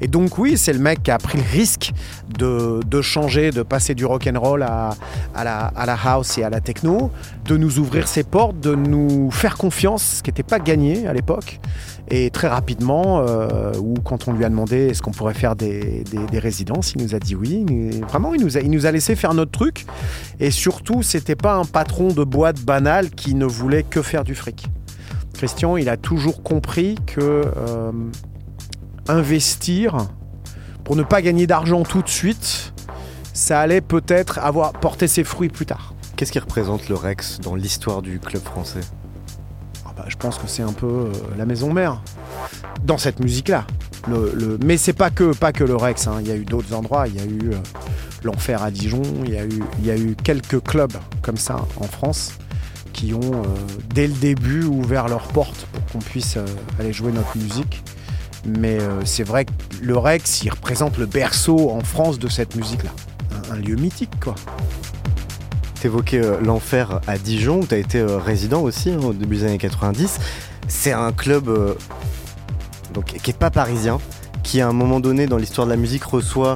Et 0.00 0.08
donc 0.08 0.38
oui, 0.38 0.58
c'est 0.58 0.72
le 0.72 0.78
mec 0.78 1.02
qui 1.02 1.10
a 1.10 1.18
pris 1.18 1.38
le 1.38 1.44
risque 1.50 1.92
de, 2.38 2.80
de 2.86 3.02
changer, 3.02 3.50
de 3.50 3.62
passer 3.62 3.94
du 3.94 4.04
rock 4.04 4.28
and 4.32 4.38
roll 4.38 4.62
à, 4.62 4.90
à, 5.34 5.44
la, 5.44 5.66
à 5.66 5.86
la 5.86 5.96
house 6.04 6.38
et 6.38 6.44
à 6.44 6.50
la 6.50 6.60
techno, 6.60 7.10
de 7.46 7.56
nous 7.56 7.78
ouvrir 7.78 8.08
ses 8.08 8.24
portes, 8.24 8.58
de 8.60 8.74
nous 8.74 9.30
faire 9.30 9.56
confiance, 9.56 10.16
ce 10.18 10.22
qui 10.22 10.30
n'était 10.30 10.42
pas 10.42 10.58
gagné 10.58 11.06
à 11.06 11.12
l'époque. 11.12 11.60
Et 12.14 12.28
très 12.28 12.48
rapidement, 12.48 13.24
euh, 13.26 13.72
ou 13.80 13.94
quand 14.04 14.28
on 14.28 14.34
lui 14.34 14.44
a 14.44 14.50
demandé 14.50 14.88
est-ce 14.88 15.00
qu'on 15.00 15.12
pourrait 15.12 15.32
faire 15.32 15.56
des, 15.56 16.04
résidences, 16.34 16.92
il 16.92 17.02
nous 17.02 17.14
a 17.14 17.18
dit 17.18 17.34
oui. 17.34 17.64
Vraiment, 18.06 18.34
il 18.34 18.42
nous, 18.42 18.86
a, 18.86 18.92
laissé 18.92 19.16
faire 19.16 19.32
notre 19.32 19.50
truc. 19.50 19.86
Et 20.38 20.50
surtout, 20.50 21.02
c'était 21.02 21.36
pas 21.36 21.54
un 21.54 21.64
patron 21.64 22.08
de 22.08 22.22
boîte 22.22 22.60
banale 22.60 23.08
qui 23.08 23.34
ne 23.34 23.46
voulait 23.46 23.82
que 23.82 24.02
faire 24.02 24.24
du 24.24 24.34
fric. 24.34 24.66
Christian, 25.32 25.78
il 25.78 25.88
a 25.88 25.96
toujours 25.96 26.42
compris 26.42 26.96
que 27.06 27.20
euh, 27.56 27.92
investir 29.08 29.96
pour 30.84 30.96
ne 30.96 31.04
pas 31.04 31.22
gagner 31.22 31.46
d'argent 31.46 31.82
tout 31.82 32.02
de 32.02 32.10
suite, 32.10 32.74
ça 33.32 33.58
allait 33.58 33.80
peut-être 33.80 34.38
avoir 34.38 34.72
porté 34.72 35.08
ses 35.08 35.24
fruits 35.24 35.48
plus 35.48 35.64
tard. 35.64 35.94
Qu'est-ce 36.16 36.32
qui 36.32 36.38
représente 36.38 36.90
le 36.90 36.94
Rex 36.94 37.40
dans 37.40 37.54
l'histoire 37.54 38.02
du 38.02 38.18
club 38.18 38.42
français? 38.42 38.80
Bah, 39.96 40.04
je 40.08 40.16
pense 40.16 40.38
que 40.38 40.46
c'est 40.46 40.62
un 40.62 40.72
peu 40.72 40.86
euh, 40.86 41.12
la 41.36 41.44
maison 41.44 41.72
mère 41.72 42.02
dans 42.84 42.98
cette 42.98 43.20
musique-là. 43.20 43.66
Mais 44.64 44.76
c'est 44.76 44.92
pas 44.92 45.10
que 45.10 45.32
pas 45.34 45.52
que 45.52 45.62
le 45.62 45.76
Rex. 45.76 46.06
hein. 46.08 46.16
Il 46.20 46.28
y 46.28 46.32
a 46.32 46.36
eu 46.36 46.44
d'autres 46.44 46.74
endroits. 46.74 47.06
Il 47.06 47.14
y 47.16 47.20
a 47.20 47.24
eu 47.24 47.52
euh, 47.52 47.56
l'Enfer 48.24 48.62
à 48.62 48.70
Dijon. 48.70 49.02
Il 49.24 49.32
y 49.84 49.90
a 49.90 49.96
eu 49.96 50.16
quelques 50.22 50.62
clubs 50.62 50.94
comme 51.20 51.36
ça 51.36 51.56
en 51.76 51.84
France 51.84 52.32
qui 52.92 53.14
ont 53.14 53.20
euh, 53.32 53.46
dès 53.94 54.06
le 54.06 54.14
début 54.14 54.64
ouvert 54.64 55.08
leurs 55.08 55.28
portes 55.28 55.66
pour 55.72 55.84
qu'on 55.86 55.98
puisse 55.98 56.36
aller 56.78 56.92
jouer 56.92 57.12
notre 57.12 57.36
musique. 57.36 57.82
Mais 58.44 58.78
c'est 59.04 59.22
vrai 59.22 59.44
que 59.44 59.52
le 59.80 59.96
Rex, 59.96 60.42
il 60.42 60.50
représente 60.50 60.98
le 60.98 61.06
berceau 61.06 61.70
en 61.70 61.80
France 61.80 62.18
de 62.18 62.28
cette 62.28 62.56
musique-là. 62.56 62.90
Un 63.52 63.56
lieu 63.56 63.76
mythique, 63.76 64.18
quoi. 64.20 64.34
T'évoquais 65.82 66.24
euh, 66.24 66.40
l'enfer 66.40 67.00
à 67.08 67.18
Dijon, 67.18 67.62
où 67.62 67.66
t'as 67.66 67.78
été 67.78 67.98
euh, 67.98 68.16
résident 68.16 68.62
aussi 68.62 68.90
hein, 68.90 69.00
au 69.02 69.12
début 69.12 69.38
des 69.38 69.44
années 69.46 69.58
90. 69.58 70.20
C'est 70.68 70.92
un 70.92 71.10
club 71.10 71.48
euh, 71.48 71.74
donc, 72.94 73.06
qui 73.06 73.30
est 73.30 73.36
pas 73.36 73.50
parisien, 73.50 73.98
qui 74.44 74.60
à 74.60 74.68
un 74.68 74.72
moment 74.72 75.00
donné 75.00 75.26
dans 75.26 75.38
l'histoire 75.38 75.66
de 75.66 75.72
la 75.72 75.76
musique 75.76 76.04
reçoit 76.04 76.54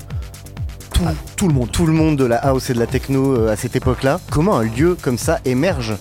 tout, 0.92 1.02
tout 1.36 1.48
le 1.48 1.54
monde. 1.54 1.72
tout 1.72 1.86
le 1.86 1.92
monde 1.92 2.16
de 2.16 2.24
la 2.24 2.36
house 2.36 2.70
et 2.70 2.74
de 2.74 2.78
la 2.78 2.86
techno 2.86 3.34
euh, 3.34 3.52
à 3.52 3.56
cette 3.56 3.74
époque-là. 3.74 4.20
Comment 4.30 4.58
un 4.58 4.62
lieu 4.62 4.96
comme 5.00 5.18
ça 5.18 5.40
émerge? 5.44 5.96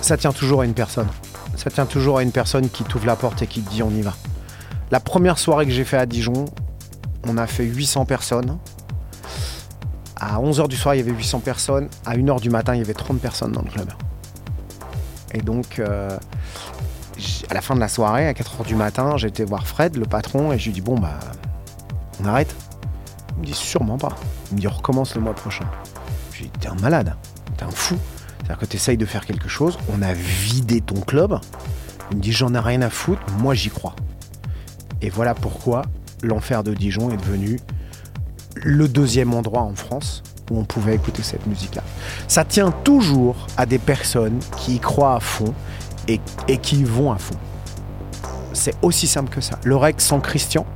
Ça 0.00 0.16
tient 0.16 0.32
toujours 0.32 0.62
à 0.62 0.64
une 0.64 0.72
personne. 0.72 1.08
Ça 1.56 1.70
tient 1.70 1.84
toujours 1.84 2.16
à 2.16 2.22
une 2.22 2.32
personne 2.32 2.70
qui 2.70 2.84
t'ouvre 2.84 3.06
la 3.06 3.16
porte 3.16 3.42
et 3.42 3.46
qui 3.46 3.60
te 3.60 3.70
dit 3.70 3.82
on 3.82 3.90
y 3.90 4.00
va. 4.00 4.14
La 4.90 4.98
première 4.98 5.38
soirée 5.38 5.66
que 5.66 5.72
j'ai 5.72 5.84
fait 5.84 5.98
à 5.98 6.06
Dijon, 6.06 6.46
on 7.26 7.36
a 7.36 7.46
fait 7.46 7.64
800 7.64 8.06
personnes. 8.06 8.58
À 10.16 10.38
11h 10.40 10.68
du 10.68 10.76
soir, 10.76 10.94
il 10.94 10.98
y 10.98 11.00
avait 11.00 11.12
800 11.12 11.40
personnes. 11.40 11.88
À 12.06 12.16
1h 12.16 12.40
du 12.40 12.50
matin, 12.50 12.74
il 12.74 12.78
y 12.78 12.82
avait 12.82 12.94
30 12.94 13.20
personnes 13.20 13.52
dans 13.52 13.62
le 13.62 13.70
club. 13.70 13.88
Et 15.34 15.40
donc, 15.40 15.78
euh, 15.78 16.16
à 17.50 17.54
la 17.54 17.60
fin 17.60 17.74
de 17.74 17.80
la 17.80 17.88
soirée, 17.88 18.26
à 18.26 18.32
4h 18.32 18.66
du 18.66 18.74
matin, 18.74 19.16
j'ai 19.16 19.28
été 19.28 19.44
voir 19.44 19.66
Fred, 19.66 19.96
le 19.96 20.04
patron, 20.04 20.52
et 20.52 20.58
je 20.58 20.64
lui 20.64 20.70
ai 20.70 20.74
dit 20.74 20.80
Bon, 20.80 20.98
bah, 20.98 21.18
on 22.22 22.26
arrête 22.26 22.54
Il 23.36 23.40
me 23.40 23.46
dit 23.46 23.54
Sûrement 23.54 23.98
pas. 23.98 24.16
Il 24.50 24.56
me 24.56 24.60
dit 24.60 24.66
recommence 24.66 25.14
le 25.14 25.20
mois 25.20 25.34
prochain. 25.34 25.64
Je 26.32 26.38
lui 26.38 26.44
ai 26.46 26.48
dit 26.48 26.58
T'es 26.60 26.68
un 26.68 26.74
malade, 26.76 27.16
t'es 27.56 27.64
un 27.64 27.70
fou. 27.70 27.96
C'est-à-dire 28.38 28.58
que 28.58 28.66
tu 28.66 28.76
essayes 28.76 28.96
de 28.96 29.06
faire 29.06 29.24
quelque 29.24 29.48
chose, 29.48 29.78
on 29.92 30.02
a 30.02 30.12
vidé 30.12 30.80
ton 30.80 31.00
club. 31.00 31.38
Il 32.10 32.18
me 32.18 32.22
dit 32.22 32.32
J'en 32.32 32.54
ai 32.54 32.58
rien 32.58 32.82
à 32.82 32.90
foutre, 32.90 33.22
moi 33.38 33.54
j'y 33.54 33.70
crois. 33.70 33.96
Et 35.00 35.10
voilà 35.10 35.34
pourquoi 35.34 35.82
l'enfer 36.22 36.62
de 36.62 36.74
Dijon 36.74 37.10
est 37.10 37.16
devenu 37.16 37.58
le 38.56 38.88
deuxième 38.88 39.34
endroit 39.34 39.62
en 39.62 39.74
France 39.74 40.22
où 40.50 40.58
on 40.58 40.64
pouvait 40.64 40.94
écouter 40.94 41.22
cette 41.22 41.46
musique-là. 41.46 41.82
Ça 42.28 42.44
tient 42.44 42.70
toujours 42.70 43.46
à 43.56 43.64
des 43.66 43.78
personnes 43.78 44.38
qui 44.58 44.76
y 44.76 44.78
croient 44.80 45.14
à 45.16 45.20
fond 45.20 45.54
et, 46.08 46.20
qui 46.58 46.80
y 46.80 46.84
vont 46.84 47.12
à 47.12 47.16
fond. 47.18 47.36
C'est 48.52 48.74
aussi 48.82 49.06
simple 49.06 49.30
que 49.34 49.40
ça. 49.40 49.58
Le 49.64 49.76
Rex 49.76 50.04
sans 50.04 50.20
Christian 50.20 50.66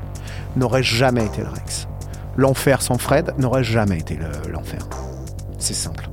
n'aurait 0.57 0.83
jamais 0.83 1.27
été 1.27 1.43
le 1.43 1.49
Rex. 1.49 1.89
L'enfer 2.37 2.81
sans 2.81 2.97
Fred 2.99 3.35
n'aurait 3.39 3.65
jamais 3.65 3.99
été 3.99 4.15
le- 4.17 4.51
l'enfer. 4.51 4.87
C'est 5.59 5.75
simple. 5.75 6.09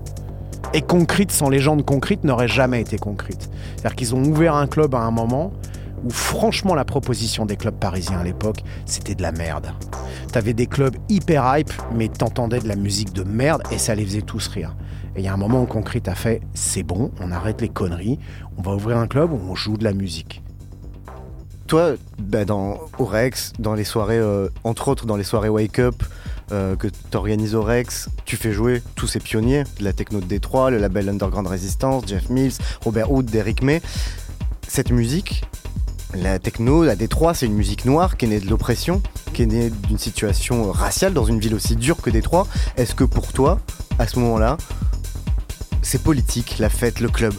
Et 0.73 0.81
Concrete 0.81 1.31
sans 1.31 1.49
légende 1.49 1.85
Concrete 1.85 2.23
n'aurait 2.23 2.47
jamais 2.47 2.81
été 2.81 2.97
Concrete. 2.97 3.49
C'est-à-dire 3.75 3.95
qu'ils 3.95 4.15
ont 4.15 4.23
ouvert 4.23 4.55
un 4.55 4.67
club 4.67 4.95
à 4.95 4.99
un 4.99 5.11
moment 5.11 5.51
où 6.03 6.09
franchement 6.09 6.75
la 6.75 6.83
proposition 6.85 7.45
des 7.45 7.55
clubs 7.55 7.75
parisiens 7.75 8.19
à 8.19 8.23
l'époque, 8.23 8.63
c'était 8.85 9.15
de 9.15 9.21
la 9.21 9.31
merde. 9.31 9.71
T'avais 10.33 10.53
des 10.55 10.65
clubs 10.65 10.95
hyper 11.09 11.45
hype, 11.55 11.71
mais 11.93 12.07
t'entendais 12.07 12.59
de 12.59 12.67
la 12.67 12.75
musique 12.75 13.13
de 13.13 13.23
merde 13.23 13.61
et 13.69 13.77
ça 13.77 13.93
les 13.93 14.03
faisait 14.03 14.23
tous 14.23 14.47
rire. 14.47 14.75
Et 15.15 15.19
il 15.19 15.25
y 15.25 15.27
a 15.27 15.33
un 15.33 15.37
moment 15.37 15.61
où 15.61 15.67
Concrete 15.67 16.07
a 16.07 16.15
fait 16.15 16.41
c'est 16.55 16.81
bon, 16.81 17.11
on 17.21 17.31
arrête 17.31 17.61
les 17.61 17.69
conneries, 17.69 18.17
on 18.57 18.63
va 18.63 18.73
ouvrir 18.73 18.97
un 18.97 19.05
club 19.05 19.31
où 19.31 19.39
on 19.47 19.53
joue 19.53 19.77
de 19.77 19.83
la 19.83 19.93
musique. 19.93 20.41
Toi, 21.67 21.91
bah, 22.17 22.45
dans 22.45 22.79
au 22.97 23.05
Rex, 23.05 23.53
dans 23.59 23.75
les 23.75 23.83
soirées, 23.83 24.17
euh, 24.17 24.49
entre 24.63 24.87
autres 24.87 25.05
dans 25.05 25.17
les 25.17 25.23
soirées 25.23 25.49
Wake 25.49 25.77
Up 25.77 26.01
euh, 26.51 26.75
que 26.75 26.87
tu 26.87 27.15
organises 27.15 27.53
au 27.53 27.61
Rex, 27.61 28.09
tu 28.25 28.35
fais 28.35 28.53
jouer 28.53 28.81
tous 28.95 29.05
ces 29.05 29.19
pionniers 29.19 29.65
de 29.77 29.83
la 29.83 29.93
techno 29.93 30.19
de 30.19 30.25
Détroit, 30.25 30.71
le 30.71 30.79
label 30.79 31.09
Underground 31.09 31.47
Resistance, 31.47 32.05
Jeff 32.07 32.31
Mills, 32.31 32.57
Robert 32.83 33.11
Hood, 33.11 33.27
Derrick 33.27 33.61
May. 33.61 33.83
Cette 34.67 34.89
musique, 34.89 35.43
la 36.15 36.39
techno 36.39 36.83
à 36.83 36.95
Détroit, 36.95 37.33
c'est 37.33 37.45
une 37.45 37.53
musique 37.55 37.85
noire 37.85 38.17
qui 38.17 38.25
est 38.25 38.27
née 38.27 38.39
de 38.39 38.49
l'oppression, 38.49 39.01
qui 39.33 39.43
est 39.43 39.47
née 39.47 39.69
d'une 39.69 39.97
situation 39.97 40.71
raciale 40.71 41.13
dans 41.13 41.25
une 41.25 41.39
ville 41.39 41.55
aussi 41.55 41.75
dure 41.75 41.97
que 41.97 42.09
Détroit. 42.09 42.47
Est-ce 42.77 42.93
que 42.95 43.03
pour 43.03 43.33
toi, 43.33 43.59
à 43.99 44.07
ce 44.07 44.19
moment-là, 44.19 44.57
c'est 45.81 46.01
politique, 46.01 46.57
la 46.59 46.69
fête, 46.69 46.99
le 46.99 47.09
club? 47.09 47.33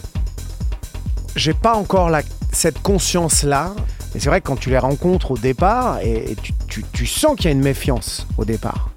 J'ai 1.35 1.53
pas 1.53 1.75
encore 1.75 2.09
la- 2.09 2.21
cette 2.51 2.81
conscience-là, 2.81 3.73
mais 4.13 4.19
c'est 4.19 4.29
vrai 4.29 4.41
que 4.41 4.47
quand 4.47 4.55
tu 4.57 4.69
les 4.69 4.77
rencontres 4.77 5.31
au 5.31 5.37
départ, 5.37 5.99
et, 6.01 6.35
tu, 6.41 6.53
tu- 6.67 6.85
tu 6.93 7.05
sens 7.05 7.35
qu'il 7.35 7.45
y 7.45 7.47
a 7.49 7.51
une 7.51 7.63
méfiance 7.63 8.27
au 8.37 8.45
départ. 8.45 8.89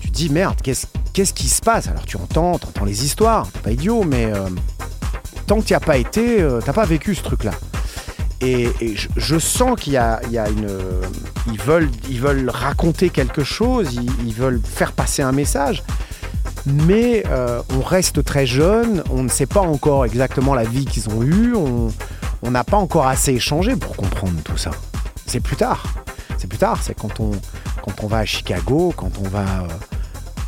Tu 0.00 0.10
te 0.10 0.14
dis 0.14 0.30
merde, 0.30 0.60
qu'est-ce 0.62 1.32
qui 1.34 1.48
se 1.48 1.60
passe? 1.62 1.88
Alors 1.88 2.04
tu 2.06 2.16
entends, 2.16 2.52
entends 2.52 2.84
les 2.84 3.04
histoires, 3.04 3.48
t'es 3.50 3.60
pas 3.60 3.70
idiot, 3.72 4.04
mais 4.04 4.26
euh, 4.26 4.48
tant 5.46 5.56
que 5.60 5.64
tu 5.66 5.72
n'y 5.72 5.76
as 5.76 5.80
pas 5.80 5.96
été, 5.98 6.40
euh, 6.40 6.60
t'as 6.64 6.72
pas 6.72 6.86
vécu 6.86 7.14
ce 7.14 7.22
truc-là. 7.22 7.52
Et, 8.40 8.68
je, 9.16 9.38
sens 9.38 9.78
qu'il 9.80 9.94
y 9.94 9.96
a, 9.96 10.20
une. 10.28 10.68
Ils 11.48 11.60
veulent, 11.60 11.90
ils 12.08 12.20
veulent 12.20 12.50
raconter 12.50 13.10
quelque 13.10 13.42
chose, 13.42 13.98
ils, 14.24 14.34
veulent 14.34 14.60
faire 14.62 14.92
passer 14.92 15.22
un 15.22 15.32
message. 15.32 15.82
Mais 16.66 17.24
euh, 17.28 17.62
on 17.76 17.80
reste 17.80 18.24
très 18.24 18.46
jeune, 18.46 19.02
on 19.10 19.22
ne 19.22 19.28
sait 19.28 19.46
pas 19.46 19.60
encore 19.60 20.04
exactement 20.04 20.54
la 20.54 20.64
vie 20.64 20.84
qu'ils 20.84 21.08
ont 21.08 21.22
eue, 21.22 21.54
on 21.54 22.50
n'a 22.50 22.62
pas 22.62 22.76
encore 22.76 23.06
assez 23.06 23.32
échangé 23.32 23.74
pour 23.74 23.96
comprendre 23.96 24.40
tout 24.44 24.56
ça. 24.56 24.70
C'est 25.26 25.40
plus 25.40 25.56
tard. 25.56 25.84
C'est 26.38 26.46
plus 26.46 26.58
tard, 26.58 26.78
c'est 26.82 26.94
quand 26.94 27.20
on, 27.20 27.32
quand 27.82 28.04
on 28.04 28.06
va 28.06 28.18
à 28.18 28.24
Chicago, 28.24 28.94
quand 28.96 29.10
on 29.18 29.28
va 29.28 29.40
euh, 29.40 29.68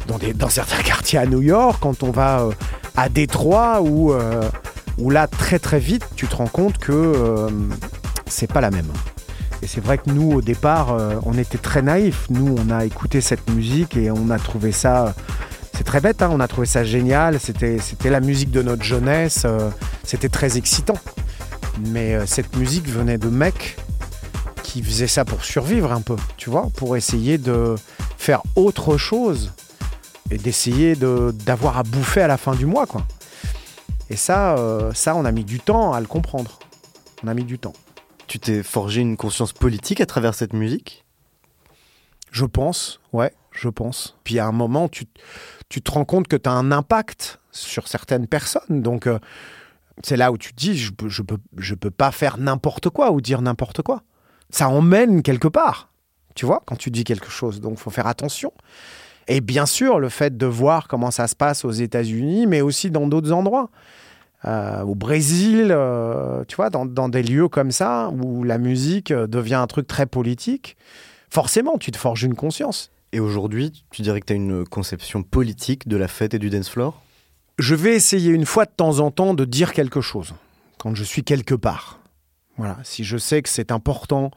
dans, 0.06 0.18
des, 0.18 0.32
dans 0.32 0.48
certains 0.48 0.82
quartiers 0.84 1.18
à 1.18 1.26
New 1.26 1.42
York, 1.42 1.78
quand 1.80 2.02
on 2.02 2.10
va 2.10 2.40
euh, 2.40 2.52
à 2.96 3.08
Détroit, 3.08 3.82
euh, 3.84 4.48
où 5.00 5.10
là, 5.10 5.26
très 5.26 5.58
très 5.58 5.78
vite, 5.78 6.06
tu 6.16 6.26
te 6.26 6.36
rends 6.36 6.46
compte 6.46 6.78
que 6.78 6.92
euh, 6.92 7.50
c'est 8.26 8.50
pas 8.50 8.60
la 8.60 8.70
même. 8.70 8.90
Et 9.62 9.66
c'est 9.66 9.80
vrai 9.80 9.98
que 9.98 10.10
nous, 10.10 10.32
au 10.32 10.40
départ, 10.40 10.92
euh, 10.92 11.16
on 11.24 11.36
était 11.36 11.58
très 11.58 11.82
naïfs. 11.82 12.26
Nous, 12.30 12.54
on 12.58 12.70
a 12.70 12.84
écouté 12.84 13.20
cette 13.20 13.50
musique 13.50 13.96
et 13.96 14.10
on 14.10 14.30
a 14.30 14.38
trouvé 14.38 14.72
ça. 14.72 15.14
C'est 15.74 15.84
très 15.84 16.00
bête, 16.00 16.22
hein, 16.22 16.30
on 16.32 16.40
a 16.40 16.48
trouvé 16.48 16.66
ça 16.66 16.82
génial. 16.82 17.38
C'était, 17.40 17.78
la 18.04 18.20
musique 18.20 18.50
de 18.50 18.62
notre 18.62 18.82
jeunesse. 18.82 19.42
euh, 19.44 19.70
c'était 20.04 20.28
très 20.30 20.56
excitant. 20.56 20.96
Mais 21.88 22.14
euh, 22.14 22.26
cette 22.26 22.56
musique 22.56 22.88
venait 22.88 23.18
de 23.18 23.28
mecs 23.28 23.76
qui 24.62 24.82
faisaient 24.82 25.06
ça 25.06 25.24
pour 25.24 25.44
survivre 25.44 25.92
un 25.92 26.00
peu, 26.00 26.16
tu 26.36 26.48
vois, 26.48 26.68
pour 26.76 26.96
essayer 26.96 27.38
de 27.38 27.74
faire 28.16 28.42
autre 28.54 28.96
chose 28.96 29.52
et 30.30 30.38
d'essayer 30.38 30.94
de, 30.96 31.34
d'avoir 31.44 31.76
à 31.76 31.82
bouffer 31.82 32.22
à 32.22 32.28
la 32.28 32.36
fin 32.36 32.54
du 32.54 32.66
mois, 32.66 32.86
quoi. 32.86 33.04
Et 34.10 34.16
ça, 34.16 34.58
euh, 34.58 34.92
ça, 34.92 35.14
on 35.14 35.24
a 35.24 35.32
mis 35.32 35.44
du 35.44 35.60
temps 35.60 35.92
à 35.92 36.00
le 36.00 36.06
comprendre. 36.06 36.58
On 37.22 37.28
a 37.28 37.34
mis 37.34 37.44
du 37.44 37.58
temps. 37.58 37.72
Tu 38.26 38.40
t'es 38.40 38.62
forgé 38.62 39.00
une 39.00 39.16
conscience 39.16 39.52
politique 39.52 40.00
à 40.00 40.06
travers 40.06 40.34
cette 40.34 40.52
musique? 40.52 41.04
Je 42.32 42.44
pense, 42.44 43.00
ouais, 43.12 43.32
je 43.52 43.68
pense. 43.68 44.18
Puis 44.24 44.40
à 44.40 44.46
un 44.46 44.52
moment, 44.52 44.88
tu, 44.88 45.06
tu 45.68 45.80
te 45.80 45.90
rends 45.92 46.04
compte 46.04 46.26
que 46.26 46.36
tu 46.36 46.48
as 46.48 46.52
un 46.52 46.72
impact 46.72 47.40
sur 47.52 47.86
certaines 47.86 48.26
personnes. 48.26 48.82
Donc, 48.82 49.06
euh, 49.06 49.20
c'est 50.02 50.16
là 50.16 50.32
où 50.32 50.38
tu 50.38 50.52
te 50.52 50.56
dis, 50.56 50.76
je 50.76 50.90
je 51.06 51.22
peux, 51.22 51.38
je 51.56 51.74
peux 51.74 51.90
pas 51.90 52.10
faire 52.10 52.36
n'importe 52.36 52.90
quoi 52.90 53.12
ou 53.12 53.20
dire 53.20 53.42
n'importe 53.42 53.82
quoi. 53.82 54.02
Ça 54.50 54.68
emmène 54.68 55.22
quelque 55.22 55.48
part, 55.48 55.92
tu 56.34 56.46
vois, 56.46 56.62
quand 56.66 56.76
tu 56.76 56.90
dis 56.90 57.04
quelque 57.04 57.30
chose. 57.30 57.60
Donc, 57.60 57.78
faut 57.78 57.90
faire 57.90 58.08
attention. 58.08 58.52
Et 59.30 59.40
bien 59.40 59.64
sûr, 59.64 60.00
le 60.00 60.08
fait 60.08 60.36
de 60.36 60.46
voir 60.46 60.88
comment 60.88 61.12
ça 61.12 61.28
se 61.28 61.36
passe 61.36 61.64
aux 61.64 61.70
États-Unis, 61.70 62.48
mais 62.48 62.62
aussi 62.62 62.90
dans 62.90 63.06
d'autres 63.06 63.30
endroits. 63.30 63.70
Euh, 64.44 64.82
au 64.82 64.96
Brésil, 64.96 65.68
euh, 65.70 66.42
tu 66.48 66.56
vois, 66.56 66.68
dans, 66.68 66.84
dans 66.84 67.08
des 67.08 67.22
lieux 67.22 67.46
comme 67.46 67.70
ça, 67.70 68.10
où 68.10 68.42
la 68.42 68.58
musique 68.58 69.12
euh, 69.12 69.28
devient 69.28 69.54
un 69.54 69.68
truc 69.68 69.86
très 69.86 70.06
politique, 70.06 70.76
forcément, 71.30 71.78
tu 71.78 71.92
te 71.92 71.96
forges 71.96 72.24
une 72.24 72.34
conscience. 72.34 72.90
Et 73.12 73.20
aujourd'hui, 73.20 73.84
tu 73.92 74.02
dirais 74.02 74.20
que 74.20 74.26
tu 74.26 74.32
as 74.32 74.36
une 74.36 74.66
conception 74.66 75.22
politique 75.22 75.86
de 75.86 75.96
la 75.96 76.08
fête 76.08 76.34
et 76.34 76.40
du 76.40 76.50
dance 76.50 76.68
floor? 76.68 77.00
Je 77.56 77.76
vais 77.76 77.94
essayer 77.94 78.32
une 78.32 78.46
fois 78.46 78.64
de 78.64 78.72
temps 78.76 78.98
en 78.98 79.12
temps 79.12 79.34
de 79.34 79.44
dire 79.44 79.72
quelque 79.74 80.00
chose 80.00 80.34
quand 80.76 80.96
je 80.96 81.04
suis 81.04 81.22
quelque 81.22 81.54
part. 81.54 82.00
Voilà, 82.56 82.78
si 82.82 83.04
je 83.04 83.16
sais 83.16 83.42
que 83.42 83.48
c'est 83.48 83.70
important 83.70 84.32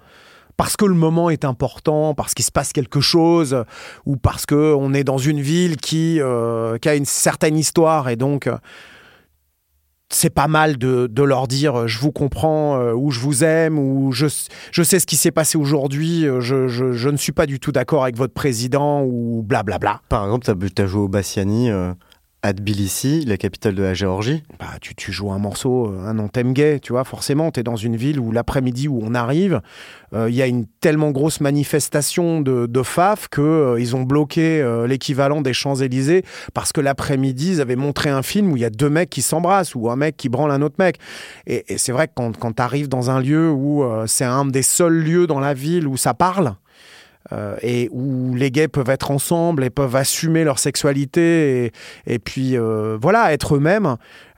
parce 0.58 0.78
que 0.78 0.86
le 0.86 0.94
moment 0.94 1.30
est 1.30 1.46
important, 1.46 2.14
parce 2.14 2.34
qu'il 2.34 2.46
se 2.46 2.52
passe 2.52 2.74
quelque 2.74 3.02
chose, 3.02 3.64
ou 4.06 4.18
parce 4.18 4.46
que 4.46 4.74
on 4.74 4.94
est 4.94 5.04
dans 5.04 5.18
une 5.18 5.42
ville 5.42 5.78
qui, 5.78 6.20
euh, 6.22 6.78
qui 6.78 6.90
a 6.90 6.96
une 6.96 7.06
certaine 7.06 7.58
histoire 7.58 8.10
et 8.10 8.16
donc 8.16 8.48
euh, 8.48 8.58
c'est 10.10 10.30
pas 10.30 10.48
mal 10.48 10.78
de, 10.78 11.10
leur 11.24 11.48
dire 11.48 11.82
euh, 11.82 11.88
je 11.88 12.00
vous 12.00 12.12
comprends 12.12 12.80
ou 12.92 13.10
je 13.10 13.20
vous 13.20 13.44
aime 13.44 13.80
ou 13.80 14.12
je, 14.12 14.28
je 14.72 14.84
sais 14.84 15.00
ce 15.00 15.08
qui 15.08 15.16
s'est 15.16 15.32
passé 15.32 15.58
aujourd'hui, 15.58 16.26
je, 16.40 16.68
je, 16.68 17.10
ne 17.10 17.18
suis 17.18 17.32
pas 17.32 17.46
du 17.46 17.60
tout 17.60 17.72
d'accord 17.72 18.04
avec 18.04 18.18
votre 18.18 18.34
président 18.34 19.04
ou 19.04 19.44
blablabla. 19.44 20.02
Par 20.10 20.24
exemple, 20.26 20.46
tu 20.46 20.82
as, 20.82 20.86
joué 20.86 21.02
au 21.02 21.08
Bassiani 21.08 21.70
à 22.44 22.52
la 23.26 23.38
capitale 23.38 23.74
de 23.74 23.84
la 23.84 23.94
Géorgie. 23.94 24.44
Bah, 24.60 24.66
tu, 24.82 24.96
tu 24.96 25.14
joues 25.14 25.32
un 25.32 25.40
morceau, 25.40 25.88
euh, 25.88 26.06
un 26.06 26.20
anthem 26.20 26.54
gay, 26.54 26.80
tu 26.82 26.92
vois, 26.92 27.06
forcément, 27.06 27.52
tu 27.52 27.62
es 27.62 27.64
dans 27.64 27.78
une 27.78 27.96
ville 27.96 28.20
où 28.20 28.34
l'après-midi 28.34 28.90
où 28.90 29.00
on 29.02 29.16
arrive, 29.16 29.62
euh, 30.14 30.30
il 30.30 30.36
y 30.36 30.42
a 30.42 30.48
une 30.48 30.66
tellement 30.82 31.12
grosse 31.12 31.40
manifestation 31.40 32.42
de, 32.42 32.66
de 32.66 32.84
FAF 32.84 33.30
qu'ils 33.30 33.44
euh, 33.44 33.80
ils 33.80 33.96
ont 33.96 34.04
bloqué 34.04 34.62
euh, 34.62 34.88
l'équivalent 34.88 35.42
des 35.42 35.54
Champs-Élysées 35.54 36.24
parce 36.54 36.74
que 36.74 36.82
l'après-midi, 36.82 37.54
ils 37.54 37.62
avaient 37.62 37.78
montré 37.78 38.10
un 38.10 38.22
film 38.22 38.52
où 38.52 38.58
il 38.58 38.62
y 38.62 38.66
a 38.66 38.70
deux 38.70 38.90
mecs 38.90 39.10
qui 39.10 39.22
s'embrassent 39.22 39.74
ou 39.74 39.90
un 39.90 39.96
mec 39.96 40.18
qui 40.18 40.28
branle 40.28 40.52
un 40.52 40.62
autre 40.62 40.76
mec. 40.80 40.98
Et, 41.48 41.64
et 41.74 41.78
c'est 41.78 41.94
vrai 41.94 42.08
que 42.08 42.14
quand, 42.14 42.38
quand 42.38 42.54
tu 42.58 42.62
arrives 42.62 42.90
dans 42.90 43.10
un 43.10 43.22
lieu 43.22 43.50
où 43.50 43.86
c'est 44.06 44.26
un 44.26 44.46
des 44.46 44.64
seuls 44.64 45.02
lieux 45.02 45.28
dans 45.28 45.40
la 45.40 45.54
ville 45.54 45.88
où 45.88 45.96
ça 45.96 46.14
parle, 46.14 46.56
euh, 47.34 47.56
et 47.62 47.90
où 47.92 48.36
les 48.36 48.52
gays 48.52 48.68
peuvent 48.68 48.90
être 48.90 49.10
ensemble 49.12 49.64
et 49.64 49.70
peuvent 49.70 49.96
assumer 49.96 50.44
leur 50.44 50.60
sexualité 50.60 51.72
et, 52.06 52.20
puis 52.20 52.58
euh, 52.58 52.98
voilà, 53.02 53.34
être 53.34 53.56
eux-mêmes, 53.56 53.96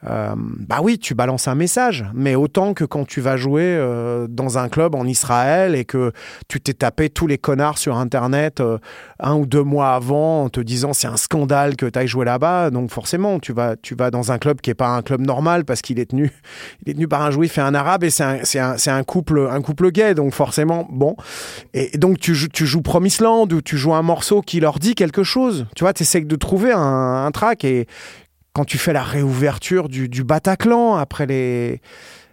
euh, 0.07 0.35
bah 0.37 0.79
oui, 0.83 0.99
tu 0.99 1.15
balances 1.15 1.47
un 1.47 1.55
message, 1.55 2.05
mais 2.13 2.35
autant 2.35 2.73
que 2.73 2.83
quand 2.83 3.05
tu 3.05 3.21
vas 3.21 3.37
jouer 3.37 3.63
euh, 3.63 4.27
dans 4.29 4.57
un 4.57 4.69
club 4.69 4.93
en 4.93 5.05
Israël 5.05 5.75
et 5.75 5.85
que 5.85 6.11
tu 6.47 6.61
t'es 6.61 6.73
tapé 6.73 7.09
tous 7.09 7.27
les 7.27 7.37
connards 7.37 7.77
sur 7.77 7.97
Internet 7.97 8.59
euh, 8.59 8.77
un 9.19 9.35
ou 9.35 9.45
deux 9.45 9.63
mois 9.63 9.93
avant 9.93 10.43
en 10.43 10.49
te 10.49 10.59
disant 10.59 10.93
c'est 10.93 11.07
un 11.07 11.17
scandale 11.17 11.75
que 11.75 11.85
tu 11.85 11.97
ailles 11.97 12.07
jouer 12.07 12.25
là-bas. 12.25 12.69
Donc 12.69 12.91
forcément, 12.91 13.39
tu 13.39 13.53
vas, 13.53 13.75
tu 13.75 13.95
vas 13.95 14.11
dans 14.11 14.31
un 14.31 14.37
club 14.37 14.61
qui 14.61 14.69
est 14.69 14.75
pas 14.75 14.89
un 14.89 15.01
club 15.01 15.21
normal 15.21 15.65
parce 15.65 15.81
qu'il 15.81 15.99
est 15.99 16.11
tenu, 16.11 16.31
il 16.85 16.91
est 16.91 16.93
tenu 16.93 17.07
par 17.07 17.23
un 17.23 17.31
juif 17.31 17.57
et 17.57 17.61
un 17.61 17.73
arabe 17.73 18.03
et 18.03 18.09
c'est 18.09 18.23
un, 18.23 18.41
un, 18.55 18.75
un 18.87 19.03
couple, 19.03 19.47
un 19.49 19.61
couple 19.61 19.91
gay. 19.91 20.13
Donc 20.13 20.33
forcément, 20.33 20.87
bon. 20.91 21.15
Et, 21.73 21.97
donc 21.97 22.19
tu 22.19 22.35
joues, 22.35 22.49
tu 22.49 22.65
joues 22.67 22.81
Promised 22.81 23.21
Land 23.21 23.47
ou 23.51 23.61
tu 23.61 23.77
joues 23.77 23.93
un 23.93 24.03
morceau 24.03 24.41
qui 24.41 24.59
leur 24.59 24.77
dit 24.77 24.93
quelque 24.93 25.23
chose. 25.23 25.65
Tu 25.75 25.83
vois, 25.83 25.93
tu 25.93 26.03
essaies 26.03 26.21
de 26.21 26.35
trouver 26.35 26.71
un, 26.71 27.25
un 27.25 27.31
track 27.31 27.63
et 27.65 27.87
quand 28.55 28.63
tu 28.63 28.77
fais 28.77 28.93
la 28.93 29.03
réouverture 29.03 29.89
du, 29.89 30.07
du 30.07 30.23
Bataclan 30.23 30.95
après 30.95 31.25
les, 31.25 31.81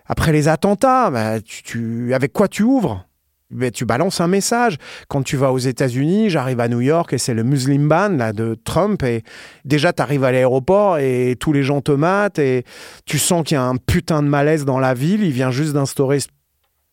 après 0.06 0.30
les 0.30 0.46
attentats, 0.46 1.10
bah, 1.10 1.40
tu, 1.40 2.14
avec 2.14 2.32
quoi 2.32 2.46
tu 2.46 2.62
ouvres? 2.62 3.08
Ben, 3.50 3.72
tu 3.72 3.84
balances 3.84 4.20
un 4.20 4.28
message. 4.28 4.78
Quand 5.08 5.22
tu 5.24 5.36
vas 5.36 5.52
aux 5.52 5.58
États-Unis, 5.58 6.30
j'arrive 6.30 6.60
à 6.60 6.68
New 6.68 6.80
York 6.80 7.12
et 7.12 7.18
c'est 7.18 7.34
le 7.34 7.42
Muslim 7.42 7.88
Ban 7.88 8.10
là, 8.10 8.32
de 8.32 8.54
Trump. 8.54 9.02
Et 9.02 9.24
déjà, 9.64 9.92
tu 9.92 10.00
arrives 10.00 10.22
à 10.22 10.30
l'aéroport 10.30 10.98
et 10.98 11.36
tous 11.40 11.52
les 11.52 11.64
gens 11.64 11.80
te 11.80 11.90
matent 11.90 12.38
et 12.38 12.64
tu 13.04 13.18
sens 13.18 13.42
qu'il 13.42 13.56
y 13.56 13.58
a 13.58 13.64
un 13.64 13.76
putain 13.76 14.22
de 14.22 14.28
malaise 14.28 14.64
dans 14.64 14.78
la 14.78 14.94
ville. 14.94 15.24
Il 15.24 15.32
vient 15.32 15.50
juste 15.50 15.72
d'instaurer 15.72 16.20
ce 16.20 16.28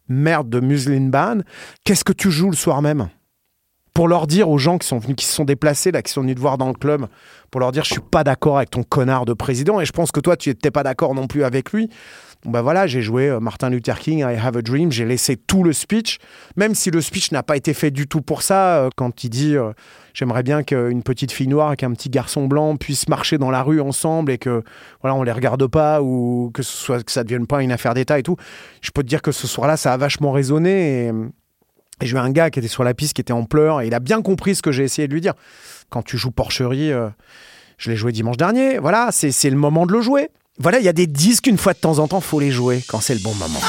merde 0.08 0.50
de 0.50 0.60
Muslim 0.60 1.12
Ban. 1.12 1.38
Qu'est-ce 1.86 2.04
que 2.04 2.14
tu 2.14 2.32
joues 2.32 2.50
le 2.50 2.56
soir 2.56 2.82
même? 2.82 3.10
Pour 4.00 4.08
leur 4.08 4.28
dire 4.28 4.50
aux 4.50 4.58
gens 4.58 4.78
qui 4.78 4.88
sont 4.88 4.98
venus, 4.98 5.18
qui 5.18 5.26
se 5.26 5.34
sont 5.34 5.44
déplacés, 5.44 5.92
là, 5.92 6.02
qui 6.02 6.10
sont 6.10 6.22
venus 6.22 6.36
te 6.36 6.40
voir 6.40 6.58
dans 6.58 6.70
le 6.70 6.74
club, 6.74 7.08
pour 7.52 7.60
leur 7.60 7.74
dire 7.74 7.84
je 7.84 7.92
suis 7.92 8.00
pas 8.00 8.24
d'accord 8.24 8.56
avec 8.56 8.70
ton 8.70 8.82
connard 8.82 9.26
de 9.26 9.34
président 9.34 9.82
et 9.82 9.86
je 9.86 9.92
pense 9.92 10.14
que 10.14 10.22
toi 10.22 10.38
tu 10.38 10.48
n'étais 10.48 10.72
pas 10.72 10.84
d'accord 10.84 11.14
non 11.14 11.28
plus 11.28 11.44
avec 11.44 11.74
lui. 11.74 11.90
Bon 12.46 12.52
ben 12.52 12.62
voilà, 12.62 12.88
j'ai 12.88 13.02
joué 13.02 13.28
euh, 13.28 13.42
Martin 13.42 13.70
Luther 13.70 14.00
King, 14.00 14.20
I 14.20 14.38
Have 14.42 14.56
a 14.56 14.62
Dream, 14.62 14.90
j'ai 14.90 15.04
laissé 15.04 15.36
tout 15.36 15.64
le 15.64 15.74
speech, 15.74 16.20
même 16.56 16.76
si 16.76 16.92
le 16.92 17.02
speech 17.02 17.34
n'a 17.34 17.44
pas 17.44 17.58
été 17.58 17.74
fait 17.74 17.92
du 17.92 18.08
tout 18.08 18.22
pour 18.22 18.42
ça, 18.42 18.78
euh, 18.78 18.90
quand 18.96 19.26
il 19.26 19.32
dit 19.32 19.58
euh, 19.58 19.74
j'aimerais 20.14 20.44
bien 20.44 20.64
qu'une 20.64 21.04
petite 21.04 21.34
fille 21.34 21.50
noire 21.50 21.74
et 21.74 21.76
qu'un 21.76 21.92
petit 21.92 22.10
garçon 22.10 22.48
blanc 22.48 22.78
puissent 22.78 23.10
marcher 23.10 23.38
dans 23.38 23.52
la 23.52 23.64
rue 23.64 23.82
ensemble 23.82 24.32
et 24.32 24.38
que 24.38 24.64
voilà 25.02 25.14
on 25.14 25.24
les 25.24 25.34
regarde 25.34 25.68
pas 25.68 26.02
ou 26.02 26.52
que 26.54 26.64
ce 26.64 26.72
soit 26.72 27.04
que 27.04 27.12
ça 27.12 27.26
devienne 27.26 27.48
pas 27.48 27.62
une 27.62 27.74
affaire 27.74 27.96
d'État 27.96 28.18
et 28.18 28.24
tout. 28.24 28.38
Je 28.80 28.92
peux 28.92 29.04
te 29.04 29.10
dire 29.10 29.22
que 29.22 29.34
ce 29.34 29.46
soir-là 29.46 29.76
ça 29.76 29.92
a 29.92 29.98
vachement 29.98 30.32
résonné 30.32 31.12
et 32.02 32.06
j'ai 32.06 32.16
eu 32.16 32.20
un 32.20 32.32
gars 32.32 32.50
qui 32.50 32.60
était 32.60 32.68
sur 32.68 32.84
la 32.84 32.94
piste 32.94 33.14
qui 33.14 33.22
était 33.22 33.34
en 33.34 33.44
pleurs 33.44 33.82
et 33.82 33.88
il 33.88 33.94
a 33.94 34.00
bien 34.00 34.22
compris 34.22 34.56
ce 34.56 34.62
que 34.62 34.72
j'ai 34.72 34.84
essayé 34.84 35.08
de 35.08 35.14
lui 35.14 35.22
dire. 35.22 35.34
Quand 35.90 36.02
tu 36.04 36.18
joues 36.18 36.32
Porcherie, 36.32 36.92
euh, 36.92 37.10
je 37.78 37.90
l'ai 37.90 37.96
joué 37.96 38.12
dimanche 38.12 38.38
dernier. 38.38 38.78
Voilà, 38.78 39.10
c'est 39.12 39.50
le 39.50 39.58
moment 39.58 39.86
de 39.86 39.94
le 39.94 40.02
jouer. 40.02 40.30
Voilà, 40.60 40.80
il 40.80 40.86
y 40.86 40.90
a 40.90 40.94
des 40.94 41.08
disques 41.08 41.48
une 41.48 41.58
fois 41.58 41.74
de 41.74 41.80
temps 41.80 42.00
en 42.00 42.08
temps, 42.08 42.22
faut 42.22 42.40
les 42.40 42.52
jouer 42.52 42.84
quand 42.88 43.00
c'est 43.00 43.14
le 43.14 43.22
bon 43.22 43.34
moment. 43.36 43.60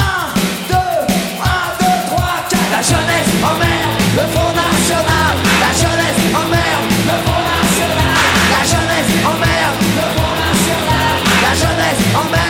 La 2.70 2.82
jeunesse 2.82 3.28
emmerde 3.44 4.00
le 4.16 4.22
Front 4.32 4.54
National. 4.54 5.36
La 5.60 5.72
jeunesse 5.76 6.34
emmerde 6.34 6.90
le 7.06 7.16
Front 7.24 7.44
National. 7.44 8.16
La 8.50 8.62
jeunesse 8.64 9.12
emmerde 9.24 9.80
le 9.96 10.06
Front 10.16 10.36
National. 10.40 11.14
La 11.42 11.52
jeunesse 11.54 12.02
emmerde 12.14 12.46
le 12.46 12.49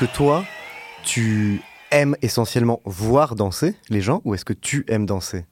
que 0.00 0.06
toi, 0.06 0.46
tu 1.04 1.60
aimes 1.90 2.16
essentiellement 2.22 2.80
voir 2.86 3.34
danser 3.34 3.74
les 3.90 4.00
gens 4.00 4.22
ou 4.24 4.32
est-ce 4.32 4.46
que 4.46 4.54
tu 4.54 4.86
aimes 4.88 5.04
danser? 5.04 5.44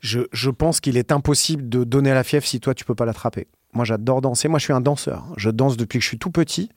Je, 0.00 0.20
je 0.32 0.48
pense 0.48 0.80
qu'il 0.80 0.96
est 0.96 1.12
impossible 1.12 1.68
de 1.68 1.84
donner 1.84 2.14
la 2.14 2.24
fièvre 2.24 2.46
si 2.46 2.58
toi 2.58 2.72
tu 2.72 2.86
peux 2.86 2.94
pas 2.94 3.04
l'attraper. 3.04 3.48
Moi 3.74 3.84
j'adore 3.84 4.22
danser, 4.22 4.48
moi 4.48 4.58
je 4.58 4.64
suis 4.64 4.72
un 4.72 4.80
danseur. 4.80 5.26
Je 5.36 5.50
danse 5.50 5.76
depuis 5.76 5.98
que 5.98 6.04
je 6.04 6.08
suis 6.08 6.18
tout 6.18 6.30
petit. 6.30 6.70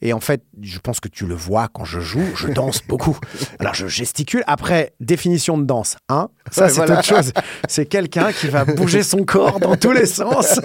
Et 0.00 0.12
en 0.12 0.20
fait, 0.20 0.42
je 0.62 0.78
pense 0.78 1.00
que 1.00 1.08
tu 1.08 1.26
le 1.26 1.34
vois 1.34 1.66
quand 1.72 1.84
je 1.84 1.98
joue, 1.98 2.24
je 2.36 2.46
danse 2.48 2.82
beaucoup. 2.86 3.18
Alors 3.58 3.74
je 3.74 3.88
gesticule. 3.88 4.44
Après, 4.46 4.92
définition 5.00 5.58
de 5.58 5.64
danse, 5.64 5.96
hein 6.08 6.28
Ça 6.52 6.62
Ouais, 6.64 6.68
c'est 6.68 6.76
voilà. 6.76 6.94
autre 6.98 7.04
chose. 7.04 7.32
C'est 7.68 7.86
quelqu'un 7.86 8.30
qui 8.32 8.46
va 8.48 8.64
bouger 8.64 9.02
son 9.02 9.24
corps 9.24 9.58
dans 9.58 9.74
tous 9.76 9.90
les 9.92 10.06
sens. 10.06 10.60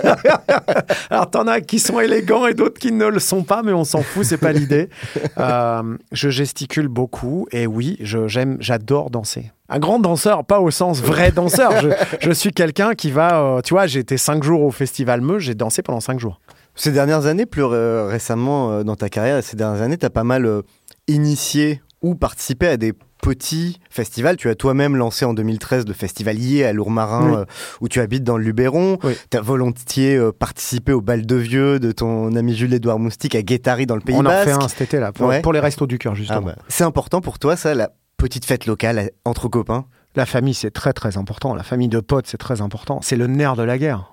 Alors 1.10 1.30
t'en 1.32 1.48
as 1.48 1.62
qui 1.62 1.80
sont 1.80 2.00
élégants 2.00 2.46
et 2.48 2.54
d'autres 2.54 2.80
qui 2.80 2.92
ne 2.92 3.06
le 3.08 3.20
sont 3.20 3.44
pas, 3.44 3.64
mais 3.64 3.74
on 3.74 3.84
s'en 3.84 4.02
fout, 4.04 4.24
c'est 4.26 4.38
pas 4.38 4.52
l'idée. 4.52 4.90
Euh, 5.38 5.98
je 6.12 6.30
gesticule 6.30 6.88
beaucoup 6.88 7.48
et 7.52 7.66
oui, 7.68 7.98
je- 8.02 8.28
j'aime, 8.28 8.58
j'adore 8.60 9.10
danser. 9.10 9.52
Un 9.70 9.80
grand 9.80 9.98
danseur, 10.00 10.46
pas 10.46 10.60
au 10.60 10.70
sens 10.72 11.02
vrai 11.02 11.32
danseur. 11.32 11.72
Je, 11.82 11.90
je 12.22 12.32
suis 12.32 12.52
quelqu'un 12.52 12.94
qui 12.94 13.10
va, 13.12 13.42
euh, 13.42 13.62
tu 13.62 13.74
vois, 13.74 13.88
j'ai 13.88 14.00
été 14.02 14.18
cinq 14.18 14.44
jours 14.44 14.62
au 14.62 14.72
festival 14.72 15.22
Meuse, 15.22 15.42
j'ai 15.44 15.56
dansé 15.56 15.82
pendant 15.82 16.00
cinq 16.02 16.20
jours. 16.20 16.40
Ces 16.76 16.92
dernières 16.92 17.26
années, 17.28 17.46
plus 17.46 17.64
récemment 17.64 18.72
euh, 18.72 18.84
dans 18.84 18.96
ta 18.96 19.10
carrière, 19.10 19.44
ces 19.44 19.56
dernières 19.56 19.82
années, 19.82 19.98
tu 19.98 20.06
as 20.06 20.10
pas 20.10 20.24
mal 20.24 20.46
euh, 20.46 20.62
initié 21.08 21.82
ou 22.02 22.16
participé 22.16 22.68
à 22.68 22.78
des 22.78 22.94
petits 23.22 23.80
festivals. 23.90 24.36
Tu 24.38 24.50
as 24.50 24.56
toi-même 24.56 24.96
lancé 24.98 25.24
en 25.24 25.34
2013 25.34 25.88
le 25.88 25.94
festivalier 25.94 26.66
à 26.66 26.74
Lourmarin, 26.74 27.30
Oui. 27.30 27.36
euh, 27.38 27.46
où 27.82 27.88
tu 27.88 28.02
habites 28.02 28.24
dans 28.24 28.38
le 28.38 28.44
Luberon. 28.44 28.98
Oui. 29.04 29.14
Tu 29.30 29.38
as 29.38 29.42
volontiers 29.42 30.18
euh, 30.18 30.32
participé 30.32 30.92
au 30.92 31.00
bal 31.02 31.26
de 31.26 31.36
vieux 31.36 31.80
de 31.80 31.92
ton 31.92 32.36
ami 32.36 32.54
Jules-Édouard 32.56 33.00
Moustique 33.00 33.36
à 33.36 33.42
Guétari 33.42 33.86
dans 33.86 33.96
le 33.96 34.02
Pays 34.02 34.16
On 34.16 34.22
en 34.22 34.24
Basque. 34.24 34.50
fait 34.50 34.52
un 34.64 34.68
cet 34.68 34.82
été 34.82 35.00
là, 35.00 35.12
pour, 35.14 35.28
Ouais. 35.28 35.42
pour 35.42 35.54
les 35.54 35.60
restos 35.62 35.88
du 35.88 35.98
cœur 35.98 36.14
Ah 36.14 36.18
justement. 36.18 36.42
bah, 36.42 36.56
C'est 36.68 36.84
important 36.84 37.22
pour 37.22 37.40
toi, 37.40 37.56
ça, 37.56 37.74
la 37.76 37.92
petite 38.18 38.46
fête 38.46 38.66
locale 38.66 39.12
entre 39.26 39.48
copains? 39.48 39.86
La 40.16 40.26
famille, 40.26 40.54
c'est 40.54 40.72
très 40.72 40.94
très 40.94 41.18
important. 41.18 41.56
La 41.56 41.64
famille 41.64 41.88
de 41.88 42.00
potes, 42.00 42.28
c'est 42.28 42.38
très 42.38 42.62
important. 42.62 43.00
C'est 43.02 43.16
le 43.16 43.28
nerf 43.28 43.56
de 43.56 43.64
la 43.64 43.78
guerre. 43.78 44.13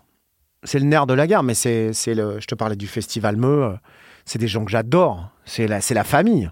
C'est 0.65 0.79
le 0.79 0.85
nerf 0.85 1.07
de 1.07 1.15
la 1.15 1.27
guerre, 1.27 1.43
mais 1.43 1.55
c'est 1.55 1.93
le. 2.07 2.39
Je 2.41 2.47
te 2.47 2.55
parlais 2.55 2.77
du 2.77 2.87
festival 2.87 3.37
Meux. 3.37 3.65
euh, 3.65 3.73
C'est 4.27 4.39
des 4.39 4.49
gens 4.49 4.65
que 4.65 4.71
j'adore. 4.71 5.31
C'est 5.45 5.67
la, 5.67 5.81
c'est 5.81 5.95
la 5.95 6.05
famille. 6.05 6.51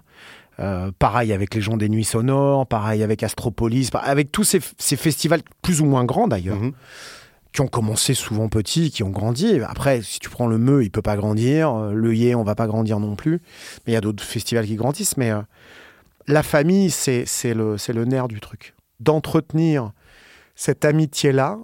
Euh, 0.59 0.91
pareil 0.99 1.31
avec 1.31 1.53
les 1.55 1.61
gens 1.61 1.77
des 1.77 1.87
Nuits 1.87 2.03
Sonores, 2.03 2.67
pareil 2.67 3.01
avec 3.03 3.23
Astropolis, 3.23 3.91
avec 3.93 4.31
tous 4.31 4.43
ces, 4.43 4.59
ces 4.77 4.97
festivals 4.97 5.41
plus 5.61 5.79
ou 5.79 5.85
moins 5.85 6.03
grands 6.03 6.27
d'ailleurs, 6.27 6.57
Mhm. 6.57 6.73
qui 7.53 7.61
ont 7.61 7.67
commencé 7.67 8.13
souvent 8.13 8.49
petits, 8.49 8.91
qui 8.91 9.03
ont 9.03 9.09
grandi. 9.09 9.61
Après, 9.61 10.01
si 10.01 10.19
tu 10.19 10.29
prends 10.29 10.47
le 10.47 10.57
Meux, 10.57 10.83
il 10.83 10.91
peut 10.91 11.01
pas 11.01 11.15
grandir. 11.15 11.73
Euh, 11.73 11.93
Le 11.93 12.13
Yé, 12.13 12.35
on 12.35 12.43
va 12.43 12.55
pas 12.55 12.67
grandir 12.67 12.99
non 12.99 13.15
plus. 13.15 13.41
Mais 13.85 13.91
il 13.91 13.93
y 13.93 13.97
a 13.97 14.01
d'autres 14.01 14.23
festivals 14.23 14.65
qui 14.65 14.75
grandissent. 14.75 15.15
Mais 15.15 15.31
euh, 15.31 15.41
la 16.27 16.43
famille, 16.43 16.89
c'est 16.91 17.23
c'est 17.25 17.53
le, 17.53 17.77
c'est 17.77 17.93
le 17.93 18.03
nerf 18.05 18.27
du 18.27 18.41
truc. 18.41 18.73
D'entretenir 18.99 19.91
cette 20.55 20.83
amitié-là 20.83 21.57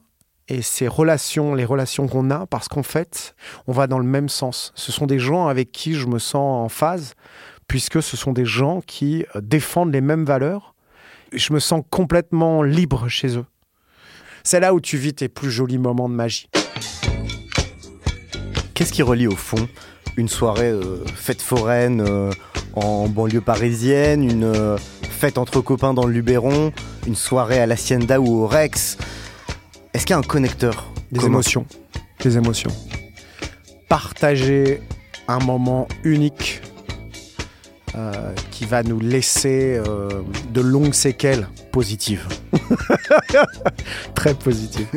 et 0.47 0.61
ces 0.61 0.87
relations, 0.87 1.55
les 1.55 1.65
relations 1.65 2.07
qu'on 2.07 2.29
a, 2.29 2.45
parce 2.45 2.67
qu'en 2.67 2.83
fait, 2.83 3.35
on 3.67 3.71
va 3.71 3.87
dans 3.87 3.97
le 3.97 4.05
même 4.05 4.29
sens. 4.29 4.71
Ce 4.75 4.91
sont 4.91 5.07
des 5.07 5.19
gens 5.19 5.47
avec 5.47 5.71
qui 5.71 5.95
je 5.95 6.05
me 6.07 6.19
sens 6.19 6.65
en 6.65 6.69
phase, 6.69 7.15
puisque 7.67 8.01
ce 8.03 8.15
sont 8.15 8.31
des 8.31 8.45
gens 8.45 8.81
qui 8.85 9.25
euh, 9.35 9.41
défendent 9.41 9.91
les 9.91 10.01
mêmes 10.01 10.25
valeurs. 10.25 10.75
Je 11.33 11.51
me 11.51 11.59
sens 11.59 11.81
complètement 11.89 12.61
libre 12.61 13.07
chez 13.07 13.37
eux. 13.37 13.45
C'est 14.43 14.59
là 14.59 14.75
où 14.75 14.79
tu 14.79 14.97
vis 14.97 15.15
tes 15.15 15.29
plus 15.29 15.49
jolis 15.49 15.79
moments 15.79 16.07
de 16.07 16.13
magie. 16.13 16.47
Qu'est-ce 18.75 18.93
qui 18.93 19.01
relie 19.01 19.27
au 19.27 19.35
fond 19.35 19.67
une 20.17 20.29
soirée 20.29 20.69
euh, 20.69 21.03
fête 21.13 21.41
foraine 21.41 21.99
euh, 21.99 22.31
en 22.73 23.09
banlieue 23.09 23.41
parisienne, 23.41 24.23
une 24.23 24.77
fête 25.01 25.37
entre 25.37 25.59
copains 25.59 25.93
dans 25.93 26.05
le 26.05 26.13
Luberon, 26.13 26.71
une 27.05 27.15
soirée 27.15 27.59
à 27.59 27.65
l'Hacienda 27.65 28.21
ou 28.21 28.43
au 28.43 28.47
Rex 28.47 28.97
Est-ce 29.95 30.05
qu'il 30.05 30.13
y 30.13 30.17
a 30.17 30.19
un 30.19 30.23
connecteur 30.23 30.91
Des 31.09 31.21
commun 31.21 31.35
émotions. 31.35 31.65
Des 32.19 32.35
émotions. 32.35 32.71
Partager 33.87 34.81
un 35.29 35.39
moment 35.39 35.87
unique 36.03 36.61
euh, 37.95 38.33
qui 38.51 38.65
va 38.65 38.83
nous 38.83 38.99
laisser 38.99 39.81
euh, 39.87 40.21
de 40.51 40.59
longues 40.59 40.93
séquelles 40.93 41.47
positives. 41.71 42.27
Très 44.15 44.33
positives. 44.33 44.89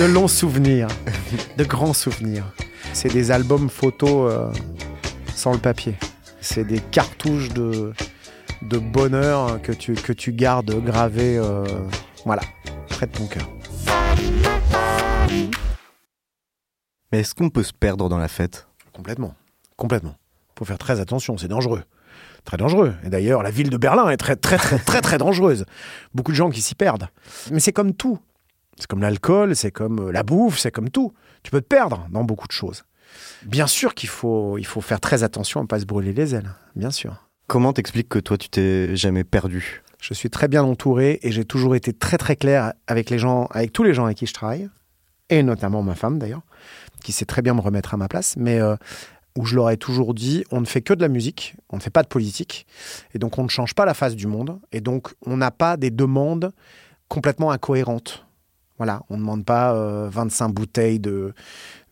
de 0.00 0.04
longs 0.06 0.26
souvenirs. 0.26 0.88
De 1.58 1.64
grands 1.64 1.92
souvenirs. 1.92 2.54
C'est 2.94 3.12
des 3.12 3.30
albums 3.30 3.68
photos 3.68 4.32
euh, 4.32 4.50
sans 5.34 5.52
le 5.52 5.58
papier. 5.58 5.92
C'est 6.40 6.64
des 6.64 6.80
cartouches 6.80 7.50
de, 7.50 7.92
de 8.62 8.78
bonheur 8.78 9.60
que 9.60 9.72
tu, 9.72 9.92
que 9.92 10.14
tu 10.14 10.32
gardes 10.32 10.82
gravées 10.82 11.38
voilà, 12.24 12.42
près 12.88 13.06
de 13.06 13.12
ton 13.12 13.26
cœur. 13.26 13.48
Mais 17.12 17.20
est-ce 17.20 17.34
qu'on 17.34 17.50
peut 17.50 17.62
se 17.62 17.72
perdre 17.72 18.08
dans 18.08 18.18
la 18.18 18.28
fête? 18.28 18.68
Complètement. 18.92 19.34
Complètement. 19.76 20.16
Faut 20.58 20.64
faire 20.64 20.78
très 20.78 21.00
attention, 21.00 21.38
c'est 21.38 21.48
dangereux. 21.48 21.82
Très 22.44 22.56
dangereux. 22.56 22.94
Et 23.04 23.10
d'ailleurs, 23.10 23.42
la 23.42 23.50
ville 23.50 23.70
de 23.70 23.76
Berlin 23.76 24.08
est 24.10 24.16
très, 24.16 24.36
très, 24.36 24.56
très, 24.56 24.78
très, 24.78 25.00
très 25.00 25.18
dangereuse. 25.18 25.64
Beaucoup 26.14 26.32
de 26.32 26.36
gens 26.36 26.50
qui 26.50 26.60
s'y 26.60 26.74
perdent. 26.74 27.08
Mais 27.50 27.60
c'est 27.60 27.72
comme 27.72 27.94
tout. 27.94 28.18
C'est 28.78 28.86
comme 28.86 29.02
l'alcool, 29.02 29.56
c'est 29.56 29.70
comme 29.70 30.08
euh, 30.08 30.12
la 30.12 30.22
bouffe, 30.22 30.58
c'est 30.58 30.70
comme 30.70 30.90
tout. 30.90 31.12
Tu 31.42 31.50
peux 31.50 31.60
te 31.60 31.66
perdre 31.66 32.06
dans 32.10 32.24
beaucoup 32.24 32.46
de 32.46 32.52
choses. 32.52 32.84
Bien 33.44 33.66
sûr 33.66 33.94
qu'il 33.94 34.08
faut, 34.08 34.58
il 34.58 34.66
faut 34.66 34.80
faire 34.80 35.00
très 35.00 35.22
attention 35.22 35.60
à 35.60 35.62
ne 35.64 35.68
pas 35.68 35.80
se 35.80 35.84
brûler 35.84 36.12
les 36.12 36.34
ailes, 36.34 36.50
bien 36.76 36.90
sûr. 36.90 37.28
Comment 37.46 37.72
t'expliques 37.72 38.08
que 38.08 38.18
toi, 38.18 38.36
tu 38.36 38.48
t'es 38.48 38.94
jamais 38.94 39.24
perdu? 39.24 39.82
Je 40.00 40.14
suis 40.14 40.30
très 40.30 40.48
bien 40.48 40.62
entouré 40.62 41.18
et 41.22 41.32
j'ai 41.32 41.44
toujours 41.44 41.74
été 41.74 41.92
très 41.92 42.18
très 42.18 42.36
clair 42.36 42.72
avec 42.86 43.10
les 43.10 43.18
gens, 43.18 43.46
avec 43.50 43.72
tous 43.72 43.82
les 43.82 43.94
gens 43.94 44.04
avec 44.04 44.18
qui 44.18 44.26
je 44.26 44.32
travaille, 44.32 44.68
et 45.28 45.42
notamment 45.42 45.82
ma 45.82 45.94
femme 45.94 46.18
d'ailleurs, 46.18 46.42
qui 47.02 47.12
sait 47.12 47.24
très 47.24 47.42
bien 47.42 47.54
me 47.54 47.60
remettre 47.60 47.94
à 47.94 47.96
ma 47.96 48.08
place, 48.08 48.36
mais 48.36 48.60
euh, 48.60 48.76
où 49.36 49.44
je 49.44 49.56
leur 49.56 49.70
ai 49.70 49.76
toujours 49.76 50.14
dit, 50.14 50.44
on 50.50 50.60
ne 50.60 50.66
fait 50.66 50.82
que 50.82 50.94
de 50.94 51.00
la 51.00 51.08
musique, 51.08 51.56
on 51.70 51.76
ne 51.76 51.82
fait 51.82 51.90
pas 51.90 52.02
de 52.02 52.08
politique, 52.08 52.66
et 53.14 53.18
donc 53.18 53.38
on 53.38 53.44
ne 53.44 53.48
change 53.48 53.74
pas 53.74 53.84
la 53.84 53.94
face 53.94 54.14
du 54.14 54.26
monde, 54.26 54.60
et 54.72 54.80
donc 54.80 55.14
on 55.26 55.36
n'a 55.36 55.50
pas 55.50 55.76
des 55.76 55.90
demandes 55.90 56.52
complètement 57.08 57.50
incohérentes. 57.50 58.24
Voilà, 58.78 59.02
on 59.10 59.14
ne 59.14 59.20
demande 59.20 59.44
pas 59.44 59.74
euh, 59.74 60.08
25 60.08 60.50
bouteilles 60.50 61.00
de, 61.00 61.34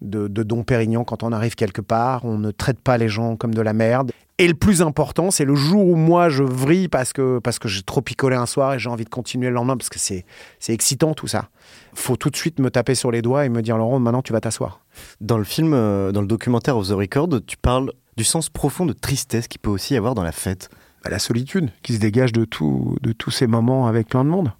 de, 0.02 0.28
de 0.28 0.62
Pérignon 0.62 1.02
quand 1.02 1.24
on 1.24 1.32
arrive 1.32 1.56
quelque 1.56 1.80
part, 1.80 2.24
on 2.24 2.38
ne 2.38 2.52
traite 2.52 2.78
pas 2.78 2.96
les 2.96 3.08
gens 3.08 3.36
comme 3.36 3.52
de 3.52 3.60
la 3.60 3.72
merde. 3.72 4.12
Et 4.38 4.48
le 4.48 4.54
plus 4.54 4.82
important, 4.82 5.30
c'est 5.30 5.46
le 5.46 5.54
jour 5.54 5.86
où 5.86 5.96
moi 5.96 6.28
je 6.28 6.42
vrille 6.42 6.88
parce 6.88 7.14
que, 7.14 7.38
parce 7.38 7.58
que 7.58 7.68
j'ai 7.68 7.82
trop 7.82 8.02
picolé 8.02 8.36
un 8.36 8.44
soir 8.44 8.74
et 8.74 8.78
j'ai 8.78 8.90
envie 8.90 9.04
de 9.04 9.10
continuer 9.10 9.48
le 9.48 9.54
lendemain 9.54 9.78
parce 9.78 9.88
que 9.88 9.98
c'est, 9.98 10.26
c'est 10.58 10.74
excitant 10.74 11.14
tout 11.14 11.26
ça. 11.26 11.48
Faut 11.94 12.16
tout 12.16 12.28
de 12.28 12.36
suite 12.36 12.58
me 12.58 12.70
taper 12.70 12.94
sur 12.94 13.10
les 13.10 13.22
doigts 13.22 13.46
et 13.46 13.48
me 13.48 13.62
dire 13.62 13.78
Laurent, 13.78 13.98
maintenant 13.98 14.20
tu 14.20 14.34
vas 14.34 14.40
t'asseoir. 14.42 14.80
Dans 15.22 15.38
le 15.38 15.44
film, 15.44 15.72
euh, 15.72 16.12
dans 16.12 16.20
le 16.20 16.26
documentaire 16.26 16.76
Of 16.76 16.88
the 16.88 16.92
Record, 16.92 17.28
tu 17.46 17.56
parles 17.56 17.92
du 18.18 18.24
sens 18.24 18.50
profond 18.50 18.84
de 18.84 18.92
tristesse 18.92 19.48
qu'il 19.48 19.60
peut 19.60 19.70
aussi 19.70 19.94
y 19.94 19.96
avoir 19.96 20.14
dans 20.14 20.22
la 20.22 20.32
fête. 20.32 20.68
Bah, 21.02 21.10
la 21.10 21.18
solitude 21.18 21.70
qui 21.82 21.94
se 21.94 21.98
dégage 21.98 22.32
de, 22.32 22.44
tout, 22.44 22.96
de 23.00 23.12
tous 23.12 23.30
ces 23.30 23.46
moments 23.46 23.86
avec 23.86 24.08
plein 24.08 24.24
de 24.24 24.28
monde. 24.28 24.52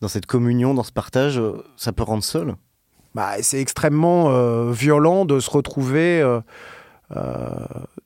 Dans 0.00 0.08
cette 0.08 0.26
communion, 0.26 0.74
dans 0.74 0.82
ce 0.82 0.92
partage, 0.92 1.38
euh, 1.38 1.64
ça 1.76 1.92
peut 1.92 2.02
rendre 2.02 2.24
seul? 2.24 2.56
Bah, 3.14 3.32
c'est 3.40 3.60
extrêmement 3.60 4.30
euh, 4.30 4.72
violent 4.72 5.24
de 5.24 5.40
se 5.40 5.48
retrouver, 5.48 6.20
euh, 6.20 6.40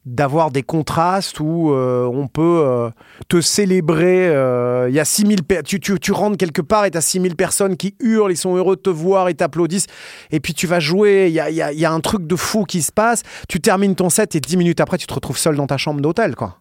d'avoir 0.07 0.51
des 0.51 0.63
contrastes 0.63 1.41
où 1.41 1.73
euh, 1.73 2.05
on 2.05 2.27
peut 2.27 2.63
euh, 2.65 2.91
te 3.29 3.41
célébrer. 3.41 4.29
euh, 4.29 4.87
Il 4.89 4.95
y 4.95 5.01
a 5.01 5.05
6000 5.05 5.43
per- 5.43 5.63
tu, 5.65 5.81
tu, 5.81 5.99
tu 5.99 6.13
rentres 6.13 6.37
quelque 6.37 6.63
part 6.63 6.85
et 6.85 6.91
tu 6.91 6.99
as 6.99 7.01
6000 7.01 7.37
personnes 7.37 7.77
qui 7.77 7.95
hurlent, 8.01 8.33
ils 8.33 8.37
sont 8.37 8.55
heureux 8.57 8.77
de 8.77 8.81
te 8.83 8.91
voir, 8.91 9.31
ils 9.31 9.37
t'applaudissent. 9.37 9.87
Et 10.31 10.41
puis 10.41 10.55
tu 10.55 10.67
vas 10.67 10.81
jouer, 10.81 11.27
il 11.29 11.33
y 11.35 11.41
a, 11.41 11.51
y 11.51 11.63
a- 11.63 11.73
y 11.73 11.85
a 11.85 11.93
un 11.93 12.01
truc 12.01 12.27
de 12.27 12.37
fou 12.37 12.65
qui 12.65 12.83
se 12.83 12.93
passe. 12.93 13.23
Tu 13.49 13.61
termines 13.61 13.95
ton 13.95 14.11
set 14.11 14.35
et 14.35 14.41
10 14.41 14.57
minutes 14.57 14.81
après, 14.81 14.99
tu 14.99 15.07
te 15.07 15.15
retrouves 15.15 15.39
seul 15.39 15.57
dans 15.57 15.67
ta 15.67 15.77
chambre 15.77 16.01
d'hôtel, 16.01 16.35
quoi. 16.37 16.60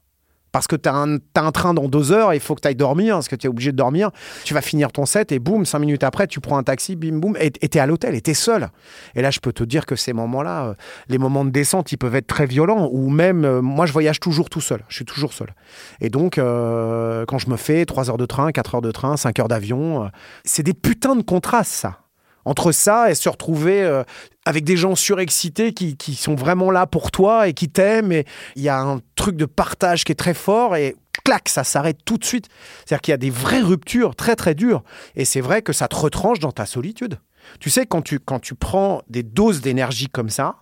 Parce 0.52 0.68
que 0.68 0.76
tu 0.76 0.90
as, 0.90 0.96
un 0.96 1.52
train 1.52 1.74
dans 1.74 1.88
deux 1.88 2.12
heures, 2.12 2.34
il 2.34 2.40
faut 2.40 2.56
que 2.56 2.62
tu 2.62 2.68
ailles 2.68 2.76
dormir, 2.76 3.16
parce 3.16 3.28
que 3.28 3.36
tu 3.36 3.48
es 3.48 3.50
obligé 3.50 3.72
de 3.72 3.78
dormir. 3.78 4.12
Tu 4.44 4.54
vas 4.54 4.62
finir 4.62 4.92
ton 4.92 5.06
set 5.06 5.32
et 5.32 5.40
boum, 5.40 5.66
cinq 5.66 5.80
minutes 5.80 6.04
après, 6.04 6.28
tu 6.28 6.40
prends 6.40 6.58
un 6.58 6.64
taxi, 6.64 6.96
bim 6.96 7.18
boum, 7.18 7.38
et 7.40 7.52
tu 7.52 7.78
es 7.78 7.80
à 7.80 7.86
l'hôtel 7.86 8.16
et 8.16 8.22
tu 8.22 8.32
es 8.32 8.34
seul. 8.34 8.70
Et 9.16 9.22
là, 9.22 9.32
je 9.32 9.40
peux 9.40 9.54
te 9.54 9.64
dire 9.64 9.86
que 9.86 9.96
ces 9.96 10.14
moments-là, 10.14 10.66
euh, 10.66 10.74
les 11.08 11.18
moments 11.18 11.46
de 11.46 11.52
descente, 11.52 11.92
ils 11.92 11.98
peuvent 11.98 12.16
être 12.16 12.28
très 12.28 12.46
violents. 12.46 12.90
Ou 12.92 13.10
même, 13.10 13.46
euh, 13.46 13.62
moi, 13.62 13.86
je 13.86 13.94
voyage 13.94 14.20
toujours 14.20 14.50
tout 14.50 14.62
seul. 14.62 14.84
Je 14.88 14.96
suis 14.96 15.06
toujours 15.06 15.34
seul. 15.34 15.54
Et 16.02 16.10
donc, 16.10 16.38
euh, 16.38 17.26
quand 17.28 17.38
je 17.38 17.50
me 17.50 17.58
fais 17.58 17.86
3 17.86 18.10
heures 18.10 18.18
de 18.18 18.26
train, 18.26 18.52
4 18.52 18.76
heures 18.76 18.82
de 18.82 18.92
train, 18.92 19.18
5 19.18 19.40
heures 19.40 19.48
d'avion, 19.48 20.10
c'est 20.44 20.64
des 20.64 20.74
putains 20.74 21.16
de 21.16 21.22
contrastes, 21.22 21.72
ça. 21.72 22.00
Entre 22.46 22.72
ça 22.72 23.12
et 23.12 23.16
se 23.16 23.30
retrouver 23.30 23.84
euh, 23.84 24.04
avec 24.46 24.64
des 24.64 24.78
gens 24.78 24.96
surexcités 24.96 25.74
qui, 25.74 26.16
sont 26.16 26.36
vraiment 26.36 26.72
là 26.72 26.88
pour 26.88 27.12
toi 27.12 27.48
et 27.48 27.54
qui 27.54 27.70
t'aiment. 27.70 28.12
Et 28.12 28.26
il 28.56 28.62
y 28.62 28.70
a 28.70 28.80
un 28.80 29.02
truc 29.16 29.36
de 29.36 29.46
partage 29.46 30.04
qui 30.04 30.12
est 30.12 30.16
très 30.16 30.34
fort 30.34 30.76
et 30.76 30.96
clac, 31.24 31.50
ça 31.50 31.64
s'arrête 31.64 32.00
tout 32.06 32.18
de 32.18 32.26
suite. 32.26 32.48
C'est-à-dire 32.80 33.02
qu'il 33.02 33.12
y 33.12 33.14
a 33.14 33.18
des 33.18 33.30
vraies 33.30 33.62
ruptures 33.62 34.16
très 34.16 34.36
très 34.36 34.56
dures. 34.56 34.84
Et 35.16 35.26
c'est 35.26 35.42
vrai 35.42 35.62
que 35.62 35.74
ça 35.74 35.88
te 35.88 35.96
retranche 35.96 36.40
dans 36.40 36.52
ta 36.52 36.66
solitude. 36.66 37.20
Tu 37.60 37.70
sais, 37.70 37.86
quand 37.86 38.02
tu, 38.02 38.20
quand 38.20 38.40
tu 38.40 38.56
prends 38.56 39.02
des 39.10 39.24
doses 39.24 39.62
d'énergie 39.62 40.08
comme 40.08 40.30
ça, 40.30 40.56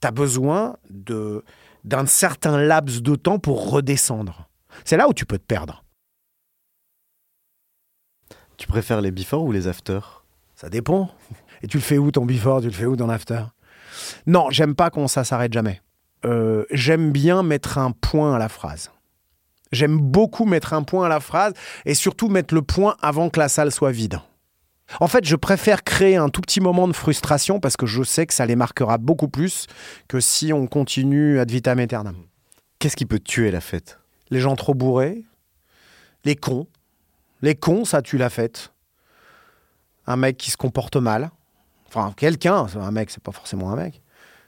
tu 0.00 0.06
as 0.06 0.10
besoin 0.10 0.76
de, 0.90 1.44
d'un 1.84 2.06
certain 2.06 2.58
laps 2.58 3.02
de 3.02 3.16
temps 3.16 3.38
pour 3.38 3.70
redescendre. 3.70 4.48
C'est 4.84 4.96
là 4.96 5.08
où 5.08 5.14
tu 5.14 5.26
peux 5.26 5.38
te 5.38 5.44
perdre. 5.44 5.84
Tu 8.56 8.66
préfères 8.66 9.00
les 9.00 9.10
before 9.10 9.44
ou 9.44 9.52
les 9.52 9.68
after 9.68 10.00
Ça 10.60 10.68
dépend. 10.68 11.08
Et 11.62 11.68
tu 11.68 11.76
le 11.76 11.82
fais 11.84 11.98
où 11.98 12.10
ton 12.10 12.26
before? 12.26 12.62
Tu 12.62 12.66
le 12.66 12.72
fais 12.72 12.84
où 12.84 12.96
ton 12.96 13.08
after 13.08 13.42
Non, 14.26 14.50
j'aime 14.50 14.74
pas 14.74 14.90
quand 14.90 15.06
ça 15.06 15.22
s'arrête 15.22 15.52
jamais. 15.52 15.80
Euh, 16.24 16.64
j'aime 16.72 17.12
bien 17.12 17.44
mettre 17.44 17.78
un 17.78 17.92
point 17.92 18.34
à 18.34 18.38
la 18.38 18.48
phrase. 18.48 18.90
J'aime 19.70 20.00
beaucoup 20.00 20.46
mettre 20.46 20.72
un 20.72 20.82
point 20.82 21.06
à 21.06 21.08
la 21.08 21.20
phrase 21.20 21.52
et 21.84 21.94
surtout 21.94 22.28
mettre 22.28 22.54
le 22.54 22.62
point 22.62 22.96
avant 23.02 23.30
que 23.30 23.38
la 23.38 23.48
salle 23.48 23.70
soit 23.70 23.92
vide. 23.92 24.18
En 24.98 25.06
fait, 25.06 25.24
je 25.24 25.36
préfère 25.36 25.84
créer 25.84 26.16
un 26.16 26.28
tout 26.28 26.40
petit 26.40 26.60
moment 26.60 26.88
de 26.88 26.92
frustration 26.92 27.60
parce 27.60 27.76
que 27.76 27.86
je 27.86 28.02
sais 28.02 28.26
que 28.26 28.34
ça 28.34 28.44
les 28.44 28.56
marquera 28.56 28.98
beaucoup 28.98 29.28
plus 29.28 29.68
que 30.08 30.18
si 30.18 30.52
on 30.52 30.66
continue 30.66 31.38
ad 31.38 31.52
vitam 31.52 31.78
aeternam. 31.78 32.16
Qu'est-ce 32.80 32.96
qui 32.96 33.06
peut 33.06 33.20
tuer 33.20 33.52
la 33.52 33.60
fête? 33.60 34.00
Les 34.30 34.40
gens 34.40 34.56
trop 34.56 34.74
bourrés, 34.74 35.22
les 36.24 36.34
cons? 36.34 36.66
Les 37.42 37.54
cons, 37.54 37.84
ça 37.84 38.02
tue 38.02 38.18
la 38.18 38.28
fête. 38.28 38.72
Un 40.08 40.16
mec 40.16 40.36
qui 40.38 40.50
se 40.50 40.56
comporte 40.56 40.96
mal. 40.96 41.30
Enfin, 41.86 42.12
quelqu'un, 42.16 42.66
un 42.80 42.90
mec, 42.90 43.10
c'est 43.10 43.22
pas 43.22 43.32
forcément 43.32 43.70
un 43.70 43.76
mec. 43.76 44.02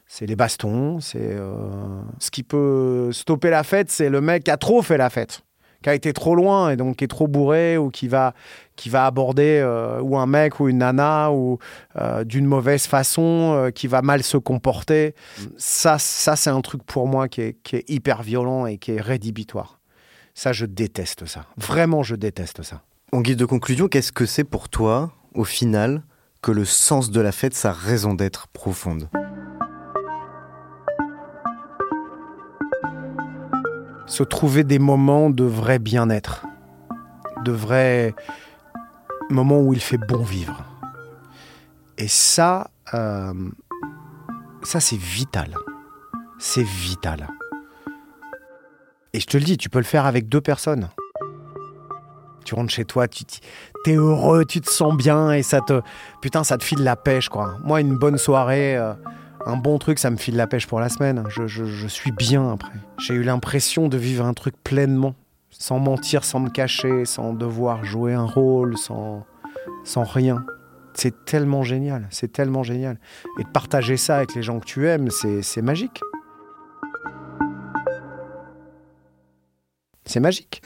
C'est 0.07 0.27
les 0.27 0.35
bastons, 0.35 0.99
c'est. 1.01 1.19
euh, 1.21 2.01
Ce 2.19 2.31
qui 2.31 2.43
peut 2.43 3.11
stopper 3.13 3.51
la 3.51 3.63
fête, 3.63 3.91
c'est 3.91 4.09
le 4.09 4.21
mec 4.21 4.45
qui 4.45 4.51
a 4.51 4.57
trop 4.57 4.83
fait 4.83 4.97
la 4.97 5.09
fête, 5.09 5.43
qui 5.83 5.89
a 5.89 5.95
été 5.95 6.13
trop 6.13 6.35
loin 6.35 6.71
et 6.71 6.77
donc 6.77 6.97
qui 6.97 7.05
est 7.05 7.09
trop 7.09 7.29
bourré 7.29 7.79
ou 7.79 7.91
qui 7.91 8.09
va, 8.09 8.35
qui 8.75 8.89
va 8.89 9.07
aborder 9.07 9.61
euh, 9.63 10.01
ou 10.01 10.19
un 10.19 10.27
mec 10.27 10.59
ou 10.59 10.69
une 10.69 10.79
nana 10.79 11.31
ou 11.31 11.59
euh, 11.97 12.25
d'une 12.25 12.47
mauvaise 12.47 12.87
façon, 12.87 13.71
qui 13.75 13.87
va 13.87 14.03
mal 14.03 14.23
se 14.25 14.37
comporter. 14.37 15.15
Ça, 15.59 15.99
ça 15.99 16.35
c'est 16.37 16.51
un 16.51 16.61
truc 16.61 16.83
pour 16.83 17.07
moi 17.07 17.29
qui 17.29 17.43
est, 17.43 17.63
qui 17.63 17.77
est 17.77 17.85
hyper 17.89 18.23
violent 18.23 18.67
et 18.67 18.79
qui 18.79 18.93
est 18.93 19.01
rédhibitoire. 19.01 19.79
Ça, 20.35 20.53
je 20.53 20.67
déteste 20.67 21.27
ça. 21.27 21.45
Vraiment, 21.57 22.03
je 22.03 22.17
déteste 22.17 22.63
ça. 22.63 22.83
En 23.13 23.21
guise 23.21 23.37
de 23.37 23.45
conclusion, 23.45 23.89
qu'est-ce 23.89 24.13
que 24.13 24.27
c'est 24.27 24.45
pour 24.45 24.69
toi, 24.69 25.13
au 25.35 25.45
final, 25.45 26.03
que 26.43 26.53
le 26.53 26.65
sens 26.65 27.11
de 27.11 27.21
la 27.21 27.33
fête, 27.33 27.55
sa 27.55 27.73
raison 27.73 28.15
d'être 28.15 28.49
profonde 28.49 29.09
Se 34.07 34.23
trouver 34.25 34.65
des 34.65 34.79
moments 34.79 35.31
de 35.31 35.45
vrai 35.45 35.79
bien-être, 35.79 36.45
de 37.45 37.53
vrais 37.53 38.15
moments 39.31 39.61
où 39.61 39.73
il 39.73 39.81
fait 39.81 39.99
bon 39.99 40.23
vivre. 40.23 40.65
Et 41.97 42.09
ça, 42.09 42.71
euh, 42.95 43.33
ça 44.63 44.81
c'est 44.81 44.97
vital. 44.97 45.55
C'est 46.39 46.65
vital. 46.65 47.29
Et 49.13 49.21
je 49.21 49.27
te 49.27 49.37
le 49.37 49.45
dis, 49.45 49.57
tu 49.59 49.69
peux 49.69 49.79
le 49.79 49.85
faire 49.85 50.07
avec 50.07 50.29
deux 50.29 50.41
personnes. 50.41 50.89
Tu 52.45 52.55
rentres 52.55 52.73
chez 52.73 52.85
toi, 52.85 53.07
tu 53.07 53.25
es 53.87 53.95
heureux, 53.95 54.45
tu 54.45 54.61
te 54.61 54.71
sens 54.71 54.97
bien 54.97 55.33
et 55.33 55.43
ça 55.43 55.61
te 55.61 55.81
putain 56.21 56.45
ça 56.45 56.59
te 56.59 56.65
file 56.65 56.83
la 56.85 56.97
pêche 56.97 57.29
quoi. 57.29 57.57
Moi 57.65 57.81
une 57.81 57.97
bonne 57.97 58.19
soirée, 58.19 58.77
euh, 58.77 58.93
un 59.47 59.57
bon 59.57 59.79
truc, 59.79 59.99
ça 59.99 60.11
me 60.11 60.17
file 60.17 60.37
la 60.37 60.47
pêche 60.47 60.67
pour 60.67 60.81
la 60.81 60.89
semaine. 60.89 61.25
Je, 61.29 61.47
je- 61.47 61.87
suis 61.87 62.13
bien 62.13 62.53
après. 62.53 62.73
J'ai 62.99 63.15
eu 63.15 63.23
l'impression 63.23 63.89
de 63.89 63.97
vivre 63.97 64.25
un 64.27 64.35
truc 64.35 64.55
pleinement, 64.63 65.15
sans 65.51 65.79
mentir, 65.79 66.25
sans 66.25 66.41
me 66.41 66.51
cacher, 66.51 67.05
sans 67.07 67.33
devoir 67.33 67.85
jouer 67.85 68.13
un 68.13 68.27
rôle, 68.27 68.77
sans 68.77 69.25
sans 69.85 70.05
rien. 70.05 70.45
C'est 70.93 71.25
tellement 71.25 71.63
génial, 71.63 72.07
c'est 72.11 72.33
tellement 72.33 72.63
génial. 72.63 72.99
Et 73.39 73.45
de 73.45 73.49
partager 73.49 73.97
ça 73.97 74.17
avec 74.17 74.35
les 74.35 74.43
gens 74.43 74.59
que 74.61 74.67
tu 74.67 74.89
aimes, 74.89 75.09
c'est 75.11 75.63
magique. 75.63 76.01
C'est 80.05 80.21
magique. 80.21 80.61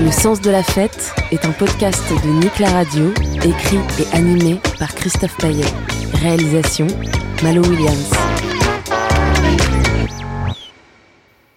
Le 0.00 0.12
sens 0.12 0.40
de 0.40 0.50
la 0.50 0.62
fête 0.62 1.12
est 1.32 1.44
un 1.44 1.52
podcast 1.52 2.02
de 2.24 2.28
Nick 2.28 2.58
la 2.60 2.70
Radio, 2.70 3.12
écrit 3.44 3.78
et 4.00 4.16
animé 4.16 4.60
par 4.78 4.94
Christophe 4.94 5.36
Paillet. 5.36 5.66
Réalisation 6.14 6.86
Malo 7.42 7.62
Williams. 7.62 8.10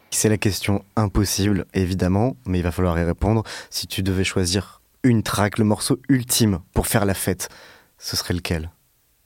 C'est 0.09 0.29
la 0.29 0.37
question 0.37 0.83
impossible, 0.95 1.65
évidemment, 1.73 2.35
mais 2.45 2.59
il 2.59 2.63
va 2.63 2.71
falloir 2.71 2.99
y 2.99 3.03
répondre. 3.03 3.43
Si 3.69 3.87
tu 3.87 4.03
devais 4.03 4.23
choisir 4.23 4.81
une 5.03 5.23
track, 5.23 5.57
le 5.57 5.63
morceau 5.63 5.99
ultime 6.09 6.59
pour 6.73 6.87
faire 6.87 7.05
la 7.05 7.13
fête, 7.13 7.49
ce 7.97 8.17
serait 8.17 8.33
lequel? 8.33 8.69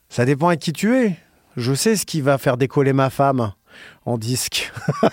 Ça 0.10 0.26
dépend 0.26 0.50
à 0.50 0.56
qui 0.56 0.72
tu 0.72 0.96
es. 0.96 1.18
Je 1.58 1.74
sais 1.74 1.96
ce 1.96 2.06
qui 2.06 2.22
va 2.22 2.38
faire 2.38 2.58
décoller 2.58 2.94
ma 2.94 3.10
femme 3.10 3.54
en 4.06 4.18
disque. 4.18 4.72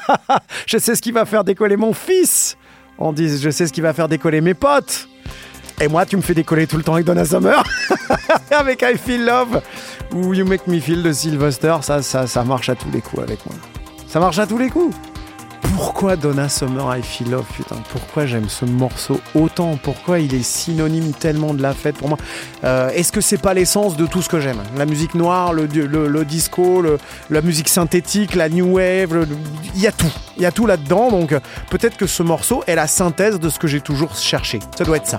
je 0.67 0.79
sais 0.79 0.95
ce 0.95 1.03
qui 1.03 1.13
va 1.13 1.25
faire 1.25 1.45
décoller 1.45 1.77
mon 1.77 1.93
fils 1.93 2.57
en 2.99 3.13
disque. 3.13 3.43
Je 3.43 3.51
sais 3.51 3.67
ce 3.67 3.73
qui 3.73 3.81
va 3.81 3.93
faire 3.93 4.09
décoller 4.09 4.41
mes 4.41 4.55
potes. 4.55 5.09
Et 5.81 5.89
moi, 5.89 6.07
tu 6.07 6.17
me 6.17 6.23
fais 6.23 6.35
décoller 6.35 6.67
tout 6.67 6.77
le 6.77 6.83
temps 6.83 6.95
avec 6.95 7.07
Donna 7.07 7.25
Summer, 7.25 7.63
avec 8.51 8.83
I 8.83 8.97
Feel 8.97 9.25
Love 9.25 9.63
ou 10.13 10.35
You 10.35 10.47
Make 10.47 10.67
Me 10.67 10.79
Feel 10.79 11.03
de 11.03 11.13
Sylvester. 11.13 11.77
Ça, 11.83 12.03
ça, 12.03 12.27
ça 12.27 12.45
marche 12.45 12.69
à 12.69 12.75
tous 12.75 12.91
les 12.93 13.01
coups 13.01 13.23
avec 13.23 13.45
moi. 13.47 13.55
Ça 14.07 14.21
marche 14.21 14.39
à 14.39 14.47
tous 14.47 14.59
les 14.59 14.69
coups. 14.69 14.95
Pourquoi 15.63 16.17
Donna 16.17 16.49
Summer 16.49 16.97
I 16.97 17.03
Feel 17.03 17.31
Love 17.31 17.47
Putain, 17.55 17.77
pourquoi 17.91 18.27
j'aime 18.27 18.49
ce 18.49 18.65
morceau 18.65 19.21
autant? 19.35 19.77
Pourquoi 19.83 20.19
il 20.19 20.35
est 20.35 20.43
synonyme 20.43 21.13
tellement 21.13 21.55
de 21.55 21.63
la 21.63 21.73
fête 21.75 21.97
pour 21.97 22.09
moi? 22.09 22.19
Euh, 22.65 22.91
Est-ce 22.91 23.13
que 23.13 23.21
c'est 23.21 23.41
pas 23.41 23.55
l'essence 23.55 23.97
de 23.97 24.07
tout 24.07 24.23
ce 24.23 24.29
que 24.29 24.41
j'aime? 24.41 24.63
La 24.77 24.87
musique 24.87 25.15
noire, 25.15 25.53
le, 25.53 25.67
disco, 26.25 26.85
la 27.31 27.41
musique 27.41 27.69
synthétique, 27.69 28.35
la 28.35 28.49
new 28.49 28.77
wave, 28.77 29.27
il 29.75 29.81
y 29.81 29.87
a 29.87 29.93
tout. 29.93 30.13
Il 30.37 30.43
y 30.43 30.47
a 30.47 30.53
tout 30.53 30.67
là-dedans, 30.67 31.11
donc 31.11 31.35
peut-être 31.71 31.97
que 31.97 32.07
ce 32.07 32.23
morceau 32.23 32.65
est 32.67 32.75
la 32.75 32.87
synthèse 32.87 33.39
de 33.39 33.49
ce 33.49 33.59
que 33.59 33.67
j'ai 33.67 33.81
toujours 33.81 34.17
cherché. 34.17 34.59
Ça 34.77 34.85
doit 34.85 34.97
être 34.97 35.07
ça. 35.07 35.19